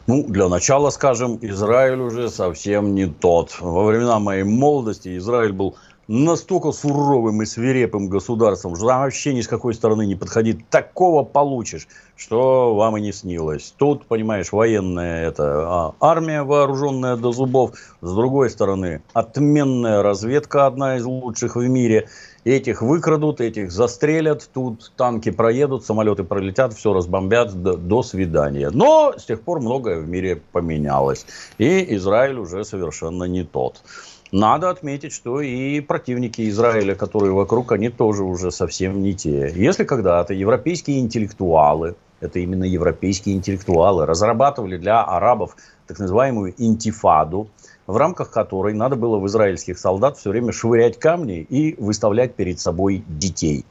Ну, 0.08 0.24
для 0.28 0.50
начала, 0.50 0.90
скажем, 0.90 1.38
Израиль 1.42 2.00
уже 2.00 2.30
совсем 2.30 2.96
не 2.96 3.06
тот. 3.06 3.58
Во 3.60 3.86
времена 3.86 4.20
моей 4.20 4.44
молодости 4.44 5.16
Израиль 5.18 5.54
был 5.54 5.76
настолько 6.08 6.72
суровым 6.72 7.42
и 7.42 7.46
свирепым 7.46 8.10
государством, 8.10 8.76
что 8.76 8.88
там 8.88 9.02
вообще 9.02 9.34
ни 9.34 9.42
с 9.42 9.48
какой 9.48 9.74
стороны 9.74 10.06
не 10.06 10.16
подходит. 10.16 10.68
Такого 10.70 11.24
получишь, 11.24 11.88
что 12.18 12.76
вам 12.76 12.98
и 12.98 13.02
не 13.02 13.14
снилось. 13.14 13.74
Тут, 13.78 14.06
понимаешь, 14.06 14.52
военная 14.52 15.28
это 15.28 15.44
а, 15.68 15.96
армия, 16.02 16.44
вооруженная 16.44 17.16
до 17.16 17.32
зубов. 17.32 17.74
С 18.02 18.14
другой 18.14 18.50
стороны, 18.50 19.02
отменная 19.14 20.02
разведка, 20.02 20.66
одна 20.66 20.98
из 20.98 21.06
лучших 21.06 21.56
в 21.56 21.68
мире. 21.68 22.10
Этих 22.44 22.82
выкрадут, 22.82 23.40
этих 23.40 23.72
застрелят, 23.72 24.50
тут 24.52 24.92
танки 24.98 25.30
проедут, 25.30 25.86
самолеты 25.86 26.24
пролетят, 26.24 26.74
все 26.74 26.92
разбомбят, 26.92 27.54
до, 27.62 27.78
до 27.78 28.02
свидания. 28.02 28.72
Но 28.72 29.14
с 29.16 29.26
тех 29.26 29.42
пор 29.42 29.60
многое 29.60 30.00
в 30.00 30.08
мире 30.08 30.42
поменялось. 30.52 31.28
И 31.60 31.96
Израиль 31.96 32.40
уже 32.40 32.64
совершенно 32.64 33.26
не 33.26 33.44
тот. 33.44 33.84
Надо 34.32 34.70
отметить, 34.70 35.12
что 35.12 35.42
и 35.42 35.82
противники 35.82 36.50
Израиля, 36.50 36.96
которые 36.96 37.34
вокруг, 37.34 37.74
они 37.74 37.90
тоже 37.90 38.24
уже 38.24 38.50
совсем 38.50 39.04
не 39.04 39.14
те. 39.14 39.52
Если 39.54 39.84
когда-то 39.84 40.34
европейские 40.34 41.00
интеллектуалы, 41.00 41.96
это 42.22 42.40
именно 42.40 42.64
европейские 42.64 43.36
интеллектуалы, 43.36 44.06
разрабатывали 44.06 44.78
для 44.78 45.04
арабов 45.04 45.58
так 45.86 46.00
называемую 46.00 46.54
интифаду, 46.58 47.50
в 47.92 47.98
рамках 47.98 48.32
которой 48.32 48.74
надо 48.74 48.96
было 48.96 49.18
в 49.18 49.28
израильских 49.28 49.78
солдат 49.78 50.18
все 50.18 50.30
время 50.30 50.54
швырять 50.54 50.98
камни 50.98 51.42
и 51.42 51.76
выставлять 51.78 52.36
перед 52.36 52.60
собой 52.60 53.04
детей. 53.08 53.66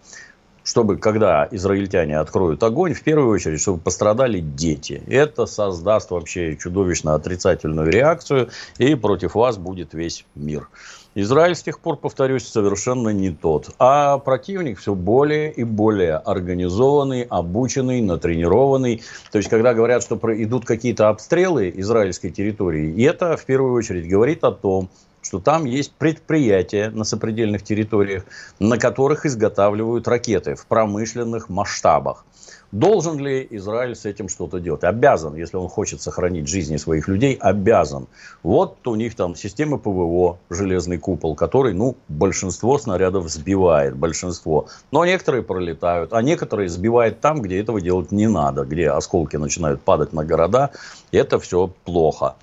Чтобы, 0.63 0.99
когда 0.99 1.49
израильтяне 1.51 2.19
откроют 2.19 2.63
огонь, 2.63 2.93
в 2.93 3.03
первую 3.03 3.31
очередь, 3.31 3.63
чтобы 3.63 3.79
пострадали 3.79 4.41
дети. 4.41 5.03
Это 5.09 5.47
создаст 5.47 6.11
вообще 6.11 6.55
чудовищно 6.57 7.15
отрицательную 7.15 7.91
реакцию, 7.91 8.51
и 8.77 8.95
против 8.95 9.35
вас 9.35 9.57
будет 9.57 9.95
весь 9.95 10.27
мир. 10.35 10.69
Израиль 11.17 11.57
с 11.57 11.63
тех 11.63 11.81
пор, 11.81 11.97
повторюсь, 11.97 12.47
совершенно 12.47 13.09
не 13.09 13.31
тот. 13.31 13.71
А 13.81 14.19
противник 14.19 14.79
все 14.79 14.95
более 14.95 15.53
и 15.53 15.65
более 15.65 16.17
организованный, 16.17 17.23
обученный, 17.23 18.01
натренированный. 18.01 19.03
То 19.33 19.39
есть, 19.39 19.51
когда 19.51 19.75
говорят, 19.75 20.05
что 20.05 20.17
идут 20.43 20.65
какие-то 20.65 21.09
обстрелы 21.09 21.73
израильской 21.75 22.31
территории, 22.31 23.05
это 23.05 23.37
в 23.37 23.45
первую 23.45 23.75
очередь 23.75 24.09
говорит 24.09 24.45
о 24.45 24.53
том, 24.53 24.89
что 25.31 25.39
там 25.39 25.65
есть 25.65 25.93
предприятия 25.93 26.91
на 26.91 27.05
сопредельных 27.05 27.63
территориях, 27.63 28.25
на 28.59 28.79
которых 28.79 29.27
изготавливают 29.27 30.09
ракеты 30.09 30.57
в 30.57 30.67
промышленных 30.67 31.49
масштабах. 31.49 32.25
Должен 32.73 33.17
ли 33.21 33.47
Израиль 33.51 33.95
с 33.95 34.07
этим 34.07 34.29
что-то 34.29 34.59
делать? 34.59 34.83
Обязан, 34.83 35.37
если 35.37 35.57
он 35.57 35.69
хочет 35.69 36.03
сохранить 36.03 36.49
жизни 36.49 36.79
своих 36.79 37.07
людей, 37.07 37.35
обязан. 37.41 38.09
Вот 38.43 38.85
у 38.89 38.97
них 38.97 39.15
там 39.15 39.37
система 39.37 39.79
ПВО, 39.79 40.39
железный 40.51 40.99
купол, 40.99 41.37
который, 41.37 41.75
ну, 41.75 41.97
большинство 42.09 42.77
снарядов 42.79 43.29
сбивает, 43.29 43.97
большинство. 43.97 44.67
Но 44.91 45.05
некоторые 45.05 45.45
пролетают, 45.45 46.13
а 46.13 46.23
некоторые 46.23 46.69
сбивают 46.69 47.21
там, 47.21 47.41
где 47.41 47.61
этого 47.61 47.81
делать 47.81 48.11
не 48.11 48.27
надо, 48.27 48.65
где 48.65 48.91
осколки 48.91 49.37
начинают 49.37 49.81
падать 49.83 50.13
на 50.13 50.25
города. 50.25 50.71
Это 51.13 51.39
все 51.39 51.71
плохо. 51.85 52.35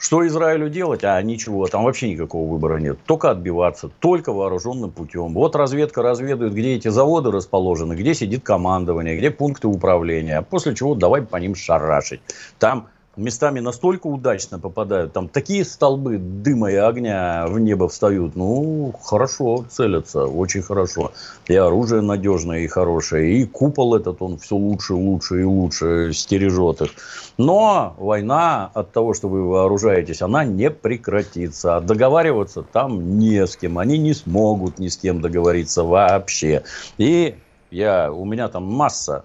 Что 0.00 0.26
Израилю 0.26 0.70
делать? 0.70 1.04
А 1.04 1.20
ничего, 1.20 1.66
там 1.66 1.84
вообще 1.84 2.10
никакого 2.10 2.50
выбора 2.50 2.78
нет. 2.78 2.98
Только 3.04 3.30
отбиваться, 3.32 3.90
только 4.00 4.32
вооруженным 4.32 4.90
путем. 4.90 5.34
Вот 5.34 5.54
разведка 5.54 6.00
разведывает, 6.00 6.54
где 6.54 6.74
эти 6.74 6.88
заводы 6.88 7.30
расположены, 7.30 7.92
где 7.92 8.14
сидит 8.14 8.42
командование, 8.42 9.18
где 9.18 9.30
пункты 9.30 9.68
управления. 9.68 10.40
После 10.40 10.74
чего 10.74 10.94
давай 10.94 11.20
по 11.20 11.36
ним 11.36 11.54
шарашить. 11.54 12.22
Там 12.58 12.88
местами 13.20 13.60
настолько 13.60 14.06
удачно 14.06 14.58
попадают, 14.58 15.12
там 15.12 15.28
такие 15.28 15.64
столбы 15.64 16.18
дыма 16.18 16.70
и 16.72 16.76
огня 16.76 17.46
в 17.48 17.58
небо 17.58 17.88
встают, 17.88 18.36
ну, 18.36 18.94
хорошо 19.02 19.64
целятся, 19.68 20.26
очень 20.26 20.62
хорошо. 20.62 21.12
И 21.46 21.54
оружие 21.54 22.00
надежное 22.00 22.60
и 22.60 22.66
хорошее, 22.66 23.34
и 23.34 23.44
купол 23.44 23.94
этот, 23.94 24.22
он 24.22 24.38
все 24.38 24.56
лучше, 24.56 24.94
лучше 24.94 25.40
и 25.42 25.44
лучше 25.44 26.12
стережет 26.12 26.82
их. 26.82 26.90
Но 27.38 27.94
война 27.98 28.70
от 28.74 28.92
того, 28.92 29.14
что 29.14 29.28
вы 29.28 29.46
вооружаетесь, 29.46 30.22
она 30.22 30.44
не 30.44 30.70
прекратится. 30.70 31.76
А 31.76 31.80
договариваться 31.80 32.62
там 32.62 33.18
не 33.18 33.46
с 33.46 33.56
кем, 33.56 33.78
они 33.78 33.98
не 33.98 34.14
смогут 34.14 34.78
ни 34.78 34.88
с 34.88 34.96
кем 34.96 35.20
договориться 35.20 35.84
вообще. 35.84 36.62
И 36.98 37.34
я, 37.70 38.12
у 38.12 38.24
меня 38.24 38.48
там 38.48 38.64
масса 38.64 39.24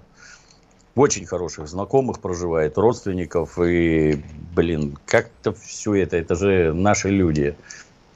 очень 0.95 1.25
хороших 1.25 1.67
знакомых 1.67 2.19
проживает, 2.19 2.77
родственников. 2.77 3.59
И, 3.59 4.23
блин, 4.55 4.97
как-то 5.05 5.53
все 5.53 5.95
это, 5.95 6.17
это 6.17 6.35
же 6.35 6.73
наши 6.73 7.09
люди. 7.09 7.55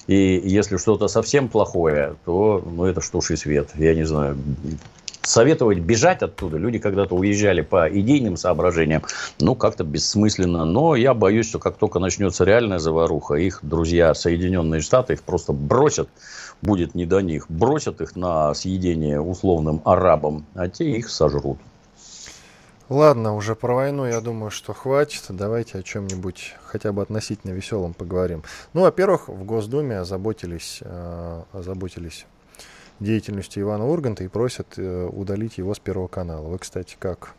И 0.08 0.42
если 0.44 0.78
что-то 0.78 1.08
совсем 1.08 1.50
плохое, 1.50 2.16
то 2.26 2.64
ну, 2.66 2.86
это 2.86 3.02
ж 3.02 3.12
и 3.30 3.36
свет. 3.36 3.70
Я 3.76 3.94
не 3.94 4.06
знаю, 4.06 4.38
советовать 5.22 5.80
бежать 5.80 6.24
оттуда. 6.24 6.58
Люди 6.58 6.80
когда-то 6.80 7.16
уезжали 7.16 7.62
по 7.62 7.88
идейным 7.88 8.38
соображениям. 8.38 9.04
Ну, 9.40 9.54
как-то 9.56 9.84
бессмысленно. 9.84 10.66
Но 10.66 10.96
я 10.96 11.14
боюсь, 11.14 11.48
что 11.48 11.60
как 11.60 11.78
только 11.78 12.00
начнется 12.00 12.44
реальная 12.44 12.80
заваруха, 12.80 13.36
их 13.36 13.60
друзья 13.62 14.16
Соединенные 14.16 14.82
Штаты 14.82 15.14
их 15.14 15.22
просто 15.22 15.54
бросят. 15.54 16.10
Будет 16.62 16.96
не 16.96 17.06
до 17.06 17.20
них. 17.20 17.46
Бросят 17.50 18.02
их 18.02 18.16
на 18.16 18.54
съедение 18.56 19.22
условным 19.22 19.82
арабам, 19.86 20.46
а 20.56 20.70
те 20.70 20.90
их 20.90 21.10
сожрут. 21.10 21.60
Ладно, 22.90 23.36
уже 23.36 23.54
про 23.54 23.76
войну, 23.76 24.08
я 24.08 24.20
думаю, 24.20 24.50
что 24.50 24.74
хватит. 24.74 25.22
Давайте 25.30 25.78
о 25.78 25.84
чем-нибудь 25.84 26.56
хотя 26.64 26.92
бы 26.92 27.04
относительно 27.04 27.52
веселом 27.52 27.94
поговорим. 27.94 28.44
Ну, 28.74 28.82
во-первых, 28.82 29.30
в 29.30 29.44
Госдуме 29.44 30.00
озаботились, 30.00 30.80
э, 30.82 31.44
озаботились 31.54 32.26
деятельностью 33.00 33.62
Ивана 33.62 33.86
Урганта 33.86 34.24
и 34.24 34.28
просят 34.28 34.74
э, 34.78 35.06
удалить 35.06 35.60
его 35.60 35.76
с 35.76 35.80
Первого 35.80 36.08
канала. 36.08 36.48
Вы, 36.48 36.58
кстати, 36.58 36.98
как 36.98 37.36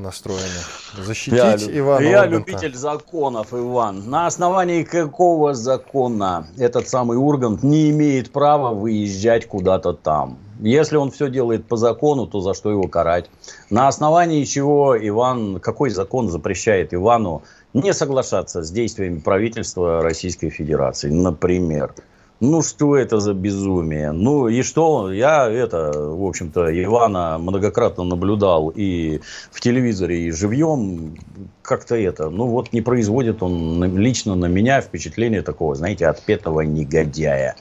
настроены? 0.00 0.40
Защитить 0.96 1.38
я, 1.38 1.54
Ивана 1.54 2.04
Я 2.04 2.22
Урганта? 2.22 2.50
любитель 2.50 2.74
законов, 2.74 3.52
Иван. 3.52 4.08
На 4.10 4.26
основании 4.26 4.82
какого 4.82 5.54
закона 5.54 6.46
этот 6.58 6.88
самый 6.88 7.16
Ургант 7.16 7.62
не 7.62 7.90
имеет 7.90 8.32
права 8.32 8.74
выезжать 8.74 9.46
куда-то 9.46 9.92
там? 9.92 10.38
Если 10.60 10.96
он 10.96 11.10
все 11.10 11.30
делает 11.30 11.66
по 11.66 11.76
закону, 11.76 12.26
то 12.26 12.40
за 12.40 12.52
что 12.54 12.70
его 12.70 12.86
карать? 12.88 13.30
На 13.70 13.88
основании 13.88 14.44
чего 14.44 14.96
Иван, 14.98 15.58
какой 15.60 15.90
закон 15.90 16.28
запрещает 16.28 16.92
Ивану 16.92 17.42
не 17.72 17.94
соглашаться 17.94 18.62
с 18.62 18.70
действиями 18.70 19.20
правительства 19.20 20.02
Российской 20.02 20.50
Федерации, 20.50 21.08
например? 21.10 21.94
Ну, 22.40 22.62
что 22.62 22.96
это 22.96 23.20
за 23.20 23.34
безумие? 23.34 24.12
Ну, 24.12 24.48
и 24.48 24.62
что? 24.62 25.12
Я 25.12 25.46
это, 25.46 25.92
в 25.92 26.24
общем-то, 26.24 26.82
Ивана 26.82 27.36
многократно 27.38 28.02
наблюдал 28.02 28.72
и 28.74 29.20
в 29.52 29.60
телевизоре, 29.60 30.22
и 30.22 30.30
живьем. 30.30 31.18
Как-то 31.60 31.96
это, 31.96 32.30
ну, 32.30 32.46
вот 32.46 32.72
не 32.72 32.80
производит 32.80 33.42
он 33.42 33.84
лично 33.98 34.36
на 34.36 34.46
меня 34.46 34.80
впечатление 34.80 35.42
такого, 35.42 35.74
знаете, 35.74 36.06
отпетого 36.06 36.62
негодяя. 36.62 37.56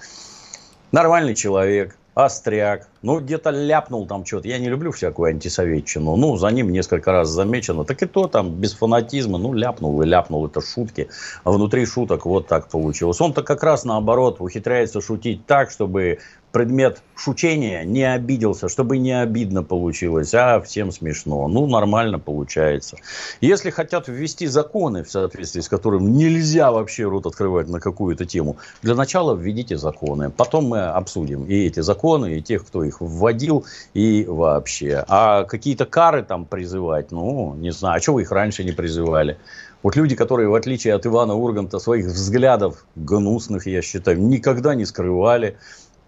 Нормальный 0.94 1.36
человек, 1.36 1.98
остряк, 2.26 2.88
ну, 3.02 3.20
где-то 3.20 3.50
ляпнул 3.50 4.06
там 4.06 4.26
что-то. 4.26 4.48
Я 4.48 4.60
не 4.60 4.68
люблю 4.68 4.92
всякую 4.92 5.30
антисоветчину. 5.30 6.16
Ну, 6.16 6.36
за 6.38 6.50
ним 6.50 6.72
несколько 6.72 7.12
раз 7.12 7.30
замечено. 7.30 7.86
Так 7.86 8.02
и 8.04 8.06
то 8.06 8.28
там 8.28 8.52
без 8.52 8.74
фанатизма. 8.74 9.38
Ну, 9.38 9.54
ляпнул 9.54 10.02
и 10.02 10.06
ляпнул. 10.06 10.46
Это 10.46 10.62
шутки. 10.62 11.08
А 11.44 11.52
внутри 11.52 11.86
шуток 11.86 12.26
вот 12.26 12.48
так 12.48 12.68
получилось. 12.68 13.22
Он-то 13.22 13.42
как 13.44 13.64
раз 13.64 13.86
наоборот 13.86 14.38
ухитряется 14.40 15.02
шутить 15.02 15.46
так, 15.46 15.72
чтобы 15.72 16.20
предмет 16.52 17.02
шучения 17.16 17.84
не 17.84 18.04
обиделся, 18.04 18.70
чтобы 18.70 18.98
не 18.98 19.12
обидно 19.12 19.64
получилось, 19.64 20.34
а 20.34 20.62
всем 20.62 20.92
смешно. 20.92 21.48
Ну, 21.48 21.68
нормально 21.68 22.20
получается. 22.20 22.98
Если 23.42 23.70
хотят 23.70 24.08
ввести 24.08 24.48
законы, 24.48 25.04
в 25.04 25.12
соответствии 25.12 25.62
с 25.62 25.70
которым 25.70 26.14
нельзя 26.14 26.72
вообще 26.72 27.06
рот 27.06 27.26
открывать 27.26 27.68
на 27.68 27.80
какую-то 27.80 28.26
тему, 28.26 28.58
для 28.82 28.96
начала 28.96 29.36
введите 29.36 29.78
законы. 29.78 30.30
Потом 30.30 30.66
мы 30.66 30.88
обсудим 30.88 31.46
и 31.46 31.66
эти 31.66 31.82
законы, 31.82 32.38
и 32.38 32.42
тех, 32.42 32.66
кто 32.66 32.84
их 32.84 33.02
вводил, 33.02 33.66
и 33.94 34.26
вообще. 34.28 35.04
А 35.08 35.44
какие-то 35.44 35.86
кары 35.86 36.24
там 36.24 36.46
призывать, 36.46 37.12
ну, 37.12 37.56
не 37.56 37.72
знаю, 37.72 37.98
а 37.98 38.02
что 38.02 38.14
вы 38.14 38.24
их 38.24 38.32
раньше 38.32 38.64
не 38.64 38.72
призывали? 38.72 39.38
Вот 39.82 39.96
люди, 39.96 40.16
которые, 40.16 40.50
в 40.50 40.56
отличие 40.56 40.94
от 40.94 41.06
Ивана 41.06 41.36
Урганта, 41.36 41.80
своих 41.80 42.08
взглядов 42.08 42.86
гнусных, 42.96 43.66
я 43.66 43.82
считаю, 43.82 44.22
никогда 44.22 44.76
не 44.76 44.86
скрывали, 44.86 45.58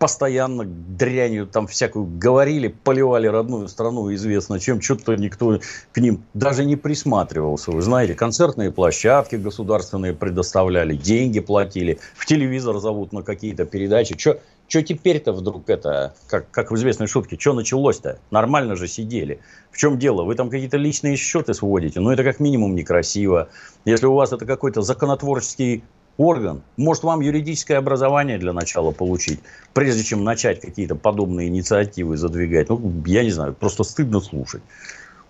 постоянно 0.02 0.64
дрянью 0.66 1.46
там 1.46 1.68
всякую 1.68 2.06
говорили, 2.18 2.70
поливали 2.70 3.28
родную 3.28 3.68
страну, 3.68 4.12
известно 4.16 4.60
чем, 4.60 4.82
что-то 4.82 5.16
никто 5.16 5.60
к 5.92 5.98
ним 6.00 6.24
даже 6.34 6.66
не 6.66 6.76
присматривался. 6.76 7.70
Вы 7.70 7.84
знаете, 7.84 8.16
концертные 8.16 8.72
площадки 8.72 9.36
государственные 9.36 10.16
предоставляли, 10.16 10.96
деньги 10.96 11.40
платили, 11.40 12.00
в 12.16 12.26
телевизор 12.26 12.80
зовут 12.80 13.14
на 13.14 13.22
какие-то 13.22 13.66
передачи. 13.66 14.18
Что 14.18 14.40
что 14.68 14.82
теперь-то 14.82 15.34
вдруг 15.34 15.70
это, 15.70 16.16
как, 16.28 16.50
как 16.50 16.72
в 16.72 16.76
известной 16.78 17.06
шутке, 17.06 17.38
что 17.38 17.54
началось-то? 17.54 18.20
Нормально 18.32 18.78
же 18.78 18.88
сидели. 18.88 19.42
В 19.70 19.78
чем 19.78 20.00
дело? 20.00 20.24
Вы 20.24 20.34
там 20.34 20.50
какие-то 20.50 20.78
личные 20.78 21.18
счеты 21.18 21.54
сводите, 21.54 22.00
но 22.00 22.12
это 22.12 22.24
как 22.24 22.40
минимум 22.40 22.74
некрасиво. 22.74 23.50
Если 23.84 24.06
у 24.06 24.14
вас 24.14 24.32
это 24.32 24.46
какой-то 24.46 24.82
законотворческий 24.82 25.84
орган, 26.18 26.62
может 26.78 27.04
вам 27.04 27.22
юридическое 27.22 27.78
образование 27.78 28.38
для 28.38 28.54
начала 28.54 28.92
получить, 28.92 29.40
прежде 29.74 30.04
чем 30.04 30.24
начать 30.24 30.62
какие-то 30.62 30.96
подобные 30.96 31.48
инициативы 31.48 32.18
задвигать. 32.18 32.70
Ну, 32.70 33.04
я 33.06 33.24
не 33.24 33.32
знаю, 33.32 33.54
просто 33.54 33.84
стыдно 33.84 34.20
слушать. 34.20 34.62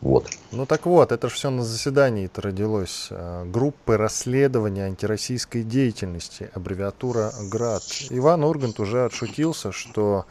Вот. 0.02 0.28
Ну 0.52 0.66
так 0.66 0.88
вот, 0.88 1.12
это 1.12 1.30
же 1.30 1.36
все 1.36 1.52
на 1.52 1.64
заседании 1.64 2.26
это 2.26 2.42
родилось. 2.42 3.08
А, 3.12 3.46
группы 3.46 3.98
расследования 3.98 4.86
антироссийской 4.86 5.62
деятельности, 5.64 6.50
аббревиатура 6.56 7.32
ГРАД. 7.52 7.84
Иван 8.10 8.44
Ургант 8.44 8.80
уже 8.80 9.06
отшутился, 9.06 9.72
что 9.72 10.26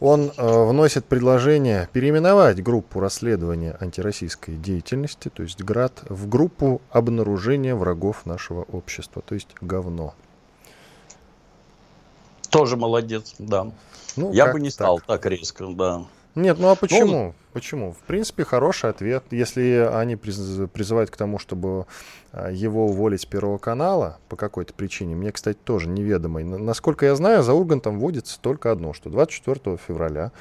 Он 0.00 0.32
э, 0.36 0.64
вносит 0.64 1.04
предложение 1.04 1.88
переименовать 1.92 2.62
группу 2.62 3.00
расследования 3.00 3.76
антироссийской 3.80 4.56
деятельности, 4.56 5.30
то 5.30 5.42
есть 5.42 5.62
ГРАД, 5.62 6.04
в 6.08 6.28
группу 6.28 6.82
обнаружения 6.90 7.74
врагов 7.74 8.26
нашего 8.26 8.62
общества, 8.62 9.22
то 9.24 9.34
есть 9.34 9.48
говно. 9.60 10.14
Тоже 12.50 12.76
молодец, 12.76 13.34
да. 13.38 13.70
Ну, 14.16 14.32
Я 14.32 14.52
бы 14.52 14.60
не 14.60 14.70
стал 14.70 14.98
так. 14.98 15.06
так 15.06 15.26
резко, 15.26 15.66
да. 15.68 16.04
Нет, 16.34 16.58
ну 16.58 16.68
а 16.68 16.74
почему? 16.74 17.06
Ну, 17.06 17.34
почему? 17.52 17.92
В 17.92 17.98
принципе, 18.06 18.44
хороший 18.44 18.90
ответ. 18.90 19.24
Если 19.30 19.88
они 19.92 20.16
призывают 20.16 21.10
к 21.10 21.16
тому, 21.16 21.38
чтобы 21.38 21.86
а, 22.32 22.50
его 22.50 22.86
уволить 22.86 23.20
с 23.20 23.26
Первого 23.26 23.58
канала 23.58 24.18
по 24.28 24.36
какой-то 24.36 24.74
причине, 24.74 25.14
мне, 25.14 25.30
кстати, 25.30 25.58
тоже 25.62 25.88
неведомой. 25.88 26.42
Насколько 26.44 27.06
я 27.06 27.14
знаю, 27.14 27.42
за 27.42 27.52
Ургантом 27.52 27.98
вводится 27.98 28.40
только 28.40 28.72
одно, 28.72 28.92
что 28.92 29.10
24 29.10 29.76
февраля 29.76 30.32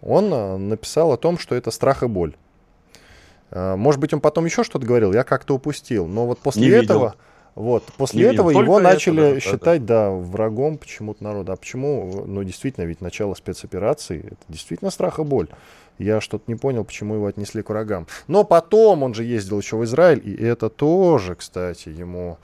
он 0.00 0.30
а, 0.32 0.56
написал 0.56 1.12
о 1.12 1.16
том, 1.16 1.38
что 1.38 1.54
это 1.54 1.70
страх 1.70 2.02
и 2.02 2.06
боль. 2.06 2.34
А, 3.50 3.76
может 3.76 4.00
быть, 4.00 4.14
он 4.14 4.20
потом 4.20 4.44
еще 4.46 4.64
что-то 4.64 4.86
говорил, 4.86 5.12
я 5.12 5.24
как-то 5.24 5.54
упустил. 5.54 6.06
Но 6.06 6.26
вот 6.26 6.38
после 6.38 6.62
Не 6.62 6.68
этого... 6.68 7.04
Видел 7.04 7.14
вот. 7.54 7.84
После 7.96 8.26
не 8.26 8.32
этого 8.32 8.50
его 8.50 8.80
начали 8.80 9.32
это, 9.32 9.40
считать, 9.40 9.84
да, 9.84 10.06
да, 10.06 10.10
врагом 10.10 10.76
почему-то 10.76 11.22
народа. 11.22 11.52
А 11.52 11.56
почему? 11.56 12.24
Ну, 12.26 12.42
действительно, 12.42 12.84
ведь 12.84 13.00
начало 13.00 13.34
спецоперации, 13.34 14.26
это 14.26 14.44
действительно 14.48 14.90
страх 14.90 15.18
и 15.20 15.22
боль. 15.22 15.48
Я 15.98 16.20
что-то 16.20 16.44
не 16.48 16.56
понял, 16.56 16.84
почему 16.84 17.14
его 17.14 17.26
отнесли 17.26 17.62
к 17.62 17.68
врагам. 17.68 18.08
Но 18.26 18.42
потом 18.42 19.04
он 19.04 19.14
же 19.14 19.22
ездил 19.22 19.60
еще 19.60 19.76
в 19.76 19.84
Израиль, 19.84 20.20
и 20.24 20.34
это 20.34 20.68
тоже, 20.68 21.36
кстати, 21.36 21.88
ему 21.88 22.38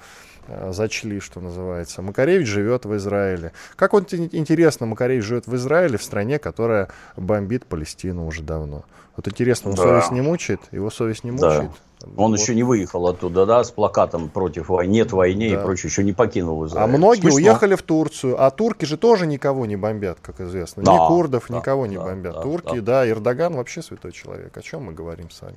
э, 0.46 0.70
зачли, 0.72 1.18
что 1.18 1.40
называется. 1.40 2.00
Макаревич 2.02 2.46
живет 2.46 2.84
в 2.84 2.96
Израиле. 2.96 3.50
Как 3.74 3.92
вот 3.92 4.14
интересно, 4.14 4.86
Макаревич 4.86 5.24
живет 5.24 5.48
в 5.48 5.56
Израиле, 5.56 5.98
в 5.98 6.04
стране, 6.04 6.38
которая 6.38 6.90
бомбит 7.16 7.66
Палестину 7.66 8.26
уже 8.26 8.42
давно. 8.42 8.84
Вот 9.16 9.26
интересно, 9.26 9.70
его 9.70 9.76
да. 9.76 9.82
совесть 9.82 10.12
не 10.12 10.20
мучает? 10.20 10.60
Его 10.70 10.88
совесть 10.88 11.24
не 11.24 11.32
мучает? 11.32 11.70
Да. 11.70 11.89
Он 12.16 12.30
вот. 12.30 12.40
еще 12.40 12.54
не 12.54 12.62
выехал 12.62 13.06
оттуда, 13.08 13.44
да, 13.44 13.62
с 13.62 13.70
плакатом 13.70 14.28
против 14.28 14.68
войны, 14.68 14.90
нет 14.90 15.12
войне 15.12 15.50
да. 15.50 15.60
и 15.60 15.64
прочее, 15.64 15.90
еще 15.90 16.02
не 16.02 16.12
покинул 16.12 16.64
Израиль. 16.66 16.84
А 16.84 16.86
многие 16.96 17.20
Смешно. 17.20 17.36
уехали 17.36 17.74
в 17.74 17.82
Турцию, 17.82 18.42
а 18.42 18.50
турки 18.50 18.86
же 18.86 18.96
тоже 18.96 19.26
никого 19.26 19.66
не 19.66 19.76
бомбят, 19.76 20.18
как 20.22 20.40
известно. 20.40 20.82
Да, 20.82 20.92
Ни 20.92 21.08
курдов, 21.08 21.46
да, 21.48 21.58
никого 21.58 21.86
не 21.86 21.96
да, 21.96 22.04
бомбят. 22.04 22.34
Да, 22.34 22.40
турки, 22.42 22.80
да. 22.80 23.04
да, 23.04 23.08
Эрдоган 23.08 23.54
вообще 23.54 23.82
святой 23.82 24.12
человек. 24.12 24.56
О 24.56 24.62
чем 24.62 24.84
мы 24.84 24.92
говорим 24.92 25.30
с 25.30 25.42
вами? 25.42 25.56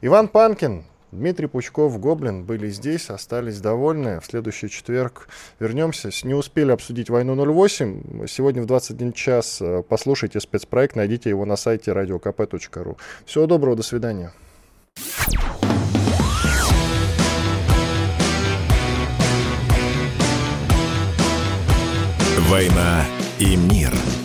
Иван 0.00 0.26
Панкин, 0.26 0.84
Дмитрий 1.14 1.46
Пучков, 1.46 2.00
Гоблин 2.00 2.44
были 2.44 2.68
здесь, 2.70 3.08
остались 3.08 3.60
довольны. 3.60 4.20
В 4.20 4.26
следующий 4.26 4.68
четверг 4.68 5.28
вернемся. 5.60 6.10
Не 6.24 6.34
успели 6.34 6.72
обсудить 6.72 7.08
«Войну 7.08 7.36
08». 7.36 8.26
Сегодня 8.26 8.62
в 8.62 8.66
21 8.66 9.12
час 9.12 9.58
э, 9.60 9.84
послушайте 9.88 10.40
спецпроект, 10.40 10.96
найдите 10.96 11.30
его 11.30 11.44
на 11.44 11.54
сайте 11.56 11.92
radiokp.ru. 11.92 12.96
Всего 13.26 13.46
доброго, 13.46 13.76
до 13.76 13.84
свидания. 13.84 14.32
«Война 22.54 23.04
и 23.40 23.56
мир». 23.56 24.23